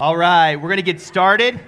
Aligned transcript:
All 0.00 0.16
right, 0.16 0.56
we're 0.56 0.70
going 0.70 0.78
to 0.78 0.82
get 0.82 0.98
started. 0.98 1.60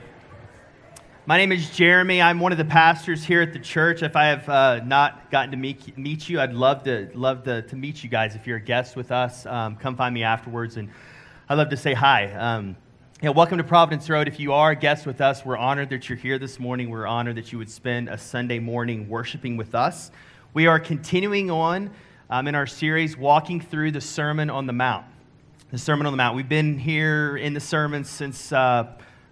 My 1.27 1.37
name 1.37 1.53
is 1.53 1.69
Jeremy. 1.69 2.23
I'm 2.23 2.41
one 2.41 2.51
of 2.51 2.57
the 2.57 2.65
pastors 2.65 3.23
here 3.23 3.43
at 3.43 3.53
the 3.53 3.59
church. 3.59 4.03
If 4.03 4.17
I 4.17 4.25
have 4.29 4.49
uh, 4.49 4.81
not 4.87 5.31
gotten 5.31 5.51
to 5.51 5.59
meet, 5.59 5.99
meet 5.99 6.31
you, 6.31 6.41
I'd 6.41 6.55
love 6.55 6.83
to 6.85 7.11
love 7.13 7.43
to, 7.43 7.61
to 7.61 7.77
meet 7.77 8.03
you 8.03 8.09
guys. 8.09 8.35
If 8.35 8.47
you're 8.47 8.57
a 8.57 8.63
guest 8.63 8.97
with 8.97 9.13
us, 9.13 9.45
um, 9.45 9.77
come 9.77 9.97
find 9.97 10.15
me 10.15 10.23
afterwards, 10.23 10.79
and 10.79 10.89
I'd 11.51 11.57
love 11.57 11.69
to 11.69 11.77
say 11.77 11.93
hi. 11.93 12.33
Um, 12.33 12.75
yeah, 13.23 13.29
welcome 13.29 13.59
to 13.59 13.65
Providence 13.65 14.09
Road. 14.09 14.29
If 14.29 14.41
you 14.41 14.55
are 14.55 14.71
a 14.71 14.77
guest 14.77 15.05
with 15.05 15.21
us, 15.21 15.45
we're 15.45 15.59
honored 15.59 15.91
that 15.91 16.09
you're 16.09 16.17
here 16.17 16.39
this 16.39 16.59
morning. 16.59 16.89
We're 16.89 17.07
honored 17.07 17.37
that 17.37 17.53
you 17.53 17.59
would 17.59 17.71
spend 17.71 18.09
a 18.09 18.17
Sunday 18.17 18.61
morning 18.61 19.11
worshiping 19.11 19.59
with 19.59 19.75
us. 19.75 20.11
We 20.55 20.67
are 20.69 20.81
continuing 20.81 21.51
on 21.51 21.91
um, 22.31 22.49
in 22.49 22.55
our 22.55 22.67
series, 22.67 23.15
walking 23.15 23.61
through 23.61 23.91
the 23.91 24.01
Sermon 24.01 24.49
on 24.49 24.67
the 24.67 24.73
Mount. 24.73 25.05
The 25.73 25.79
Sermon 25.79 26.07
on 26.07 26.13
the 26.13 26.19
Mount. 26.19 26.37
We've 26.37 26.51
been 26.51 26.77
here 26.77 27.39
in 27.39 27.55
the 27.55 27.61
sermon 27.61 28.05
since 28.05 28.53
uh, 28.53 28.89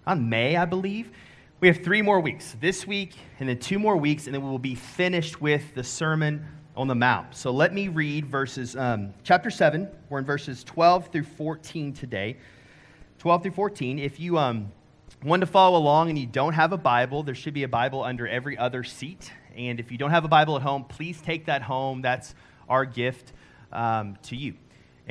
on 0.07 0.27
May, 0.27 0.57
I 0.57 0.65
believe. 0.65 1.11
We 1.59 1.67
have 1.67 1.83
three 1.83 2.01
more 2.01 2.19
weeks 2.19 2.55
this 2.59 2.87
week, 2.87 3.13
and 3.39 3.47
then 3.47 3.59
two 3.59 3.77
more 3.77 3.95
weeks, 3.95 4.25
and 4.25 4.33
then 4.33 4.43
we 4.43 4.49
will 4.49 4.57
be 4.57 4.73
finished 4.73 5.39
with 5.39 5.75
the 5.75 5.83
Sermon 5.83 6.43
on 6.75 6.87
the 6.87 6.95
Mount. 6.95 7.35
So 7.35 7.51
let 7.51 7.75
me 7.75 7.89
read 7.89 8.25
verses, 8.25 8.75
um, 8.75 9.13
chapter 9.23 9.51
7. 9.51 9.87
We're 10.09 10.17
in 10.17 10.25
verses 10.25 10.63
12 10.63 11.09
through 11.09 11.25
14 11.25 11.93
today. 11.93 12.37
12 13.19 13.43
through 13.43 13.51
14. 13.51 13.99
If 13.99 14.19
you 14.19 14.39
um, 14.39 14.71
want 15.23 15.41
to 15.41 15.45
follow 15.45 15.77
along 15.77 16.09
and 16.09 16.17
you 16.17 16.25
don't 16.25 16.53
have 16.53 16.73
a 16.73 16.77
Bible, 16.77 17.21
there 17.21 17.35
should 17.35 17.53
be 17.53 17.61
a 17.61 17.69
Bible 17.69 18.03
under 18.03 18.27
every 18.27 18.57
other 18.57 18.83
seat. 18.83 19.31
And 19.55 19.79
if 19.79 19.91
you 19.91 19.99
don't 19.99 20.09
have 20.09 20.25
a 20.25 20.27
Bible 20.27 20.55
at 20.55 20.63
home, 20.63 20.85
please 20.85 21.21
take 21.21 21.45
that 21.45 21.61
home. 21.61 22.01
That's 22.01 22.33
our 22.67 22.83
gift 22.83 23.31
um, 23.71 24.17
to 24.23 24.35
you. 24.35 24.55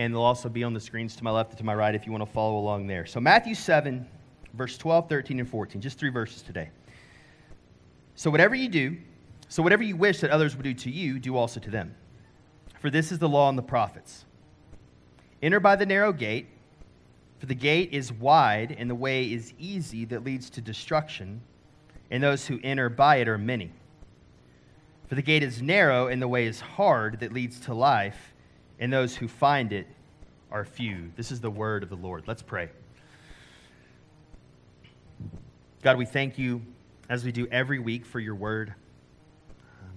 And 0.01 0.15
they'll 0.15 0.23
also 0.23 0.48
be 0.48 0.65
on 0.65 0.73
the 0.73 0.81
screens 0.81 1.15
to 1.17 1.25
my 1.25 1.31
left 1.31 1.51
and 1.51 1.59
to 1.59 1.65
my 1.65 1.75
right 1.75 1.95
if 1.95 2.06
you 2.06 2.12
want 2.12 2.25
to 2.25 2.33
follow 2.33 2.56
along 2.56 2.87
there. 2.87 3.05
So, 3.05 3.20
Matthew 3.20 3.55
7, 3.55 4.07
verse 4.55 4.79
12, 4.79 5.11
13, 5.11 5.41
and 5.41 5.47
14. 5.47 5.79
Just 5.79 5.98
three 5.98 6.09
verses 6.09 6.41
today. 6.41 6.70
So, 8.15 8.31
whatever 8.31 8.55
you 8.55 8.70
do, 8.70 8.97
so 9.51 9.62
whatever 9.62 9.83
you 9.83 9.97
wish 9.97 10.20
that 10.20 10.31
others 10.31 10.57
would 10.57 10.62
do 10.62 10.73
to 10.73 10.91
you, 10.91 11.19
do 11.19 11.37
also 11.37 11.61
to 11.61 11.70
them. 11.70 11.95
For 12.79 12.89
this 12.89 13.12
is 13.12 13.19
the 13.19 13.29
law 13.29 13.51
and 13.51 13.59
the 13.59 13.62
prophets. 13.62 14.25
Enter 15.42 15.61
by 15.61 15.77
the 15.77 15.84
narrow 15.84 16.14
gate. 16.14 16.47
For 17.39 17.45
the 17.45 17.55
gate 17.55 17.91
is 17.92 18.11
wide 18.11 18.75
and 18.79 18.89
the 18.89 18.95
way 18.95 19.31
is 19.31 19.53
easy 19.59 20.07
that 20.07 20.25
leads 20.25 20.48
to 20.51 20.62
destruction, 20.62 21.42
and 22.11 22.23
those 22.23 22.47
who 22.47 22.59
enter 22.64 22.89
by 22.89 23.17
it 23.17 23.29
are 23.29 23.37
many. 23.37 23.70
For 25.09 25.14
the 25.14 25.20
gate 25.20 25.42
is 25.42 25.61
narrow 25.61 26.07
and 26.07 26.23
the 26.23 26.29
way 26.29 26.47
is 26.47 26.59
hard 26.59 27.20
that 27.20 27.35
leads 27.35 27.61
to 27.61 27.75
life, 27.75 28.33
and 28.81 28.92
those 28.92 29.14
who 29.14 29.28
find 29.28 29.73
it 29.73 29.86
are 30.50 30.64
few. 30.64 31.12
This 31.14 31.31
is 31.31 31.41
the 31.41 31.50
word 31.50 31.84
of 31.84 31.91
the 31.91 31.97
Lord. 31.97 32.25
Let's 32.27 32.42
pray. 32.42 32.70
God, 35.83 35.97
we 35.97 36.06
thank 36.06 36.39
you 36.39 36.62
as 37.08 37.25
we 37.25 37.31
do 37.31 37.47
every 37.51 37.78
week 37.78 38.05
for 38.05 38.19
your 38.19 38.34
word. 38.34 38.75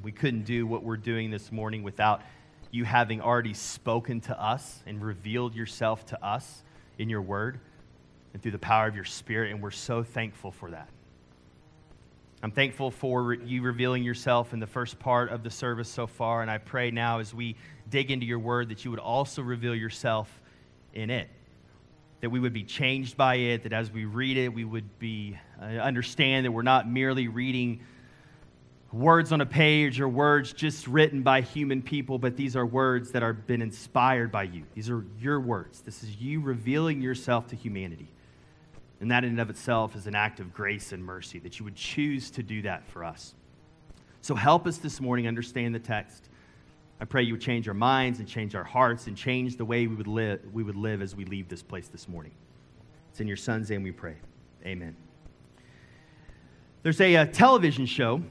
We 0.03 0.11
couldn't 0.11 0.43
do 0.43 0.67
what 0.67 0.83
we're 0.83 0.97
doing 0.97 1.31
this 1.31 1.51
morning 1.51 1.81
without 1.81 2.21
you 2.71 2.83
having 2.83 3.21
already 3.21 3.53
spoken 3.53 4.19
to 4.21 4.41
us 4.41 4.83
and 4.85 5.01
revealed 5.01 5.55
yourself 5.55 6.05
to 6.07 6.25
us 6.25 6.63
in 6.97 7.09
your 7.09 7.21
word 7.21 7.59
and 8.33 8.41
through 8.41 8.51
the 8.51 8.59
power 8.59 8.87
of 8.87 8.95
your 8.95 9.05
spirit, 9.05 9.51
and 9.51 9.61
we're 9.61 9.71
so 9.71 10.03
thankful 10.03 10.51
for 10.51 10.71
that. 10.71 10.89
I'm 12.43 12.51
thankful 12.51 12.91
for 12.91 13.33
you 13.33 13.61
revealing 13.61 14.03
yourself 14.03 14.51
in 14.51 14.59
the 14.59 14.67
first 14.67 14.99
part 14.99 15.31
of 15.31 15.43
the 15.43 15.49
service 15.49 15.87
so 15.87 16.05
far, 16.05 16.41
and 16.41 16.51
I 16.51 16.57
pray 16.57 16.91
now 16.91 17.19
as 17.19 17.33
we 17.33 17.55
dig 17.89 18.11
into 18.11 18.25
your 18.25 18.39
word 18.39 18.67
that 18.67 18.83
you 18.83 18.91
would 18.91 18.99
also 18.99 19.41
reveal 19.41 19.73
yourself 19.73 20.41
in 20.93 21.09
it. 21.09 21.29
That 22.19 22.31
we 22.31 22.41
would 22.41 22.51
be 22.51 22.65
changed 22.65 23.15
by 23.15 23.35
it, 23.35 23.63
that 23.63 23.71
as 23.71 23.91
we 23.91 24.03
read 24.03 24.35
it, 24.35 24.49
we 24.49 24.65
would 24.65 24.99
be 24.99 25.39
uh, 25.61 25.67
understand 25.67 26.45
that 26.45 26.51
we're 26.51 26.63
not 26.63 26.85
merely 26.85 27.29
reading 27.29 27.79
words 28.91 29.31
on 29.31 29.39
a 29.39 29.45
page 29.45 30.01
or 30.01 30.09
words 30.09 30.51
just 30.51 30.85
written 30.85 31.21
by 31.21 31.39
human 31.39 31.81
people, 31.81 32.19
but 32.19 32.35
these 32.35 32.57
are 32.57 32.65
words 32.65 33.13
that 33.13 33.21
have 33.21 33.47
been 33.47 33.61
inspired 33.61 34.33
by 34.33 34.43
you. 34.43 34.63
These 34.73 34.89
are 34.89 35.05
your 35.17 35.39
words. 35.39 35.79
This 35.79 36.03
is 36.03 36.17
you 36.17 36.41
revealing 36.41 37.01
yourself 37.01 37.47
to 37.47 37.55
humanity. 37.55 38.09
And 39.03 39.11
that 39.11 39.25
in 39.25 39.31
and 39.31 39.41
of 39.41 39.49
itself 39.49 39.97
is 39.97 40.07
an 40.07 40.15
act 40.15 40.39
of 40.39 40.53
grace 40.53 40.93
and 40.93 41.03
mercy 41.03 41.37
that 41.39 41.59
you 41.59 41.65
would 41.65 41.75
choose 41.75 42.31
to 42.31 42.41
do 42.41 42.61
that 42.61 42.87
for 42.87 43.03
us. 43.03 43.35
So 44.21 44.33
help 44.33 44.65
us 44.65 44.77
this 44.77 45.01
morning 45.01 45.27
understand 45.27 45.75
the 45.75 45.79
text. 45.79 46.29
I 47.01 47.03
pray 47.03 47.23
you 47.23 47.33
would 47.33 47.41
change 47.41 47.67
our 47.67 47.73
minds 47.73 48.19
and 48.19 48.27
change 48.29 48.55
our 48.55 48.63
hearts 48.63 49.07
and 49.07 49.17
change 49.17 49.57
the 49.57 49.65
way 49.65 49.87
we 49.87 49.95
would 49.97 50.07
live, 50.07 50.39
we 50.53 50.63
would 50.63 50.77
live 50.77 51.01
as 51.01 51.17
we 51.17 51.25
leave 51.25 51.49
this 51.49 51.61
place 51.61 51.89
this 51.89 52.07
morning. 52.07 52.31
It's 53.09 53.19
in 53.19 53.27
your 53.27 53.35
son's 53.35 53.69
name 53.69 53.83
we 53.83 53.91
pray. 53.91 54.15
Amen. 54.65 54.95
There's 56.83 57.01
a, 57.01 57.15
a 57.15 57.25
television 57.25 57.85
show 57.85 58.23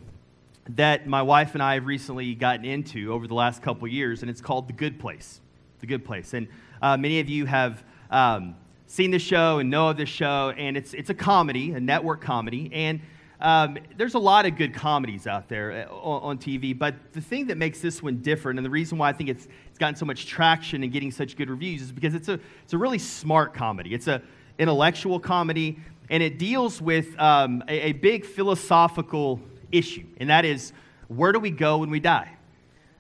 that 0.70 1.06
my 1.06 1.20
wife 1.20 1.52
and 1.52 1.62
I 1.62 1.74
have 1.74 1.84
recently 1.84 2.34
gotten 2.34 2.64
into 2.64 3.12
over 3.12 3.26
the 3.26 3.34
last 3.34 3.60
couple 3.60 3.86
years, 3.88 4.22
and 4.22 4.30
it's 4.30 4.40
called 4.40 4.68
The 4.68 4.72
Good 4.72 4.98
Place. 4.98 5.42
The 5.80 5.86
Good 5.86 6.06
Place. 6.06 6.32
And 6.32 6.48
uh, 6.80 6.96
many 6.96 7.20
of 7.20 7.28
you 7.28 7.44
have 7.44 7.84
um, 8.10 8.54
seen 8.86 9.10
the 9.10 9.18
show 9.18 9.58
and 9.58 9.70
know 9.70 9.88
of 9.88 9.96
this 9.96 10.08
show, 10.08 10.52
and 10.56 10.76
it's, 10.76 10.94
it's 10.94 11.10
a 11.10 11.14
comedy, 11.14 11.72
a 11.72 11.80
network 11.80 12.20
comedy. 12.20 12.70
And 12.72 13.00
um, 13.40 13.78
there's 13.96 14.14
a 14.14 14.18
lot 14.18 14.46
of 14.46 14.56
good 14.56 14.72
comedies 14.72 15.26
out 15.26 15.48
there 15.48 15.88
uh, 15.90 15.94
on, 15.94 16.22
on, 16.22 16.38
TV, 16.38 16.78
but 16.78 16.94
the 17.12 17.20
thing 17.20 17.46
that 17.48 17.58
makes 17.58 17.80
this 17.80 18.02
one 18.02 18.18
different, 18.18 18.58
and 18.58 18.64
the 18.64 18.70
reason 18.70 18.98
why 18.98 19.08
I 19.08 19.12
think 19.12 19.30
it's, 19.30 19.48
it's 19.68 19.78
gotten 19.78 19.96
so 19.96 20.06
much 20.06 20.26
traction 20.26 20.84
and 20.84 20.92
getting 20.92 21.10
such 21.10 21.36
good 21.36 21.50
reviews, 21.50 21.82
is 21.82 21.92
because 21.92 22.14
it's 22.14 22.28
a, 22.28 22.38
it's 22.62 22.72
a 22.72 22.78
really 22.78 22.98
smart 22.98 23.52
comedy. 23.52 23.94
It's 23.94 24.06
an 24.06 24.22
intellectual 24.58 25.18
comedy, 25.18 25.78
and 26.08 26.22
it 26.22 26.38
deals 26.38 26.80
with 26.80 27.18
um, 27.18 27.64
a, 27.66 27.88
a 27.88 27.92
big 27.92 28.24
philosophical 28.24 29.40
issue, 29.72 30.06
and 30.18 30.30
that 30.30 30.44
is 30.44 30.72
where 31.08 31.32
do 31.32 31.40
we 31.40 31.50
go 31.50 31.78
when 31.78 31.90
we 31.90 31.98
die? 31.98 32.30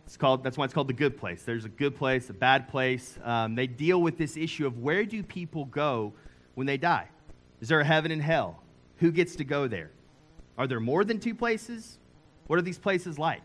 It's 0.06 0.16
called, 0.16 0.42
that's 0.42 0.58
why 0.58 0.64
it's 0.64 0.74
called 0.74 0.88
the 0.88 0.94
good 0.94 1.16
place. 1.16 1.42
There's 1.42 1.64
a 1.64 1.68
good 1.68 1.96
place, 1.96 2.28
a 2.30 2.34
bad 2.34 2.68
place. 2.68 3.18
Um, 3.22 3.54
they 3.54 3.66
deal 3.66 4.02
with 4.02 4.18
this 4.18 4.36
issue 4.36 4.66
of 4.66 4.78
where 4.78 5.04
do 5.04 5.22
people 5.22 5.64
go 5.66 6.12
when 6.54 6.66
they 6.66 6.76
die? 6.76 7.08
Is 7.60 7.68
there 7.68 7.80
a 7.80 7.84
heaven 7.84 8.10
and 8.10 8.20
hell? 8.20 8.62
Who 8.98 9.12
gets 9.12 9.36
to 9.36 9.44
go 9.44 9.68
there? 9.68 9.90
Are 10.58 10.66
there 10.66 10.80
more 10.80 11.04
than 11.04 11.18
two 11.18 11.34
places? 11.34 11.98
What 12.46 12.58
are 12.58 12.62
these 12.62 12.78
places 12.78 13.18
like? 13.18 13.42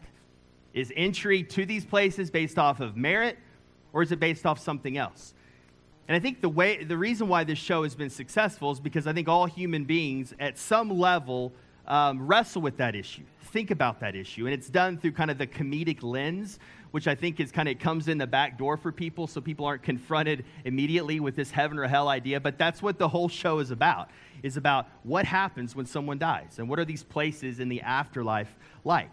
Is 0.74 0.92
entry 0.96 1.44
to 1.44 1.66
these 1.66 1.86
places 1.86 2.30
based 2.30 2.60
off 2.60 2.80
of 2.80 2.98
merit 2.98 3.38
or 3.94 4.02
is 4.02 4.12
it 4.12 4.20
based 4.20 4.46
off 4.46 4.60
something 4.60 4.98
else? 4.98 5.34
And 6.08 6.16
I 6.16 6.20
think 6.20 6.42
the 6.42 6.50
way 6.50 6.84
the 6.84 6.98
reason 6.98 7.28
why 7.28 7.44
this 7.44 7.58
show 7.58 7.84
has 7.84 7.96
been 7.96 8.10
successful 8.10 8.72
is 8.72 8.80
because 8.80 9.08
I 9.08 9.14
think 9.14 9.28
all 9.28 9.46
human 9.46 9.84
beings 9.86 10.34
at 10.40 10.58
some 10.58 10.90
level 10.90 11.54
um, 11.88 12.26
wrestle 12.26 12.62
with 12.62 12.78
that 12.78 12.96
issue, 12.96 13.24
think 13.52 13.72
about 13.72 14.00
that 14.02 14.16
issue. 14.16 14.46
And 14.46 14.54
it's 14.54 14.70
done 14.70 14.98
through 14.98 15.14
kind 15.14 15.32
of 15.32 15.38
the 15.38 15.48
comedic 15.48 16.04
lens, 16.04 16.60
which 16.92 17.08
I 17.08 17.16
think 17.16 17.40
is 17.40 17.52
kind 17.52 17.70
of 17.70 17.80
comes 17.80 18.08
in 18.08 18.18
the 18.18 18.28
back 18.28 18.58
door 18.58 18.78
for 18.78 18.92
people 18.92 19.28
so 19.28 19.42
people 19.42 19.66
aren't 19.66 19.84
confronted 19.84 20.46
immediately 20.66 21.20
with 21.20 21.36
this 21.36 21.52
heaven 21.52 21.78
or 21.78 21.88
hell 21.88 22.10
idea. 22.10 22.40
But 22.40 22.58
that's 22.58 22.82
what 22.82 22.98
the 22.98 23.08
whole 23.08 23.30
show 23.30 23.60
is 23.60 23.72
about, 23.72 24.10
is 24.44 24.58
about 24.58 24.88
what 25.04 25.26
happens 25.26 25.76
when 25.76 25.86
someone 25.86 26.18
dies 26.18 26.60
and 26.60 26.70
what 26.70 26.80
are 26.80 26.86
these 26.86 27.04
places 27.04 27.60
in 27.60 27.70
the 27.70 27.82
afterlife 27.82 28.54
like. 28.84 29.12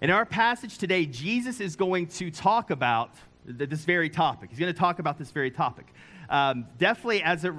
In 0.00 0.10
our 0.10 0.26
passage 0.26 0.78
today, 0.78 1.06
Jesus 1.06 1.60
is 1.60 1.76
going 1.76 2.08
to 2.08 2.30
talk 2.30 2.70
about 2.70 3.14
this 3.44 3.84
very 3.84 4.10
topic. 4.10 4.50
He's 4.50 4.58
going 4.58 4.72
to 4.72 4.78
talk 4.78 4.98
about 4.98 5.18
this 5.18 5.30
very 5.30 5.50
topic 5.50 5.86
um, 6.28 6.66
definitely 6.78 7.22
as 7.22 7.44
it 7.44 7.52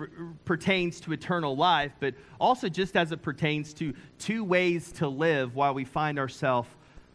pertains 0.46 1.00
to 1.02 1.14
eternal 1.14 1.56
life, 1.56 1.92
but 2.00 2.16
also 2.40 2.70
just 2.70 2.96
as 2.96 3.12
it 3.12 3.22
pertains 3.22 3.74
to 3.76 3.94
two 4.20 4.44
ways 4.44 4.92
to 4.94 5.08
live 5.08 5.56
while 5.56 5.74
we 5.74 5.86
find 5.86 6.20
ourselves 6.20 6.70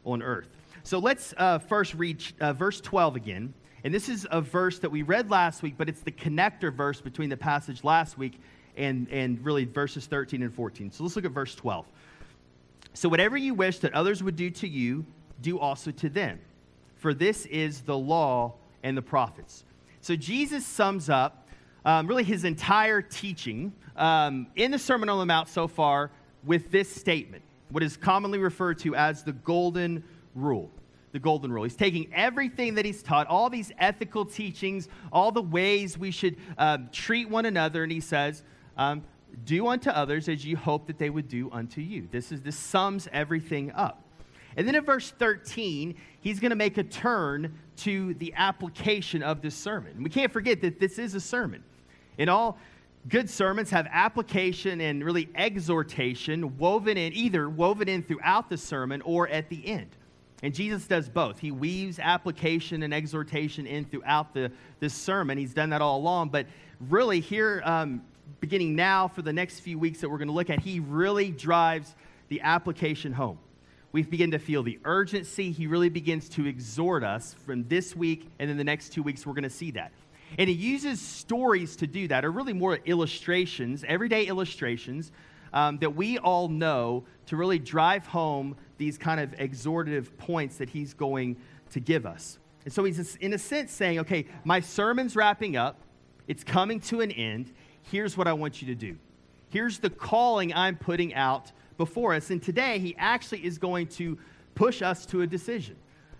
on 0.05 0.23
earth. 0.23 0.49
So 0.83 0.99
let's 0.99 1.35
uh, 1.37 1.59
first 1.59 1.95
read 1.95 2.23
uh, 2.41 2.53
verse 2.53 2.81
12 2.81 3.17
again. 3.17 3.55
And 3.85 3.95
this 3.95 4.09
is 4.09 4.27
a 4.31 4.41
verse 4.41 4.79
that 4.81 4.91
we 4.91 5.03
read 5.03 5.31
last 5.31 5.63
week, 5.63 5.75
but 5.77 5.89
it's 5.89 6.01
the 6.01 6.13
connector 6.13 6.73
verse 6.73 7.01
between 7.01 7.29
the 7.29 7.37
passage 7.37 7.85
last 7.85 8.19
week 8.19 8.41
and, 8.77 9.09
and 9.11 9.45
really 9.45 9.65
verses 9.65 10.07
13 10.07 10.43
and 10.43 10.55
14. 10.55 10.91
So 10.93 11.05
let's 11.05 11.17
look 11.17 11.25
at 11.25 11.33
verse 11.33 11.55
12. 11.55 11.87
So, 12.95 13.09
whatever 13.09 13.37
you 13.37 13.55
wish 13.55 13.79
that 13.81 13.93
others 13.93 14.23
would 14.23 14.37
do 14.37 14.51
to 14.51 14.69
you, 14.69 15.05
do 15.41 15.59
also 15.59 15.91
to 15.93 16.09
them. 16.09 16.41
For 16.97 17.15
this 17.15 17.47
is 17.47 17.83
the 17.83 17.97
law 17.97 18.55
and 18.83 18.97
the 18.97 19.03
prophets. 19.03 19.65
So, 20.09 20.17
Jesus 20.17 20.65
sums 20.65 21.11
up 21.11 21.47
um, 21.85 22.07
really 22.07 22.25
his 22.25 22.45
entire 22.45 23.03
teaching 23.03 23.75
um, 23.95 24.47
in 24.57 24.71
the 24.71 24.79
Sermon 24.79 25.11
on 25.11 25.19
the 25.19 25.27
Mount 25.27 25.49
so 25.49 25.69
far 25.69 26.11
with 26.45 26.71
this 26.71 26.89
statement, 26.89 27.43
what 27.69 27.83
is 27.83 27.99
commonly 27.99 28.39
referred 28.39 28.79
to 28.79 28.95
as 28.95 29.23
the 29.23 29.35
Golden 29.35 30.03
Rule. 30.35 30.71
The 31.13 31.19
Golden 31.19 31.53
Rule. 31.53 31.65
He's 31.65 31.77
taking 31.77 32.11
everything 32.15 32.77
that 32.77 32.87
he's 32.87 33.03
taught, 33.03 33.27
all 33.27 33.51
these 33.51 33.71
ethical 33.79 34.25
teachings, 34.25 34.89
all 35.13 35.31
the 35.31 35.43
ways 35.43 35.99
we 35.99 36.11
should 36.11 36.37
um, 36.57 36.89
treat 36.91 37.29
one 37.29 37.45
another, 37.45 37.83
and 37.83 37.93
he 37.93 38.01
says, 38.01 38.45
um, 38.79 39.03
"Do 39.45 39.67
unto 39.67 39.91
others 39.91 40.31
as 40.31 40.43
you 40.43 40.57
hope 40.57 40.87
that 40.87 40.97
they 40.97 41.11
would 41.11 41.29
do 41.29 41.51
unto 41.53 41.83
you." 41.83 42.09
This 42.11 42.33
is 42.33 42.41
this 42.41 42.57
sums 42.57 43.09
everything 43.13 43.73
up. 43.73 44.08
And 44.59 44.67
then 44.67 44.75
in 44.75 44.85
verse 44.85 45.13
13, 45.13 45.95
he's 46.21 46.41
going 46.41 46.51
to 46.51 46.57
make 46.57 46.79
a 46.79 46.83
turn 46.83 47.57
to 47.77 48.15
the 48.15 48.35
application 48.37 49.23
of 49.23 49.41
this 49.41 49.55
sermon. 49.55 50.03
We 50.03 50.11
can't 50.11 50.33
forget 50.33 50.61
that 50.63 50.81
this 50.81 50.99
is 50.99 51.15
a 51.15 51.21
sermon. 51.21 51.63
And 52.19 52.29
all 52.29 52.59
good 53.09 53.31
sermons 53.31 53.71
have 53.71 53.87
application 53.89 54.81
and 54.81 55.05
really 55.05 55.29
exhortation 55.37 56.59
woven 56.59 56.97
in, 56.97 57.13
either 57.13 57.49
woven 57.49 57.89
in 57.89 58.03
throughout 58.03 58.51
the 58.51 58.57
sermon 58.57 59.01
or 59.03 59.29
at 59.29 59.49
the 59.49 59.65
end. 59.65 59.91
And 60.43 60.53
Jesus 60.53 60.89
does 60.89 61.09
both. 61.09 61.39
He 61.39 61.53
weaves 61.53 62.01
application 62.01 62.83
and 62.83 62.93
exhortation 62.93 63.65
in 63.65 63.85
throughout 63.85 64.35
the, 64.35 64.51
this 64.81 64.93
sermon. 64.93 65.39
He's 65.39 65.55
done 65.55 65.71
that 65.71 65.83
all 65.83 65.99
along. 65.99 66.31
But 66.31 66.47
really, 66.89 67.21
here, 67.21 67.63
um, 67.65 68.03
beginning 68.41 68.75
now 68.75 69.07
for 69.07 69.23
the 69.23 69.33
next 69.33 69.61
few 69.61 69.79
weeks 69.79 70.01
that 70.01 70.09
we're 70.09 70.19
going 70.19 70.27
to 70.27 70.35
look 70.35 70.51
at, 70.51 70.59
he 70.59 70.81
really 70.81 71.31
drives 71.31 71.95
the 72.29 72.41
application 72.41 73.13
home. 73.13 73.39
We 73.93 74.03
begin 74.03 74.31
to 74.33 74.39
feel 74.39 74.63
the 74.63 74.79
urgency. 74.85 75.51
He 75.51 75.67
really 75.67 75.89
begins 75.89 76.29
to 76.31 76.47
exhort 76.47 77.03
us 77.03 77.35
from 77.47 77.67
this 77.69 77.97
week, 77.97 78.29
and 78.39 78.51
then 78.51 78.57
the 78.57 78.65
next 78.65 78.91
two 78.91 79.03
weeks, 79.03 79.27
we're 79.27 79.35
going 79.35 79.45
to 79.45 79.51
see 79.51 79.71
that. 79.73 79.93
And 80.37 80.49
he 80.49 80.55
uses 80.55 81.01
stories 81.01 81.77
to 81.77 81.87
do 81.87 82.07
that, 82.09 82.25
or 82.25 82.31
really 82.31 82.53
more 82.53 82.79
illustrations, 82.85 83.85
everyday 83.89 84.27
illustrations 84.27 85.11
um, 85.53 85.79
that 85.79 85.95
we 85.95 86.19
all 86.19 86.49
know 86.49 87.05
to 87.27 87.37
really 87.37 87.59
drive 87.59 88.07
home 88.07 88.57
these 88.77 88.99
kind 88.99 89.21
of 89.21 89.31
exhortative 89.33 90.17
points 90.19 90.59
that 90.59 90.69
he's 90.69 90.93
going 90.93 91.37
to 91.71 91.81
give 91.81 92.05
us. 92.05 92.39
And 92.65 92.73
so 92.73 92.85
he's, 92.85 93.17
in 93.17 93.33
a 93.33 93.39
sense, 93.39 93.73
saying, 93.73 94.01
okay, 94.01 94.27
my 94.45 94.61
sermon's 94.61 95.17
wrapping 95.17 95.57
up, 95.57 95.81
it's 96.27 96.45
coming 96.45 96.81
to 96.81 97.01
an 97.01 97.11
end. 97.11 97.53
Here's 97.83 98.17
what 98.17 98.29
I 98.29 98.35
want 98.35 98.61
you 98.61 98.69
to 98.69 98.75
do. 98.75 98.99
Here's 99.49 99.79
the 99.79 99.89
calling 99.89 100.53
I'm 100.53 100.77
putting 100.77 101.15
out 101.15 101.53
before 101.79 102.13
us. 102.13 102.29
And 102.29 102.43
today, 102.43 102.79
he 102.79 102.95
actually 102.99 103.47
is 103.47 103.57
going 103.57 103.87
to 103.87 104.19
push 104.55 104.83
us 104.83 105.07
to 105.07 105.23
a 105.23 105.27
decision 105.27 105.77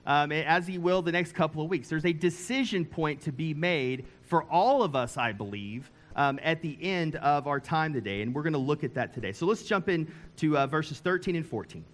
um, 0.07 0.33
as 0.33 0.67
he 0.67 0.79
will 0.79 1.03
the 1.03 1.13
next 1.13 1.35
couple 1.35 1.63
of 1.63 1.69
weeks. 1.69 1.89
There's 1.91 2.07
a 2.07 2.13
decision 2.13 2.87
point 2.87 3.21
to 3.23 3.33
be 3.33 3.53
made 3.53 4.07
for 4.23 4.45
all 4.45 4.83
of 4.83 4.97
us, 4.97 5.19
I 5.19 5.33
believe, 5.33 5.91
um, 6.17 6.41
at 6.43 6.63
the 6.63 6.79
end 6.81 7.17
of 7.17 7.47
our 7.47 7.61
time 7.61 7.93
today. 7.93 8.23
And 8.23 8.35
we're 8.35 8.43
going 8.43 8.55
to 8.55 8.59
look 8.59 8.83
at 8.85 8.95
that 8.95 9.13
today. 9.13 9.33
So 9.33 9.45
let's 9.45 9.65
jump 9.65 9.91
into 9.91 10.57
uh, 10.57 10.67
verses 10.67 11.01
13 11.01 11.37
and 11.37 11.47
14. 11.47 11.85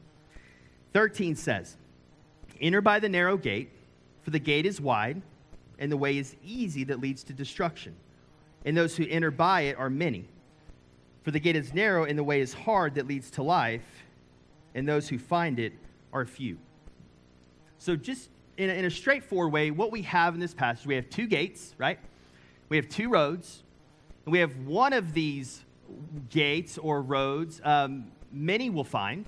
13 0.92 1.34
says, 1.34 1.76
Enter 2.60 2.80
by 2.80 3.00
the 3.00 3.08
narrow 3.08 3.36
gate, 3.36 3.70
for 4.22 4.30
the 4.30 4.38
gate 4.38 4.64
is 4.64 4.80
wide, 4.80 5.20
and 5.80 5.90
the 5.90 5.96
way 5.96 6.16
is 6.16 6.36
easy 6.44 6.84
that 6.84 7.00
leads 7.00 7.24
to 7.24 7.32
destruction. 7.32 7.96
And 8.64 8.76
those 8.76 8.96
who 8.96 9.04
enter 9.08 9.32
by 9.32 9.62
it 9.62 9.76
are 9.76 9.90
many. 9.90 10.28
For 11.24 11.30
the 11.30 11.40
gate 11.40 11.56
is 11.56 11.72
narrow, 11.72 12.04
and 12.04 12.18
the 12.18 12.22
way 12.22 12.40
is 12.40 12.52
hard 12.52 12.94
that 12.94 13.06
leads 13.06 13.30
to 13.32 13.42
life, 13.42 14.04
and 14.74 14.86
those 14.86 15.08
who 15.08 15.18
find 15.18 15.58
it 15.58 15.72
are 16.12 16.26
few. 16.26 16.58
So, 17.78 17.96
just 17.96 18.28
in 18.58 18.68
a, 18.68 18.74
in 18.74 18.84
a 18.84 18.90
straightforward 18.90 19.52
way, 19.52 19.70
what 19.70 19.90
we 19.90 20.02
have 20.02 20.34
in 20.34 20.40
this 20.40 20.54
passage, 20.54 20.86
we 20.86 20.94
have 20.94 21.08
two 21.08 21.26
gates, 21.26 21.74
right? 21.78 21.98
We 22.68 22.76
have 22.76 22.88
two 22.88 23.08
roads. 23.08 23.62
And 24.26 24.32
we 24.32 24.38
have 24.38 24.56
one 24.66 24.92
of 24.92 25.12
these 25.12 25.64
gates 26.30 26.78
or 26.78 27.02
roads 27.02 27.60
um, 27.64 28.10
many 28.32 28.70
will 28.70 28.84
find, 28.84 29.26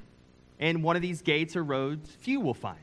and 0.59 0.83
one 0.83 0.97
of 0.97 1.03
these 1.03 1.23
gates 1.23 1.57
or 1.57 1.65
roads 1.65 2.11
few 2.21 2.41
will 2.41 2.55
find. 2.55 2.79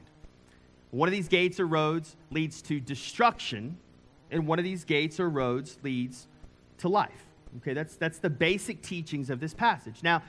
One 0.92 1.08
of 1.08 1.14
these 1.14 1.28
gates 1.28 1.60
or 1.60 1.68
roads 1.68 2.16
leads 2.32 2.62
to 2.64 2.80
destruction, 2.80 3.78
and 4.32 4.48
one 4.48 4.60
of 4.60 4.66
these 4.66 4.84
gates 4.84 5.20
or 5.20 5.30
roads 5.30 5.78
leads 5.84 6.28
to 6.80 6.88
life. 6.88 7.33
Okay, 7.58 7.74
that's, 7.74 7.96
that's 7.96 8.20
the 8.20 8.30
basic 8.30 8.82
teachings 8.82 9.30
of 9.30 9.40
this 9.40 9.54
passage. 9.54 10.02
Now, 10.04 10.24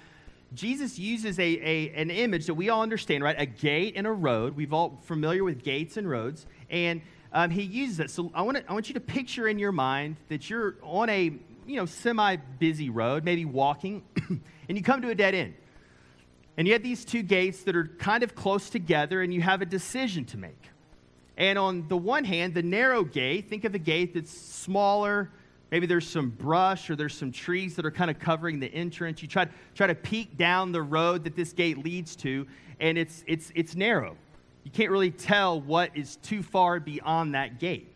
Jesus 0.53 0.99
uses 0.99 1.39
a, 1.39 1.43
a, 1.43 1.91
an 1.95 2.11
image 2.11 2.47
that 2.47 2.55
we 2.55 2.69
all 2.69 2.83
understand, 2.83 3.25
right? 3.25 3.37
A 3.39 3.47
gate 3.47 3.95
and 3.97 4.07
a 4.07 4.13
road. 4.13 4.57
We've 4.57 4.73
all 4.73 5.01
familiar 5.05 5.43
with 5.43 5.65
gates 5.65 5.97
and 5.97 6.09
roads. 6.09 6.47
And 6.71 7.03
um, 7.33 7.51
he 7.51 7.63
uses 7.63 8.01
it. 8.01 8.11
So 8.11 8.31
I 8.35 8.43
want, 8.43 8.59
to, 8.59 8.71
I 8.71 8.73
want 8.73 8.89
you 8.89 8.95
to 8.95 9.01
picture 9.01 9.49
in 9.49 9.59
your 9.59 9.73
mind 9.73 10.17
that 10.29 10.49
you're 10.49 10.77
on 10.83 11.09
a 11.11 11.33
you 11.67 11.77
know, 11.77 11.87
semi-busy 11.87 12.91
road, 12.91 13.25
maybe 13.25 13.45
walking, 13.45 14.03
and 14.69 14.79
you 14.79 14.83
come 14.83 15.03
to 15.03 15.09
a 15.09 15.15
dead 15.15 15.35
end. 15.35 15.55
And 16.57 16.67
you 16.69 16.75
have 16.75 16.83
these 16.83 17.05
two 17.05 17.23
gates 17.23 17.65
that 17.65 17.75
are 17.75 17.87
kind 17.99 18.23
of 18.23 18.35
close 18.35 18.71
together, 18.71 19.23
and 19.23 19.35
you 19.35 19.41
have 19.41 19.61
a 19.63 19.67
decision 19.67 20.25
to 20.27 20.37
make. 20.37 20.69
And 21.37 21.59
on 21.59 21.89
the 21.89 21.97
one 21.97 22.25
hand, 22.25 22.55
the 22.55 22.63
narrow 22.63 23.03
gate, 23.03 23.49
think 23.49 23.65
of 23.65 23.75
a 23.75 23.79
gate 23.79 24.15
that's 24.15 24.31
smaller, 24.31 25.31
Maybe 25.75 25.87
there's 25.87 26.09
some 26.09 26.31
brush 26.31 26.89
or 26.89 26.95
there's 26.95 27.17
some 27.17 27.33
trees 27.33 27.75
that 27.75 27.85
are 27.85 27.91
kind 27.91 28.09
of 28.09 28.21
covering 28.21 28.61
the 28.61 28.73
entrance. 28.73 29.21
You 29.23 29.27
try, 29.27 29.49
try 29.75 29.89
to 29.89 29.95
peek 29.97 30.37
down 30.37 30.71
the 30.71 30.81
road 30.81 31.25
that 31.25 31.35
this 31.35 31.53
gate 31.53 31.79
leads 31.79 32.15
to, 32.19 32.47
and 32.79 32.97
it's, 32.97 33.25
it's, 33.27 33.51
it's 33.57 33.75
narrow. 33.75 34.17
You 34.63 34.71
can't 34.71 34.93
really 34.93 35.11
tell 35.11 35.61
what 35.61 35.91
is 35.97 36.15
too 36.23 36.45
far 36.45 36.79
beyond 36.79 37.35
that 37.35 37.59
gate. 37.59 37.93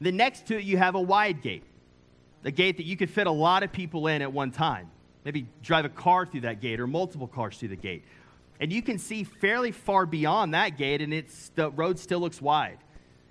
Then 0.00 0.16
next 0.16 0.46
to 0.46 0.58
it, 0.58 0.64
you 0.64 0.76
have 0.76 0.96
a 0.96 1.00
wide 1.00 1.40
gate, 1.40 1.62
a 2.42 2.50
gate 2.50 2.78
that 2.78 2.84
you 2.84 2.96
could 2.96 3.10
fit 3.10 3.28
a 3.28 3.30
lot 3.30 3.62
of 3.62 3.70
people 3.70 4.08
in 4.08 4.20
at 4.20 4.32
one 4.32 4.50
time. 4.50 4.90
Maybe 5.24 5.46
drive 5.62 5.84
a 5.84 5.88
car 5.88 6.26
through 6.26 6.40
that 6.40 6.60
gate 6.60 6.80
or 6.80 6.88
multiple 6.88 7.28
cars 7.28 7.58
through 7.58 7.68
the 7.68 7.76
gate. 7.76 8.02
And 8.58 8.72
you 8.72 8.82
can 8.82 8.98
see 8.98 9.22
fairly 9.22 9.70
far 9.70 10.04
beyond 10.04 10.52
that 10.54 10.76
gate, 10.78 11.00
and 11.00 11.14
it's, 11.14 11.50
the 11.50 11.70
road 11.70 12.00
still 12.00 12.18
looks 12.18 12.42
wide, 12.42 12.78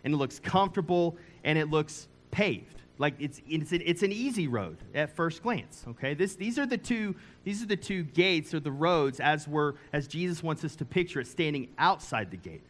and 0.06 0.13
it 0.13 0.18
looks 0.18 0.39
comfortable, 0.39 1.18
and 1.44 1.57
it 1.57 1.69
looks 1.69 2.07
paved. 2.31 2.81
Like 3.01 3.15
it's, 3.18 3.42
it's, 3.50 3.71
an, 3.71 3.81
it's 3.83 4.03
an 4.03 4.12
easy 4.12 4.48
road 4.48 4.77
at 4.94 5.15
first 5.15 5.42
glance. 5.42 5.83
Okay, 5.89 6.13
this, 6.13 6.36
these 6.36 6.59
are 6.59 6.68
the 6.68 6.77
two 6.77 7.15
these 7.44 7.63
are 7.63 7.65
the 7.65 7.75
two 7.75 8.03
gates 8.03 8.53
or 8.53 8.59
the 8.59 8.71
roads 8.71 9.19
as 9.19 9.48
we're 9.48 9.74
as 9.92 10.07
Jesus 10.07 10.44
wants 10.44 10.63
us 10.63 10.75
to 10.75 10.86
picture 10.86 11.19
it 11.19 11.25
standing 11.25 11.69
outside 11.80 12.30
the 12.30 12.38
gate. 12.38 12.62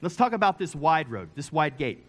Let's 0.00 0.16
talk 0.16 0.32
about 0.32 0.58
this 0.58 0.74
wide 0.74 1.10
road, 1.10 1.28
this 1.34 1.52
wide 1.52 1.76
gate. 1.76 2.02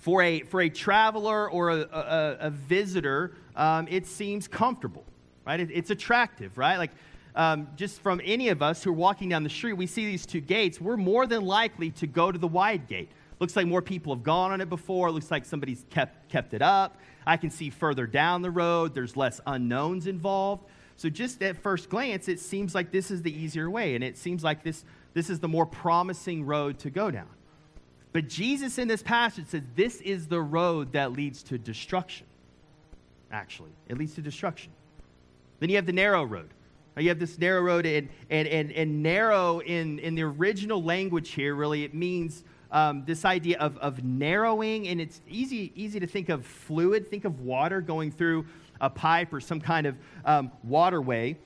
For 0.00 0.20
a 0.20 0.42
for 0.42 0.60
a 0.60 0.68
traveler 0.68 1.50
or 1.50 1.70
a, 1.70 1.80
a, 1.80 2.36
a 2.40 2.50
visitor, 2.50 3.32
um, 3.56 3.88
it 3.88 4.06
seems 4.06 4.46
comfortable, 4.46 5.04
right? 5.46 5.58
It, 5.58 5.70
it's 5.72 5.88
attractive, 5.88 6.58
right? 6.58 6.76
Like 6.76 6.90
um, 7.34 7.68
just 7.76 8.02
from 8.02 8.20
any 8.22 8.50
of 8.50 8.60
us 8.60 8.84
who 8.84 8.90
are 8.90 8.92
walking 8.92 9.30
down 9.30 9.44
the 9.44 9.48
street, 9.48 9.72
we 9.72 9.86
see 9.86 10.04
these 10.04 10.26
two 10.26 10.42
gates. 10.42 10.78
We're 10.78 10.98
more 10.98 11.26
than 11.26 11.42
likely 11.42 11.90
to 11.92 12.06
go 12.06 12.30
to 12.30 12.38
the 12.38 12.48
wide 12.48 12.86
gate 12.86 13.08
Looks 13.38 13.54
like 13.54 13.66
more 13.66 13.82
people 13.82 14.14
have 14.14 14.22
gone 14.22 14.52
on 14.52 14.60
it 14.60 14.68
before. 14.68 15.10
Looks 15.10 15.30
like 15.30 15.44
somebody's 15.44 15.84
kept, 15.90 16.28
kept 16.30 16.54
it 16.54 16.62
up. 16.62 16.98
I 17.26 17.36
can 17.36 17.50
see 17.50 17.70
further 17.70 18.06
down 18.06 18.42
the 18.42 18.50
road, 18.50 18.94
there's 18.94 19.16
less 19.16 19.40
unknowns 19.46 20.06
involved. 20.06 20.64
So, 20.96 21.10
just 21.10 21.42
at 21.42 21.58
first 21.58 21.90
glance, 21.90 22.28
it 22.28 22.40
seems 22.40 22.74
like 22.74 22.90
this 22.90 23.10
is 23.10 23.20
the 23.20 23.32
easier 23.32 23.68
way, 23.68 23.94
and 23.94 24.02
it 24.02 24.16
seems 24.16 24.42
like 24.42 24.62
this, 24.62 24.84
this 25.12 25.28
is 25.28 25.40
the 25.40 25.48
more 25.48 25.66
promising 25.66 26.46
road 26.46 26.78
to 26.80 26.90
go 26.90 27.10
down. 27.10 27.28
But 28.12 28.28
Jesus 28.28 28.78
in 28.78 28.88
this 28.88 29.02
passage 29.02 29.48
says 29.48 29.62
this 29.74 30.00
is 30.00 30.28
the 30.28 30.40
road 30.40 30.92
that 30.92 31.12
leads 31.12 31.42
to 31.44 31.58
destruction. 31.58 32.26
Actually, 33.30 33.72
it 33.88 33.98
leads 33.98 34.14
to 34.14 34.22
destruction. 34.22 34.72
Then 35.60 35.68
you 35.68 35.76
have 35.76 35.84
the 35.84 35.92
narrow 35.92 36.24
road. 36.24 36.48
You 36.96 37.10
have 37.10 37.18
this 37.18 37.38
narrow 37.38 37.60
road, 37.60 37.84
and, 37.84 38.08
and, 38.30 38.48
and, 38.48 38.72
and 38.72 39.02
narrow 39.02 39.58
in, 39.58 39.98
in 39.98 40.14
the 40.14 40.22
original 40.22 40.82
language 40.82 41.32
here, 41.32 41.54
really, 41.54 41.84
it 41.84 41.92
means 41.92 42.42
um, 42.70 43.04
this 43.06 43.24
idea 43.24 43.58
of, 43.58 43.76
of 43.78 44.04
narrowing, 44.04 44.88
and 44.88 45.00
it's 45.00 45.20
easy, 45.28 45.72
easy 45.74 46.00
to 46.00 46.06
think 46.06 46.28
of 46.28 46.44
fluid, 46.44 47.08
think 47.08 47.24
of 47.24 47.40
water 47.40 47.80
going 47.80 48.10
through 48.10 48.46
a 48.80 48.90
pipe 48.90 49.32
or 49.32 49.40
some 49.40 49.60
kind 49.60 49.86
of 49.86 49.96
um, 50.24 50.50
waterway. 50.64 51.36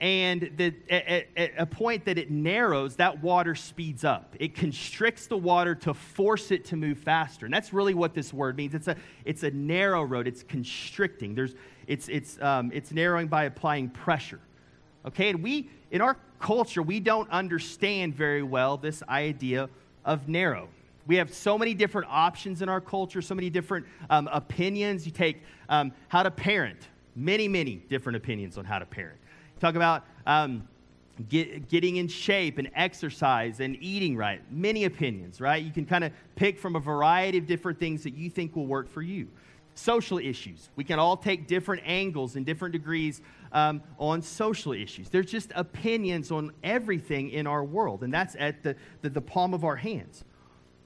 And 0.00 0.50
the, 0.56 0.74
at, 0.88 1.26
at 1.36 1.52
a 1.58 1.66
point 1.66 2.06
that 2.06 2.16
it 2.16 2.30
narrows, 2.30 2.96
that 2.96 3.22
water 3.22 3.54
speeds 3.54 4.02
up. 4.02 4.34
It 4.40 4.54
constricts 4.54 5.26
the 5.26 5.36
water 5.36 5.74
to 5.74 5.92
force 5.92 6.50
it 6.50 6.64
to 6.66 6.76
move 6.76 6.98
faster. 6.98 7.44
And 7.44 7.52
that's 7.52 7.74
really 7.74 7.92
what 7.92 8.14
this 8.14 8.32
word 8.32 8.56
means. 8.56 8.74
It's 8.74 8.88
a, 8.88 8.96
it's 9.26 9.42
a 9.42 9.50
narrow 9.50 10.02
road, 10.02 10.26
it's 10.26 10.42
constricting. 10.42 11.34
There's, 11.34 11.54
it's, 11.86 12.08
it's, 12.08 12.40
um, 12.40 12.70
it's 12.72 12.92
narrowing 12.92 13.28
by 13.28 13.44
applying 13.44 13.90
pressure. 13.90 14.40
Okay, 15.04 15.28
and 15.30 15.42
we, 15.42 15.68
in 15.90 16.00
our 16.00 16.16
culture, 16.38 16.82
we 16.82 17.00
don't 17.00 17.28
understand 17.30 18.14
very 18.14 18.42
well 18.42 18.76
this 18.78 19.02
idea 19.08 19.68
of 20.04 20.28
narrow. 20.28 20.68
We 21.06 21.16
have 21.16 21.32
so 21.32 21.58
many 21.58 21.74
different 21.74 22.08
options 22.10 22.62
in 22.62 22.68
our 22.68 22.80
culture, 22.80 23.22
so 23.22 23.34
many 23.34 23.50
different 23.50 23.86
um, 24.10 24.28
opinions. 24.32 25.06
You 25.06 25.12
take 25.12 25.42
um, 25.68 25.92
how 26.08 26.22
to 26.22 26.30
parent, 26.30 26.88
many, 27.16 27.48
many 27.48 27.76
different 27.88 28.16
opinions 28.16 28.58
on 28.58 28.64
how 28.64 28.78
to 28.78 28.86
parent. 28.86 29.18
You 29.56 29.60
talk 29.60 29.74
about 29.74 30.04
um, 30.26 30.68
get, 31.28 31.68
getting 31.68 31.96
in 31.96 32.08
shape 32.08 32.58
and 32.58 32.70
exercise 32.74 33.60
and 33.60 33.76
eating 33.80 34.16
right, 34.16 34.40
many 34.50 34.84
opinions, 34.84 35.40
right? 35.40 35.62
You 35.62 35.72
can 35.72 35.84
kind 35.84 36.04
of 36.04 36.12
pick 36.36 36.58
from 36.58 36.76
a 36.76 36.80
variety 36.80 37.38
of 37.38 37.46
different 37.46 37.78
things 37.78 38.02
that 38.04 38.14
you 38.14 38.30
think 38.30 38.54
will 38.54 38.66
work 38.66 38.88
for 38.88 39.02
you. 39.02 39.28
Social 39.74 40.18
issues. 40.18 40.68
We 40.76 40.84
can 40.84 40.98
all 40.98 41.16
take 41.16 41.46
different 41.46 41.82
angles 41.84 42.36
and 42.36 42.44
different 42.44 42.72
degrees 42.72 43.22
um, 43.52 43.82
on 43.98 44.22
social 44.22 44.72
issues. 44.72 45.08
There's 45.08 45.30
just 45.30 45.52
opinions 45.54 46.30
on 46.30 46.52
everything 46.62 47.30
in 47.30 47.46
our 47.46 47.64
world, 47.64 48.02
and 48.02 48.12
that's 48.12 48.36
at 48.38 48.62
the, 48.62 48.76
the, 49.02 49.10
the 49.10 49.20
palm 49.20 49.54
of 49.54 49.64
our 49.64 49.76
hands. 49.76 50.24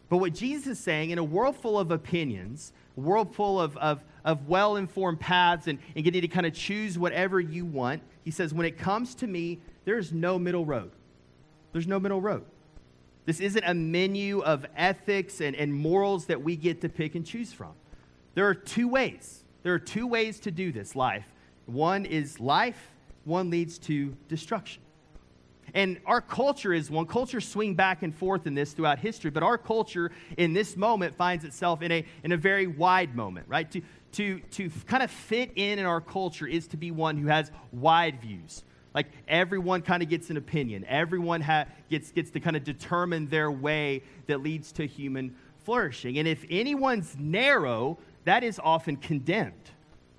But 0.09 0.19
what 0.19 0.35
Jesus 0.35 0.67
is 0.67 0.79
saying, 0.79 1.11
in 1.11 1.19
a 1.19 1.25
world 1.25 1.57
full 1.57 1.79
of 1.79 1.91
opinions, 1.91 2.73
a 2.97 3.01
world 3.01 3.35
full 3.35 3.61
of, 3.61 3.77
of, 3.79 4.01
of 4.25 4.49
well 4.49 4.77
informed 4.77 5.21
paths, 5.21 5.67
and, 5.67 5.79
and 5.95 6.05
getting 6.05 6.21
to 6.21 6.29
kind 6.29 6.47
of 6.47 6.55
choose 6.55 6.99
whatever 6.99 7.41
you 7.41 7.65
want, 7.65 8.03
he 8.25 8.31
says, 8.31 8.55
when 8.55 8.67
it 8.67 8.79
comes 8.79 9.15
to 9.17 9.27
me, 9.27 9.61
there's 9.85 10.13
no 10.13 10.39
middle 10.39 10.65
road. 10.65 10.93
There's 11.73 11.87
no 11.87 11.99
middle 11.99 12.21
road. 12.21 12.45
This 13.27 13.41
isn't 13.41 13.65
a 13.65 13.75
menu 13.75 14.41
of 14.41 14.67
ethics 14.77 15.41
and, 15.41 15.57
and 15.57 15.75
morals 15.75 16.27
that 16.27 16.43
we 16.43 16.57
get 16.57 16.83
to 16.83 16.89
pick 16.89 17.15
and 17.15 17.27
choose 17.27 17.53
from. 17.53 17.73
There 18.35 18.47
are 18.47 18.55
two 18.55 18.89
ways. 18.89 19.45
There 19.63 19.73
are 19.75 19.79
two 19.79 20.07
ways 20.07 20.41
to 20.41 20.51
do 20.51 20.73
this 20.73 20.95
life 20.95 21.34
one 21.67 22.05
is 22.05 22.41
life, 22.41 22.91
one 23.25 23.51
leads 23.51 23.79
to 23.79 24.17
destruction. 24.29 24.83
And 25.73 25.99
our 26.07 26.21
culture 26.21 26.73
is 26.73 26.91
one. 26.91 27.07
Culture 27.07 27.41
swing 27.41 27.75
back 27.75 28.03
and 28.03 28.15
forth 28.15 28.47
in 28.47 28.55
this 28.55 28.73
throughout 28.73 28.99
history, 28.99 29.31
but 29.31 29.43
our 29.43 29.59
culture 29.59 30.13
in 30.37 30.53
this 30.53 30.77
moment 30.77 31.17
finds 31.17 31.45
itself 31.45 31.83
in 31.83 31.91
a, 31.91 32.05
in 32.23 32.33
a 32.33 32.37
very 32.37 32.67
wide 32.67 33.17
moment, 33.17 33.47
right? 33.49 33.71
To, 33.73 33.83
to, 34.13 34.39
to 34.53 34.71
kind 34.87 35.03
of 35.03 35.11
fit 35.11 35.51
in 35.57 35.79
in 35.79 35.87
our 35.87 36.01
culture 36.01 36.47
is 36.47 36.69
to 36.69 36.77
be 36.77 36.93
one 36.93 37.17
who 37.17 37.27
has 37.27 37.51
wide 37.73 38.21
views. 38.21 38.63
Like 38.95 39.09
everyone 39.27 39.83
kind 39.83 40.03
of 40.03 40.09
gets 40.09 40.31
an 40.31 40.37
opinion. 40.37 40.85
Everyone 40.85 41.41
ha- 41.41 41.65
gets, 41.91 42.13
gets 42.13 42.31
to 42.31 42.41
kind 42.41 42.55
of 42.55 42.63
determine 42.63 43.27
their 43.27 43.51
way 43.51 44.03
that 44.29 44.43
leads 44.43 44.71
to 44.73 44.87
human 44.87 45.35
flourishing. 45.65 46.19
And 46.19 46.29
if 46.29 46.45
anyone's 46.49 47.17
narrow, 47.19 47.99
that 48.25 48.45
is 48.45 48.61
often 48.63 48.97
condemned 48.97 49.71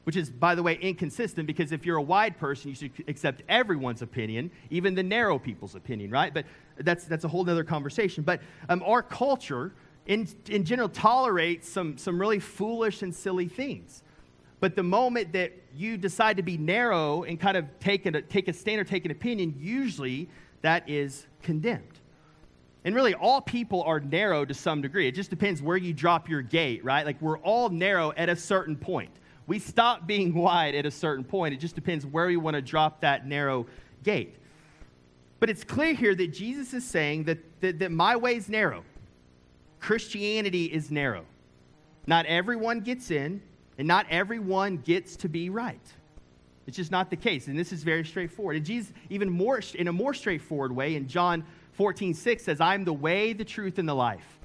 which 0.05 0.15
is, 0.15 0.29
by 0.29 0.55
the 0.55 0.63
way, 0.63 0.75
inconsistent 0.75 1.47
because 1.47 1.71
if 1.71 1.85
you're 1.85 1.97
a 1.97 2.01
wide 2.01 2.37
person, 2.37 2.69
you 2.69 2.75
should 2.75 2.91
accept 3.07 3.41
everyone's 3.49 4.01
opinion, 4.01 4.51
even 4.69 4.95
the 4.95 5.03
narrow 5.03 5.37
people's 5.37 5.75
opinion, 5.75 6.11
right? 6.11 6.33
But 6.33 6.45
that's, 6.77 7.05
that's 7.05 7.25
a 7.25 7.27
whole 7.27 7.47
other 7.49 7.63
conversation. 7.63 8.23
But 8.23 8.41
um, 8.69 8.83
our 8.85 9.01
culture, 9.01 9.73
in, 10.05 10.27
in 10.47 10.63
general, 10.63 10.89
tolerates 10.89 11.67
some, 11.67 11.97
some 11.97 12.19
really 12.19 12.39
foolish 12.39 13.01
and 13.01 13.13
silly 13.13 13.47
things. 13.47 14.03
But 14.59 14.75
the 14.75 14.83
moment 14.83 15.33
that 15.33 15.53
you 15.75 15.97
decide 15.97 16.37
to 16.37 16.43
be 16.43 16.57
narrow 16.57 17.23
and 17.23 17.39
kind 17.39 17.57
of 17.57 17.65
take, 17.79 18.05
a, 18.05 18.21
take 18.21 18.47
a 18.47 18.53
stand 18.53 18.79
or 18.79 18.83
take 18.83 19.05
an 19.05 19.11
opinion, 19.11 19.55
usually 19.59 20.29
that 20.61 20.87
is 20.87 21.25
condemned. 21.41 21.99
And 22.83 22.93
really, 22.93 23.15
all 23.15 23.41
people 23.41 23.81
are 23.83 23.99
narrow 23.99 24.45
to 24.45 24.53
some 24.53 24.83
degree. 24.83 25.07
It 25.07 25.15
just 25.15 25.31
depends 25.31 25.63
where 25.63 25.77
you 25.77 25.93
drop 25.93 26.29
your 26.29 26.43
gate, 26.43 26.85
right? 26.85 27.03
Like, 27.03 27.19
we're 27.19 27.39
all 27.39 27.69
narrow 27.69 28.13
at 28.15 28.29
a 28.29 28.35
certain 28.35 28.75
point. 28.75 29.09
We 29.47 29.59
stop 29.59 30.07
being 30.07 30.33
wide 30.33 30.75
at 30.75 30.85
a 30.85 30.91
certain 30.91 31.23
point. 31.23 31.53
It 31.53 31.59
just 31.59 31.75
depends 31.75 32.05
where 32.05 32.27
we 32.27 32.37
want 32.37 32.55
to 32.55 32.61
drop 32.61 33.01
that 33.01 33.27
narrow 33.27 33.67
gate. 34.03 34.35
But 35.39 35.49
it's 35.49 35.63
clear 35.63 35.93
here 35.93 36.15
that 36.15 36.27
Jesus 36.27 36.73
is 36.73 36.85
saying 36.85 37.25
that, 37.25 37.37
that, 37.61 37.79
that 37.79 37.91
my 37.91 38.15
way 38.15 38.35
is 38.35 38.49
narrow. 38.49 38.83
Christianity 39.79 40.65
is 40.65 40.89
narrow. 40.89 41.25
Not 42.07 42.25
everyone 42.25 42.79
gets 42.79 43.11
in, 43.11 43.41
and 43.77 43.87
not 43.87 44.05
everyone 44.09 44.77
gets 44.77 45.15
to 45.17 45.29
be 45.29 45.49
right. 45.49 45.81
It's 46.67 46.77
just 46.77 46.91
not 46.91 47.09
the 47.09 47.15
case. 47.15 47.47
And 47.47 47.57
this 47.57 47.71
is 47.71 47.83
very 47.83 48.03
straightforward. 48.03 48.55
And 48.55 48.65
Jesus, 48.65 48.91
even 49.09 49.29
more 49.29 49.61
in 49.75 49.87
a 49.87 49.93
more 49.93 50.13
straightforward 50.13 50.71
way, 50.71 50.95
in 50.95 51.07
John 51.07 51.43
14, 51.73 52.13
6 52.13 52.43
says, 52.43 52.61
I'm 52.61 52.85
the 52.85 52.93
way, 52.93 53.33
the 53.33 53.45
truth, 53.45 53.77
and 53.77 53.87
the 53.87 53.93
life. 53.93 54.39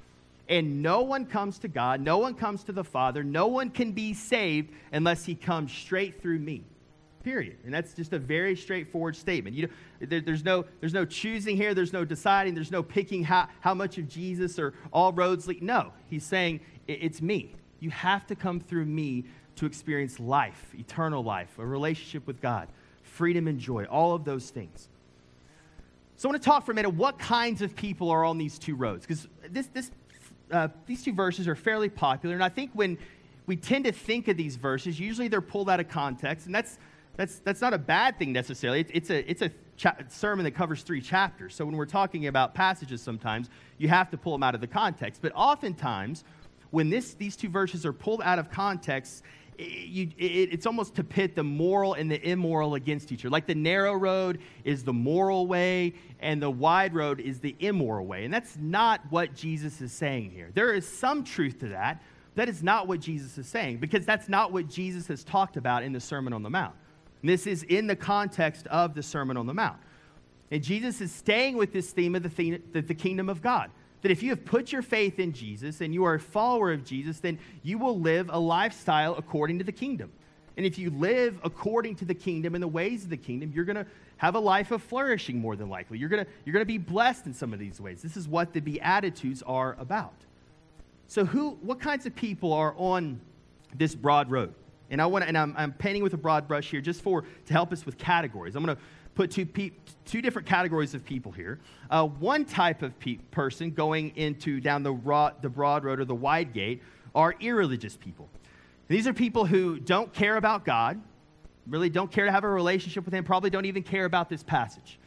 And 0.51 0.83
no 0.83 1.01
one 1.01 1.25
comes 1.25 1.57
to 1.59 1.69
God, 1.69 2.01
no 2.01 2.17
one 2.17 2.33
comes 2.33 2.65
to 2.65 2.73
the 2.73 2.83
Father, 2.83 3.23
no 3.23 3.47
one 3.47 3.69
can 3.69 3.93
be 3.93 4.13
saved 4.13 4.73
unless 4.91 5.23
he 5.23 5.33
comes 5.33 5.71
straight 5.71 6.21
through 6.21 6.39
me. 6.39 6.65
Period. 7.23 7.59
And 7.63 7.73
that's 7.73 7.93
just 7.93 8.11
a 8.11 8.19
very 8.19 8.57
straightforward 8.57 9.15
statement. 9.15 9.55
You 9.55 9.67
know, 9.67 9.73
there, 10.07 10.19
there's, 10.19 10.43
no, 10.43 10.65
there's 10.81 10.93
no 10.93 11.05
choosing 11.05 11.55
here, 11.55 11.73
there's 11.73 11.93
no 11.93 12.03
deciding, 12.03 12.53
there's 12.53 12.69
no 12.69 12.83
picking 12.83 13.23
how, 13.23 13.47
how 13.61 13.73
much 13.73 13.97
of 13.97 14.09
Jesus 14.09 14.59
or 14.59 14.73
all 14.91 15.13
roads 15.13 15.47
lead. 15.47 15.63
No, 15.63 15.93
he's 16.09 16.25
saying 16.25 16.59
it's 16.85 17.21
me. 17.21 17.55
You 17.79 17.89
have 17.91 18.27
to 18.27 18.35
come 18.35 18.59
through 18.59 18.85
me 18.85 19.23
to 19.55 19.65
experience 19.65 20.19
life, 20.19 20.73
eternal 20.77 21.23
life, 21.23 21.59
a 21.59 21.65
relationship 21.65 22.27
with 22.27 22.41
God, 22.41 22.67
freedom 23.03 23.47
and 23.47 23.57
joy, 23.57 23.85
all 23.85 24.13
of 24.15 24.25
those 24.25 24.49
things. 24.49 24.89
So 26.17 26.27
I 26.27 26.33
want 26.33 26.43
to 26.43 26.45
talk 26.45 26.65
for 26.65 26.73
a 26.73 26.75
minute 26.75 26.89
what 26.89 27.17
kinds 27.17 27.61
of 27.61 27.75
people 27.75 28.11
are 28.11 28.25
on 28.25 28.37
these 28.37 28.59
two 28.59 28.75
roads 28.75 29.07
because 29.07 29.27
this, 29.49 29.67
this 29.67 29.91
uh, 30.51 30.67
these 30.85 31.03
two 31.03 31.13
verses 31.13 31.47
are 31.47 31.55
fairly 31.55 31.89
popular, 31.89 32.35
and 32.35 32.43
I 32.43 32.49
think 32.49 32.71
when 32.73 32.97
we 33.45 33.55
tend 33.55 33.85
to 33.85 33.91
think 33.91 34.27
of 34.27 34.37
these 34.37 34.55
verses, 34.55 34.99
usually 34.99 35.27
they're 35.27 35.41
pulled 35.41 35.69
out 35.69 35.79
of 35.79 35.89
context, 35.89 36.45
and 36.45 36.55
that's 36.55 36.77
that's 37.17 37.39
that's 37.39 37.61
not 37.61 37.73
a 37.73 37.77
bad 37.77 38.17
thing 38.17 38.31
necessarily. 38.31 38.81
It's, 38.81 38.91
it's 38.93 39.09
a 39.09 39.29
it's 39.29 39.41
a 39.41 39.51
cha- 39.77 39.97
sermon 40.09 40.43
that 40.45 40.51
covers 40.51 40.83
three 40.83 41.01
chapters. 41.01 41.55
So 41.55 41.65
when 41.65 41.75
we're 41.75 41.85
talking 41.85 42.27
about 42.27 42.53
passages, 42.53 43.01
sometimes 43.01 43.49
you 43.77 43.87
have 43.89 44.09
to 44.11 44.17
pull 44.17 44.33
them 44.33 44.43
out 44.43 44.55
of 44.55 44.61
the 44.61 44.67
context. 44.67 45.21
But 45.21 45.31
oftentimes, 45.35 46.23
when 46.69 46.89
this 46.89 47.13
these 47.15 47.35
two 47.35 47.49
verses 47.49 47.85
are 47.85 47.93
pulled 47.93 48.21
out 48.21 48.39
of 48.39 48.49
context, 48.49 49.23
you, 49.57 50.09
it, 50.17 50.49
it's 50.51 50.65
almost 50.65 50.95
to 50.95 51.03
pit 51.03 51.35
the 51.35 51.43
moral 51.43 51.93
and 51.93 52.09
the 52.09 52.21
immoral 52.27 52.75
against 52.75 53.11
each 53.11 53.21
other. 53.21 53.29
Like 53.29 53.47
the 53.47 53.55
narrow 53.55 53.93
road 53.93 54.39
is 54.63 54.83
the 54.83 54.93
moral 54.93 55.47
way, 55.47 55.93
and 56.19 56.41
the 56.41 56.49
wide 56.49 56.93
road 56.93 57.19
is 57.19 57.39
the 57.39 57.55
immoral 57.59 58.05
way. 58.05 58.25
And 58.25 58.33
that's 58.33 58.57
not 58.57 59.01
what 59.09 59.35
Jesus 59.35 59.81
is 59.81 59.91
saying 59.91 60.31
here. 60.31 60.51
There 60.53 60.73
is 60.73 60.87
some 60.87 61.23
truth 61.23 61.59
to 61.59 61.69
that. 61.69 62.01
That 62.35 62.47
is 62.47 62.63
not 62.63 62.87
what 62.87 63.01
Jesus 63.01 63.37
is 63.37 63.47
saying, 63.47 63.77
because 63.77 64.05
that's 64.05 64.29
not 64.29 64.53
what 64.53 64.67
Jesus 64.67 65.07
has 65.07 65.23
talked 65.23 65.57
about 65.57 65.83
in 65.83 65.91
the 65.91 65.99
Sermon 65.99 66.31
on 66.33 66.43
the 66.43 66.49
Mount. 66.49 66.75
And 67.21 67.29
this 67.29 67.45
is 67.45 67.63
in 67.63 67.87
the 67.87 67.95
context 67.95 68.67
of 68.67 68.95
the 68.95 69.03
Sermon 69.03 69.37
on 69.37 69.47
the 69.47 69.53
Mount. 69.53 69.77
And 70.49 70.63
Jesus 70.63 71.01
is 71.01 71.11
staying 71.11 71.57
with 71.57 71.73
this 71.73 71.91
theme 71.91 72.15
of 72.15 72.23
the, 72.23 72.29
theme, 72.29 72.61
the, 72.71 72.81
the 72.81 72.95
kingdom 72.95 73.29
of 73.29 73.41
God 73.41 73.69
that 74.01 74.11
if 74.11 74.23
you 74.23 74.29
have 74.29 74.45
put 74.45 74.71
your 74.71 74.81
faith 74.81 75.19
in 75.19 75.33
Jesus 75.33 75.81
and 75.81 75.93
you 75.93 76.03
are 76.03 76.15
a 76.15 76.19
follower 76.19 76.71
of 76.71 76.83
Jesus, 76.83 77.19
then 77.19 77.39
you 77.63 77.77
will 77.77 77.99
live 77.99 78.29
a 78.31 78.39
lifestyle 78.39 79.15
according 79.15 79.59
to 79.59 79.63
the 79.63 79.71
kingdom. 79.71 80.11
And 80.57 80.65
if 80.65 80.77
you 80.77 80.89
live 80.89 81.39
according 81.43 81.95
to 81.97 82.05
the 82.05 82.13
kingdom 82.13 82.55
and 82.55 82.61
the 82.61 82.67
ways 82.67 83.03
of 83.03 83.09
the 83.09 83.17
kingdom, 83.17 83.51
you're 83.53 83.65
going 83.65 83.77
to 83.77 83.85
have 84.17 84.35
a 84.35 84.39
life 84.39 84.71
of 84.71 84.83
flourishing 84.83 85.39
more 85.39 85.55
than 85.55 85.69
likely. 85.69 85.97
You're 85.97 86.09
going 86.09 86.25
to 86.25 86.31
you're 86.45 86.53
going 86.53 86.61
to 86.61 86.67
be 86.67 86.77
blessed 86.77 87.25
in 87.25 87.33
some 87.33 87.53
of 87.53 87.59
these 87.59 87.79
ways. 87.79 88.01
This 88.01 88.17
is 88.17 88.27
what 88.27 88.53
the 88.53 88.59
Beatitudes 88.59 89.41
are 89.43 89.75
about. 89.79 90.13
So, 91.07 91.25
who, 91.25 91.57
what 91.61 91.79
kinds 91.79 92.05
of 92.05 92.15
people 92.15 92.53
are 92.53 92.73
on 92.77 93.19
this 93.75 93.95
broad 93.95 94.29
road? 94.31 94.53
And 94.89 95.01
I 95.01 95.05
want 95.05 95.23
to, 95.23 95.27
and 95.27 95.37
I'm, 95.37 95.53
I'm 95.57 95.73
painting 95.73 96.03
with 96.03 96.13
a 96.13 96.17
broad 96.17 96.47
brush 96.47 96.69
here 96.69 96.81
just 96.81 97.01
for 97.01 97.23
to 97.45 97.53
help 97.53 97.73
us 97.73 97.85
with 97.85 97.97
categories. 97.97 98.55
I'm 98.55 98.63
going 98.63 98.75
to 98.75 98.81
put 99.15 99.31
two, 99.31 99.45
pe- 99.45 99.71
two 100.05 100.21
different 100.21 100.47
categories 100.47 100.93
of 100.93 101.03
people 101.03 101.31
here. 101.31 101.59
Uh, 101.89 102.05
one 102.05 102.45
type 102.45 102.81
of 102.81 102.97
pe- 102.99 103.17
person 103.31 103.71
going 103.71 104.15
into 104.15 104.59
down 104.59 104.83
the, 104.83 105.33
the 105.41 105.49
broad 105.49 105.83
road 105.83 105.99
or 105.99 106.05
the 106.05 106.15
wide 106.15 106.53
gate 106.53 106.81
are 107.13 107.35
irreligious 107.39 107.97
people. 107.97 108.29
These 108.87 109.07
are 109.07 109.13
people 109.13 109.45
who 109.45 109.79
don't 109.79 110.13
care 110.13 110.37
about 110.37 110.65
God, 110.65 111.01
really 111.67 111.89
don't 111.89 112.11
care 112.11 112.25
to 112.25 112.31
have 112.31 112.43
a 112.43 112.49
relationship 112.49 113.05
with 113.05 113.13
Him, 113.13 113.23
probably 113.23 113.49
don't 113.49 113.65
even 113.65 113.83
care 113.83 114.05
about 114.05 114.29
this 114.29 114.43
passage. 114.43 114.99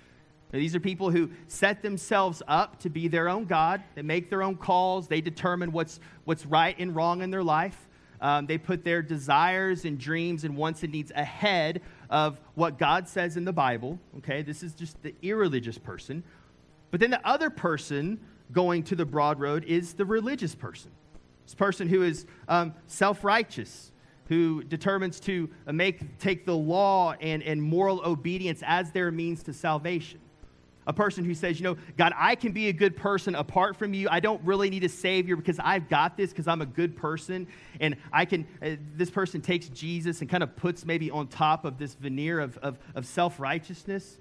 Now, 0.53 0.61
these 0.61 0.77
are 0.77 0.81
people 0.81 1.11
who 1.11 1.31
set 1.49 1.83
themselves 1.83 2.41
up 2.47 2.79
to 2.81 2.89
be 2.89 3.09
their 3.09 3.29
own 3.29 3.45
God. 3.45 3.83
They 3.97 4.03
make 4.03 4.31
their 4.31 4.43
own 4.43 4.57
calls. 4.57 5.09
They 5.09 5.21
determine 5.21 5.73
what's, 5.73 5.99
what's 6.27 6.47
right 6.47 6.77
and 6.79 6.95
wrong 6.95 7.23
in 7.23 7.31
their 7.31 7.43
life. 7.43 7.89
Um, 8.21 8.47
they 8.47 8.59
put 8.59 8.85
their 8.85 9.03
desires 9.03 9.85
and 9.85 9.99
dreams 9.99 10.45
and 10.45 10.57
wants 10.57 10.83
and 10.83 10.93
needs 10.93 11.13
ahead 11.15 11.83
of 12.11 12.41
what 12.55 12.79
God 12.79 13.09
says 13.09 13.37
in 13.37 13.45
the 13.45 13.53
Bible. 13.53 13.99
Okay, 14.19 14.43
this 14.43 14.63
is 14.63 14.75
just 14.75 15.03
the 15.03 15.15
irreligious 15.23 15.79
person. 15.79 16.23
But 16.91 17.01
then 17.01 17.11
the 17.11 17.27
other 17.27 17.51
person 17.51 18.21
going 18.53 18.85
to 18.85 18.97
the 18.97 19.05
broad 19.05 19.41
road 19.41 19.65
is 19.65 19.95
the 19.95 20.05
religious 20.05 20.55
person. 20.55 20.91
This 21.45 21.55
person 21.55 21.89
who 21.89 22.03
is 22.03 22.27
um, 22.49 22.75
self 22.87 23.25
righteous, 23.25 23.93
who 24.29 24.63
determines 24.65 25.21
to 25.21 25.51
make, 25.67 26.19
take 26.19 26.47
the 26.47 26.57
law 26.57 27.15
and, 27.21 27.43
and 27.43 27.63
moral 27.63 28.01
obedience 28.05 28.63
as 28.65 28.93
their 28.93 29.11
means 29.11 29.43
to 29.43 29.53
salvation 29.53 30.21
a 30.87 30.93
person 30.93 31.25
who 31.25 31.35
says, 31.35 31.59
you 31.59 31.65
know, 31.65 31.77
God, 31.97 32.13
I 32.17 32.35
can 32.35 32.53
be 32.53 32.69
a 32.69 32.73
good 32.73 32.97
person 32.97 33.35
apart 33.35 33.77
from 33.77 33.95
you. 33.95 34.09
I 34.11 34.21
don't 34.21 34.43
really 34.45 34.71
need 34.71 34.85
a 34.85 34.89
Savior 34.89 35.37
because 35.37 35.59
I've 35.59 35.89
got 35.89 36.17
this 36.17 36.31
because 36.31 36.47
I'm 36.47 36.61
a 36.63 36.67
good 36.67 36.97
person. 36.97 37.47
And 37.81 37.97
I 38.13 38.25
can, 38.25 38.47
uh, 38.63 38.77
this 38.95 39.11
person 39.11 39.41
takes 39.41 39.69
Jesus 39.69 40.21
and 40.21 40.29
kind 40.29 40.43
of 40.43 40.55
puts 40.57 40.85
maybe 40.85 41.11
on 41.11 41.29
top 41.29 41.65
of 41.65 41.79
this 41.79 41.95
veneer 41.95 42.41
of, 42.41 42.59
of, 42.59 42.79
of 42.95 43.07
self 43.07 43.41
righteousness 43.41 44.19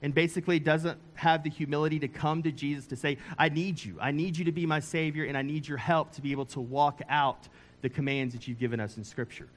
and 0.00 0.14
basically 0.14 0.58
doesn't 0.58 0.98
have 1.14 1.42
the 1.42 1.50
humility 1.50 1.98
to 1.98 2.08
come 2.08 2.42
to 2.42 2.52
Jesus 2.52 2.86
to 2.86 2.96
say, 2.96 3.18
I 3.36 3.48
need 3.48 3.82
you. 3.82 3.98
I 4.00 4.12
need 4.12 4.36
you 4.36 4.44
to 4.44 4.52
be 4.52 4.64
my 4.64 4.80
Savior 4.80 5.24
and 5.24 5.36
I 5.36 5.42
need 5.42 5.66
your 5.66 5.78
help 5.78 6.12
to 6.12 6.22
be 6.22 6.32
able 6.32 6.46
to 6.46 6.60
walk 6.60 7.02
out 7.08 7.48
the 7.82 7.88
commands 7.88 8.34
that 8.34 8.48
you've 8.48 8.58
given 8.58 8.80
us 8.80 8.96
in 8.96 9.04
Scripture. 9.04 9.48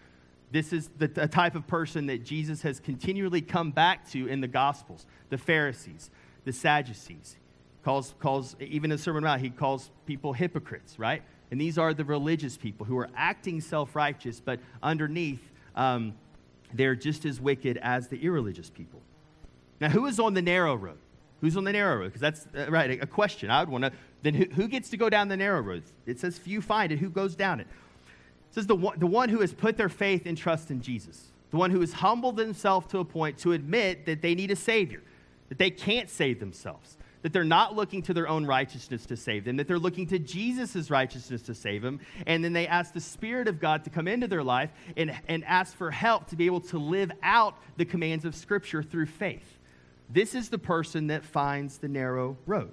This 0.52 0.74
is 0.74 0.90
the, 0.98 1.08
the 1.08 1.28
type 1.28 1.56
of 1.56 1.66
person 1.66 2.08
that 2.08 2.26
Jesus 2.26 2.62
has 2.64 2.80
continually 2.80 3.42
come 3.42 3.72
back 3.72 4.10
to 4.12 4.28
in 4.28 4.42
the 4.42 4.48
Gospels 4.48 5.06
the 5.30 5.38
Pharisees 5.38 6.12
the 6.46 6.54
Sadducees. 6.54 7.38
Calls, 7.84 8.14
calls 8.20 8.56
even 8.60 8.92
in 8.92 8.98
Sermon 8.98 9.24
on 9.24 9.32
Mount, 9.32 9.42
he 9.42 9.50
calls 9.50 9.90
people 10.06 10.34
hypocrites, 10.34 11.00
right? 11.00 11.24
And 11.50 11.60
these 11.60 11.78
are 11.78 11.94
the 11.94 12.06
religious 12.06 12.56
people 12.56 12.86
who 12.86 12.98
are 12.98 13.10
acting 13.16 13.60
self 13.60 13.96
righteous, 13.96 14.40
but 14.40 14.60
underneath, 14.84 15.42
um, 15.76 16.14
they're 16.74 16.96
just 16.96 17.26
as 17.26 17.42
wicked 17.42 17.78
as 17.78 18.08
the 18.08 18.24
irreligious 18.24 18.70
people. 18.70 19.02
Now, 19.80 19.90
who 19.90 20.06
is 20.06 20.20
on 20.20 20.34
the 20.34 20.42
narrow 20.42 20.76
road? 20.76 21.00
Who's 21.42 21.58
on 21.58 21.64
the 21.64 21.74
narrow 21.74 21.98
road? 21.98 22.14
Because 22.14 22.22
that's, 22.22 22.48
uh, 22.56 22.70
right, 22.70 22.92
a, 22.92 23.04
a, 23.04 23.08
question. 23.08 23.50
I 23.50 23.62
would 23.62 23.70
want 23.70 23.84
to, 23.84 23.92
then 24.22 24.36
who, 24.36 24.46
who, 24.46 24.68
gets 24.68 24.90
to 24.92 24.98
go 24.98 25.10
down 25.10 25.28
the 25.28 25.36
narrow 25.36 25.60
road? 25.60 25.84
It 26.06 26.20
says 26.20 26.38
few 26.38 26.62
find 26.62 26.92
it. 26.92 27.00
Who 27.00 27.10
goes 27.10 27.36
down 27.36 27.60
it? 27.60 27.68
It 28.50 28.54
says 28.54 28.68
the 28.68 28.76
one, 28.76 29.00
the 29.00 29.08
one 29.08 29.28
who 29.28 29.42
has 29.42 29.52
put 29.52 29.76
their 29.76 29.90
faith 29.90 30.28
and 30.28 30.38
trust 30.38 30.70
in 30.70 30.82
Jesus, 30.82 31.32
the 31.50 31.58
one 31.58 31.72
who 31.72 31.80
has 31.82 31.94
humbled 31.94 32.38
themselves 32.38 32.86
to 32.92 33.00
a 33.00 33.06
point 33.06 33.40
to 33.40 33.54
admit 33.54 34.06
that 34.06 34.22
they 34.22 34.36
need 34.36 34.52
a 34.52 34.56
Savior 34.56 35.02
that 35.52 35.58
they 35.58 35.70
can't 35.70 36.10
save 36.10 36.40
themselves, 36.40 36.98
that 37.24 37.34
they're 37.34 37.44
not 37.44 37.76
looking 37.76 38.02
to 38.04 38.14
their 38.14 38.30
own 38.30 38.46
righteousness 38.46 39.06
to 39.08 39.18
save 39.18 39.44
them, 39.44 39.58
that 39.58 39.68
they're 39.68 39.78
looking 39.78 40.08
to 40.08 40.18
Jesus' 40.18 40.90
righteousness 40.90 41.42
to 41.42 41.54
save 41.54 41.82
them. 41.82 42.00
And 42.26 42.42
then 42.42 42.54
they 42.54 42.68
ask 42.68 42.94
the 42.94 43.02
Spirit 43.02 43.50
of 43.50 43.60
God 43.60 43.84
to 43.84 43.90
come 43.90 44.08
into 44.08 44.30
their 44.30 44.46
life 44.46 44.70
and, 44.96 45.14
and 45.28 45.44
ask 45.44 45.76
for 45.76 45.92
help 45.92 46.28
to 46.28 46.38
be 46.38 46.46
able 46.46 46.62
to 46.62 46.78
live 46.78 47.12
out 47.22 47.58
the 47.76 47.84
commands 47.84 48.24
of 48.24 48.34
Scripture 48.34 48.82
through 48.82 49.08
faith. 49.08 49.60
This 50.10 50.36
is 50.36 50.48
the 50.48 50.58
person 50.58 51.08
that 51.08 51.26
finds 51.26 51.80
the 51.80 51.90
narrow 51.90 52.38
road. 52.46 52.72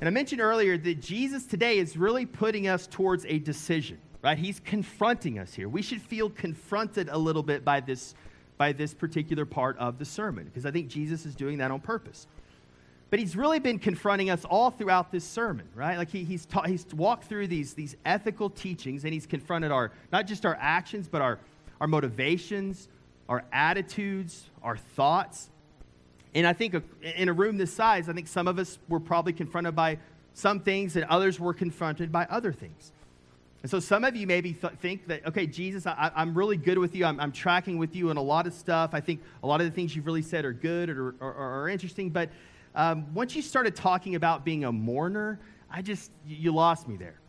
And 0.00 0.08
I 0.08 0.10
mentioned 0.10 0.40
earlier 0.40 0.76
that 0.76 1.00
Jesus 1.00 1.46
today 1.46 1.78
is 1.78 1.96
really 1.96 2.26
putting 2.26 2.66
us 2.66 2.88
towards 2.88 3.24
a 3.26 3.38
decision, 3.38 3.98
right? 4.20 4.36
He's 4.36 4.58
confronting 4.58 5.38
us 5.38 5.54
here. 5.54 5.68
We 5.68 5.82
should 5.82 6.02
feel 6.02 6.28
confronted 6.28 7.08
a 7.08 7.18
little 7.18 7.44
bit 7.44 7.64
by 7.64 7.78
this, 7.78 8.16
by 8.58 8.72
this 8.72 8.92
particular 8.92 9.46
part 9.46 9.78
of 9.78 9.98
the 9.98 10.04
sermon, 10.04 10.44
because 10.44 10.66
I 10.66 10.70
think 10.70 10.88
Jesus 10.88 11.24
is 11.24 11.34
doing 11.34 11.58
that 11.58 11.70
on 11.70 11.80
purpose. 11.80 12.26
But 13.10 13.20
he's 13.20 13.36
really 13.36 13.58
been 13.58 13.78
confronting 13.78 14.28
us 14.28 14.44
all 14.44 14.70
throughout 14.70 15.10
this 15.10 15.24
sermon, 15.24 15.66
right? 15.74 15.96
Like 15.96 16.10
he, 16.10 16.24
he's, 16.24 16.44
ta- 16.44 16.64
he's 16.64 16.84
walked 16.92 17.24
through 17.24 17.46
these, 17.46 17.72
these 17.72 17.96
ethical 18.04 18.50
teachings 18.50 19.04
and 19.04 19.14
he's 19.14 19.26
confronted 19.26 19.70
our, 19.72 19.92
not 20.12 20.26
just 20.26 20.44
our 20.44 20.58
actions, 20.60 21.08
but 21.08 21.22
our, 21.22 21.38
our 21.80 21.86
motivations, 21.86 22.88
our 23.28 23.44
attitudes, 23.50 24.50
our 24.62 24.76
thoughts. 24.76 25.48
And 26.34 26.46
I 26.46 26.52
think 26.52 26.74
in 27.16 27.30
a 27.30 27.32
room 27.32 27.56
this 27.56 27.72
size, 27.72 28.10
I 28.10 28.12
think 28.12 28.28
some 28.28 28.46
of 28.46 28.58
us 28.58 28.78
were 28.90 29.00
probably 29.00 29.32
confronted 29.32 29.74
by 29.74 29.98
some 30.34 30.60
things 30.60 30.94
and 30.94 31.06
others 31.06 31.40
were 31.40 31.54
confronted 31.54 32.12
by 32.12 32.26
other 32.28 32.52
things. 32.52 32.92
And 33.62 33.70
so 33.70 33.80
some 33.80 34.04
of 34.04 34.14
you 34.14 34.26
maybe 34.26 34.52
th- 34.52 34.74
think 34.74 35.08
that, 35.08 35.26
okay, 35.26 35.46
Jesus, 35.46 35.86
I, 35.86 36.12
am 36.14 36.36
really 36.36 36.56
good 36.56 36.78
with 36.78 36.94
you. 36.94 37.04
I'm, 37.04 37.18
I'm, 37.18 37.32
tracking 37.32 37.76
with 37.76 37.96
you 37.96 38.10
on 38.10 38.16
a 38.16 38.22
lot 38.22 38.46
of 38.46 38.54
stuff. 38.54 38.90
I 38.92 39.00
think 39.00 39.20
a 39.42 39.46
lot 39.46 39.60
of 39.60 39.66
the 39.66 39.72
things 39.72 39.96
you've 39.96 40.06
really 40.06 40.22
said 40.22 40.44
are 40.44 40.52
good 40.52 40.88
or, 40.90 41.16
or, 41.20 41.32
or 41.32 41.62
are 41.62 41.68
interesting. 41.68 42.10
But 42.10 42.30
um, 42.76 43.12
once 43.12 43.34
you 43.34 43.42
started 43.42 43.74
talking 43.74 44.14
about 44.14 44.44
being 44.44 44.64
a 44.64 44.70
mourner, 44.70 45.40
I 45.70 45.82
just, 45.82 46.12
you 46.24 46.52
lost 46.52 46.86
me 46.86 46.96
there. 46.96 47.20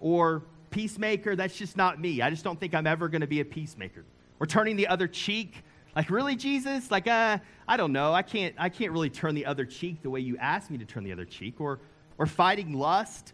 Or 0.00 0.42
peacemaker, 0.70 1.36
that's 1.36 1.56
just 1.56 1.76
not 1.76 2.00
me. 2.00 2.22
I 2.22 2.30
just 2.30 2.44
don't 2.44 2.58
think 2.58 2.74
I'm 2.74 2.86
ever 2.86 3.08
going 3.08 3.20
to 3.20 3.26
be 3.26 3.40
a 3.40 3.44
peacemaker. 3.44 4.04
Or 4.40 4.46
turning 4.46 4.76
the 4.76 4.88
other 4.88 5.06
cheek, 5.06 5.62
like, 5.94 6.10
really, 6.10 6.34
Jesus? 6.34 6.90
Like, 6.90 7.06
uh, 7.06 7.38
I 7.68 7.76
don't 7.76 7.92
know. 7.92 8.12
I 8.12 8.22
can't, 8.22 8.54
I 8.58 8.68
can't 8.68 8.90
really 8.90 9.10
turn 9.10 9.34
the 9.34 9.46
other 9.46 9.64
cheek 9.64 10.02
the 10.02 10.10
way 10.10 10.20
you 10.20 10.36
asked 10.38 10.70
me 10.70 10.78
to 10.78 10.84
turn 10.84 11.04
the 11.04 11.12
other 11.12 11.24
cheek. 11.24 11.60
Or, 11.60 11.78
or 12.18 12.26
fighting 12.26 12.72
lust, 12.72 13.32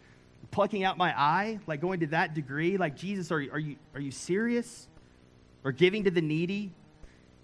plucking 0.50 0.84
out 0.84 0.98
my 0.98 1.18
eye, 1.18 1.58
like 1.66 1.80
going 1.80 2.00
to 2.00 2.06
that 2.08 2.34
degree. 2.34 2.76
Like, 2.76 2.96
Jesus, 2.96 3.30
are, 3.30 3.36
are, 3.52 3.58
you, 3.58 3.76
are 3.94 4.00
you 4.00 4.10
serious? 4.10 4.88
Or 5.64 5.72
giving 5.72 6.04
to 6.04 6.10
the 6.10 6.22
needy? 6.22 6.72